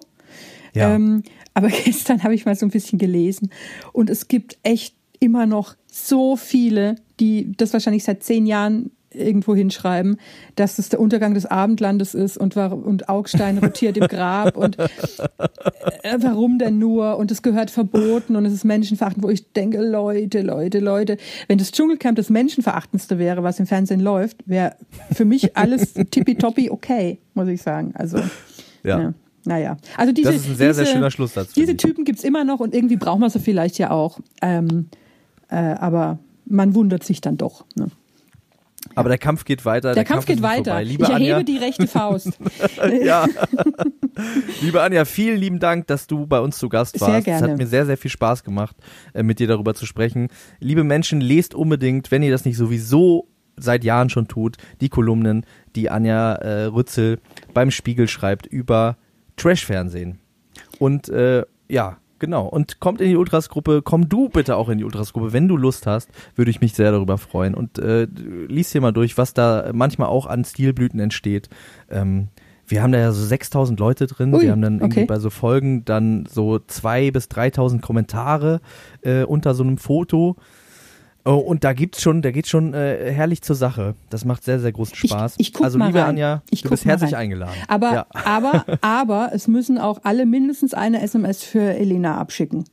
Ja. 0.74 0.96
Ähm, 0.96 1.22
aber 1.54 1.68
gestern 1.86 2.24
habe 2.24 2.34
ich 2.34 2.46
mal 2.46 2.56
so 2.56 2.66
ein 2.66 2.72
bisschen 2.72 2.98
gelesen 2.98 3.52
und 3.94 4.10
es 4.10 4.28
gibt 4.28 4.58
echt 4.64 4.96
immer 5.20 5.46
noch 5.46 5.76
so 5.86 6.36
viele, 6.36 6.96
die 7.20 7.52
das 7.56 7.74
wahrscheinlich 7.74 8.04
seit 8.04 8.24
zehn 8.24 8.48
Jahren 8.48 8.89
irgendwo 9.16 9.55
hinschreiben, 9.55 10.18
dass 10.55 10.80
es 10.80 10.89
der 10.89 10.99
Untergang 10.99 11.34
des 11.34 11.45
Abendlandes 11.45 12.14
ist 12.14 12.38
und, 12.38 12.55
war- 12.55 12.74
und 12.74 13.09
Augstein 13.09 13.57
rotiert 13.59 13.97
im 13.97 14.07
Grab 14.07 14.57
und 14.57 14.78
äh, 14.80 16.18
warum 16.20 16.59
denn 16.59 16.80
nur 16.80 17.18
und 17.18 17.32
es 17.32 17.41
gehört 17.41 17.72
verboten 17.72 18.36
und 18.36 18.45
es 18.45 18.53
ist 18.53 18.64
menschenverachtend, 18.66 19.24
wo 19.24 19.30
ich 19.30 19.51
denke, 19.53 19.82
Leute, 19.82 20.41
Leute, 20.41 20.80
Leute, 20.80 21.18
wenn 21.47 21.57
das 21.57 21.72
Dschungelcamp 21.72 22.16
das 22.16 22.30
menschenverachtendste 22.30 23.20
wäre, 23.20 23.43
was 23.43 23.59
im 23.59 23.68
Fernsehen 23.68 23.99
läuft, 23.99 24.38
wäre 24.47 24.76
für 25.11 25.26
mich 25.26 25.55
alles 25.57 25.93
tippitoppi 25.93 26.70
okay, 26.70 27.20
muss 27.34 27.47
ich 27.47 27.61
sagen. 27.61 27.93
Also, 27.95 28.18
Ja. 28.84 28.99
ja. 28.99 29.14
Naja, 29.45 29.76
also 29.97 30.14
diese, 30.14 30.32
Das 30.32 30.41
ist 30.41 30.49
ein 30.51 30.55
sehr, 30.55 30.74
sehr 30.74 30.86
diese, 30.86 30.95
schöner 30.95 31.11
Schlusssatz, 31.11 31.51
Diese. 31.51 31.76
Typen 31.76 32.05
gibt's 32.05 32.24
immer 32.24 32.45
noch 32.45 32.61
und 32.61 32.74
irgendwie 32.74 32.95
braucht 32.95 33.20
man 33.20 33.30
sie 33.30 33.39
vielleicht 33.39 33.78
ja 33.78 33.91
auch. 33.91 34.20
Ähm, 34.41 34.88
äh, 35.49 35.55
aber 35.55 36.20
man 36.45 36.76
wundert 36.76 37.03
sich 37.03 37.20
dann 37.20 37.36
doch. 37.36 37.66
Ne? 37.76 37.88
Aber 38.96 39.10
der 39.10 39.18
Kampf 39.18 39.46
geht 39.46 39.66
weiter. 39.66 39.94
Der, 39.94 40.04
Kampf, 40.04 40.22
ist 40.22 40.28
geht 40.28 40.42
weiter. 40.42 40.82
Ich 40.82 41.00
erhebe 41.00 41.14
Anja, 41.14 41.44
die 41.44 41.58
rechte 41.58 41.88
Faust. 41.88 42.38
ja. 43.04 43.26
Liebe 44.62 44.82
Anja, 44.82 45.06
vielen 45.06 45.38
lieben 45.38 45.60
Dank, 45.60 45.88
dass 45.88 46.08
du 46.08 46.28
bei 46.28 46.40
uns 46.40 46.58
zu 46.58 46.70
Gast 46.70 46.98
Sehr 46.98 47.08
warst. 47.08 47.20
Es 47.20 47.26
gerne. 47.26 47.52
hat 47.52 47.58
mir 47.58 47.68
sehr, 47.68 47.86
sehr 47.86 47.98
viel 47.98 48.12
Spaß 48.12 48.44
gemacht, 48.44 48.76
äh, 49.14 49.24
mit 49.24 49.40
dir 49.40 49.48
darüber 49.48 49.74
zu 49.74 49.86
sprechen. 49.86 50.28
Liebe 50.60 50.84
Menschen, 50.84 51.22
lest 51.22 51.56
unbedingt, 51.56 52.12
wenn 52.12 52.24
ihr 52.24 52.32
das 52.32 52.46
nicht 52.46 52.58
sowieso 52.58 53.28
seit 53.56 53.84
Jahren 53.84 54.10
schon 54.10 54.28
tut, 54.28 54.58
die 54.82 54.90
Kolumnen, 54.90 55.46
die 55.76 55.90
Anja 55.90 56.34
äh, 56.34 56.66
Rützel 56.66 57.20
beim 57.54 57.72
Spiegel 57.72 58.08
schreibt 58.08 58.46
über 58.46 58.98
Trash-Fernsehen. 59.38 60.20
Und 60.80 61.10
äh, 61.10 61.44
ja, 61.70 61.98
genau. 62.24 62.46
Und 62.46 62.80
kommt 62.80 63.02
in 63.02 63.10
die 63.10 63.18
Ultras-Gruppe, 63.18 63.82
komm 63.82 64.08
du 64.08 64.30
bitte 64.30 64.56
auch 64.56 64.70
in 64.70 64.78
die 64.78 64.86
Ultras-Gruppe. 64.86 65.34
Wenn 65.34 65.50
du 65.50 65.58
Lust 65.58 65.86
hast, 65.86 66.10
würde 66.36 66.52
ich 66.52 66.62
mich 66.62 66.74
sehr 66.74 66.90
darüber 66.90 67.18
freuen. 67.18 67.54
Und 67.54 67.80
äh, 67.80 68.08
lies 68.48 68.72
hier 68.72 68.80
mal 68.80 68.94
durch, 68.94 69.18
was 69.18 69.34
da 69.34 69.72
manchmal 69.74 70.08
auch 70.08 70.26
an 70.26 70.46
Stilblüten 70.46 71.02
entsteht. 71.02 71.50
Ähm, 71.92 72.30
wir 72.66 72.82
haben 72.82 72.94
da 72.94 73.00
ja 73.00 73.12
so 73.12 73.22
6000 73.22 73.78
Leute 73.78 74.08
drin. 74.08 74.34
Ui, 74.34 74.42
wir 74.42 74.52
haben 74.52 74.62
dann 74.62 74.76
irgendwie 74.80 75.02
okay. 75.02 75.06
bei 75.06 75.20
so 75.20 75.30
Folgen 75.30 75.84
dann 75.84 76.26
so 76.32 76.56
2.000 76.56 77.12
bis 77.12 77.28
3000 77.28 77.82
Kommentare 77.82 78.62
äh, 79.02 79.24
unter 79.24 79.54
so 79.54 79.64
einem 79.64 79.78
Foto. 79.78 80.38
Oh, 81.26 81.36
und 81.36 81.64
da 81.64 81.72
gibt's 81.72 82.02
schon, 82.02 82.22
da 82.22 82.32
geht's 82.32 82.50
schon 82.50 82.74
äh, 82.74 83.10
herrlich 83.12 83.42
zur 83.42 83.56
Sache. 83.56 83.96
Das 84.10 84.26
macht 84.26 84.44
sehr, 84.44 84.60
sehr 84.60 84.74
großen 84.74 84.94
Ich- 85.02 85.10
Spaß. 85.10 85.36
ich 85.38 85.54
guck 85.54 85.64
also 85.66 85.78
mal 85.78 85.86
liebe 85.88 86.00
rein. 86.00 86.10
Anja, 86.10 86.42
Ich 86.50 86.64
du 86.64 86.70
bist 86.70 86.84
herzlich 86.84 87.14
rein. 87.14 87.22
eingeladen. 87.22 87.56
Aber, 87.70 87.94
ja. 87.94 88.06
aber, 88.26 88.66
aber 88.82 89.30
es 89.34 89.48
müssen 89.48 89.78
auch 89.78 90.00
alle 90.04 90.26
mindestens 90.26 90.74
eine 90.74 91.02
SMS 91.02 91.42
für 91.44 91.62
Elena 91.62 92.18
abschicken. 92.18 92.66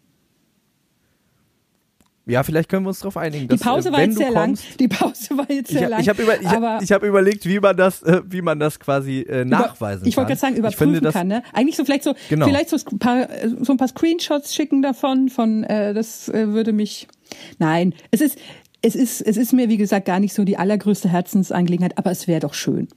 ja, 2.26 2.44
vielleicht 2.44 2.68
können 2.68 2.84
wir 2.84 2.90
uns 2.90 3.00
darauf 3.00 3.16
einigen. 3.16 3.42
Die 3.48 3.56
dass, 3.56 3.60
Pause 3.60 3.88
äh, 3.88 3.92
war 3.92 3.98
wenn 4.00 4.10
jetzt 4.10 4.18
du 4.20 4.22
sehr 4.24 4.32
lang. 4.32 4.46
kommst, 4.50 4.78
Die 4.80 4.88
Pause 4.88 5.36
war 5.38 5.50
jetzt 5.50 5.70
sehr 5.70 5.82
Ich, 5.82 5.88
lang. 5.88 6.00
ich 6.00 6.08
habe 6.08 6.22
über, 6.22 6.40
ich, 6.40 6.46
aber 6.48 6.78
ich 6.82 6.92
hab 6.92 7.02
überlegt, 7.02 7.44
wie 7.46 7.58
man 7.58 7.76
das, 7.76 8.02
äh, 8.02 8.20
wie 8.26 8.40
man 8.42 8.60
das 8.60 8.78
quasi 8.78 9.20
äh, 9.20 9.40
über- 9.42 9.44
nachweisen 9.46 10.06
Ich 10.06 10.16
wollte 10.16 10.28
kann. 10.28 10.38
gerade 10.38 10.40
sagen, 10.40 10.52
Ich 10.54 10.58
überprüfen 10.60 10.94
finde, 10.94 11.12
kann. 11.12 11.26
Ne? 11.28 11.42
Eigentlich 11.52 11.76
so 11.76 11.84
vielleicht 11.84 12.04
so, 12.04 12.14
Genau. 12.28 12.46
vielleicht 12.46 12.68
so 12.70 12.76
ein, 12.76 12.98
paar, 13.00 13.30
äh, 13.30 13.48
so 13.60 13.72
ein 13.72 13.76
paar 13.78 13.88
Screenshots 13.88 14.54
schicken 14.54 14.80
davon. 14.82 15.28
Von 15.28 15.64
äh, 15.64 15.92
das 15.94 16.28
äh, 16.28 16.48
würde 16.48 16.72
mich. 16.72 17.08
Nein, 17.58 17.94
es 18.10 18.20
ist, 18.20 18.38
es 18.82 18.94
ist, 18.94 19.20
es 19.20 19.36
ist 19.36 19.52
mir 19.52 19.68
wie 19.68 19.76
gesagt 19.76 20.06
gar 20.06 20.20
nicht 20.20 20.32
so 20.34 20.44
die 20.44 20.56
allergrößte 20.56 21.08
Herzensangelegenheit, 21.08 21.98
aber 21.98 22.10
es 22.10 22.26
wäre 22.28 22.40
doch 22.40 22.54
schön. 22.54 22.88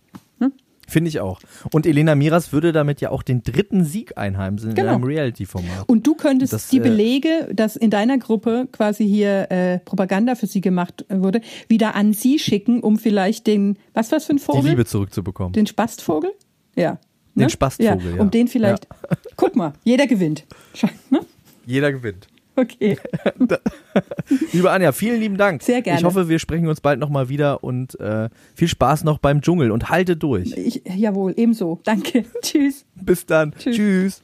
Finde 0.86 1.08
ich 1.08 1.22
auch. 1.22 1.40
Und 1.72 1.86
Elena 1.86 2.14
Miras 2.14 2.52
würde 2.52 2.74
damit 2.74 3.00
ja 3.00 3.10
auch 3.10 3.24
den 3.24 3.42
dritten 3.42 3.86
Sieg 3.86 4.18
einheimsen 4.18 4.76
Genau. 4.76 4.90
in 4.90 4.96
einem 4.96 5.04
Reality-Format. 5.06 5.88
Und 5.88 6.06
du 6.06 6.14
könntest 6.14 6.52
Das, 6.52 6.68
die 6.68 6.78
äh, 6.80 6.82
Belege, 6.82 7.50
dass 7.54 7.78
in 7.78 7.90
deiner 7.90 8.18
Gruppe 8.18 8.68
quasi 8.70 9.08
hier 9.08 9.50
äh, 9.50 9.80
Propaganda 9.80 10.36
für 10.36 10.46
sie 10.46 10.60
gemacht 10.60 11.06
wurde, 11.08 11.40
wieder 11.70 11.96
an 11.96 12.12
sie 12.12 12.38
schicken, 12.38 12.82
um 12.82 13.00
vielleicht 13.00 13.48
den, 13.48 13.80
was 13.94 14.12
war's 14.12 14.26
für 14.26 14.34
ein 14.34 14.38
Die 14.38 14.44
Vogel? 14.44 14.70
Liebe 14.72 14.86
zurückzubekommen. 14.86 15.54
Den 15.54 15.68
Spastvogel? 15.68 16.32
Ja. 16.76 17.00
Den 17.34 17.50
Spastvogel, 17.50 18.16
ja. 18.18 18.22
Um 18.22 18.30
den 18.30 18.50
vielleicht. 18.50 18.86
Guck 19.38 19.56
mal, 19.56 19.74
jeder 19.86 20.06
gewinnt. 20.06 20.46
Ne? 21.10 21.22
Jeder 21.66 21.94
gewinnt. 21.94 22.28
Okay. 22.56 22.98
Liebe 24.52 24.70
Anja, 24.70 24.92
vielen 24.92 25.20
lieben 25.20 25.38
Dank. 25.38 25.64
Sehr 25.64 25.82
gerne. 25.82 26.00
Ich 26.00 26.06
hoffe, 26.06 26.30
wir 26.30 26.38
sprechen 26.38 26.68
uns 26.68 26.82
bald 26.82 27.00
nochmal 27.00 27.28
wieder 27.30 27.64
und 27.64 28.00
äh, 28.00 28.30
viel 28.54 28.68
Spaß 28.68 29.04
noch 29.06 29.18
beim 29.18 29.42
Dschungel 29.42 29.72
und 29.72 29.90
halte 29.90 30.16
durch. 30.16 30.56
Ich, 30.56 30.84
jawohl, 30.86 31.34
ebenso. 31.36 31.80
Danke. 31.84 32.26
Tschüss. 32.42 32.86
Bis 32.96 33.26
dann. 33.26 33.54
Tschüss. 33.58 33.76
Tschüss. 33.76 34.24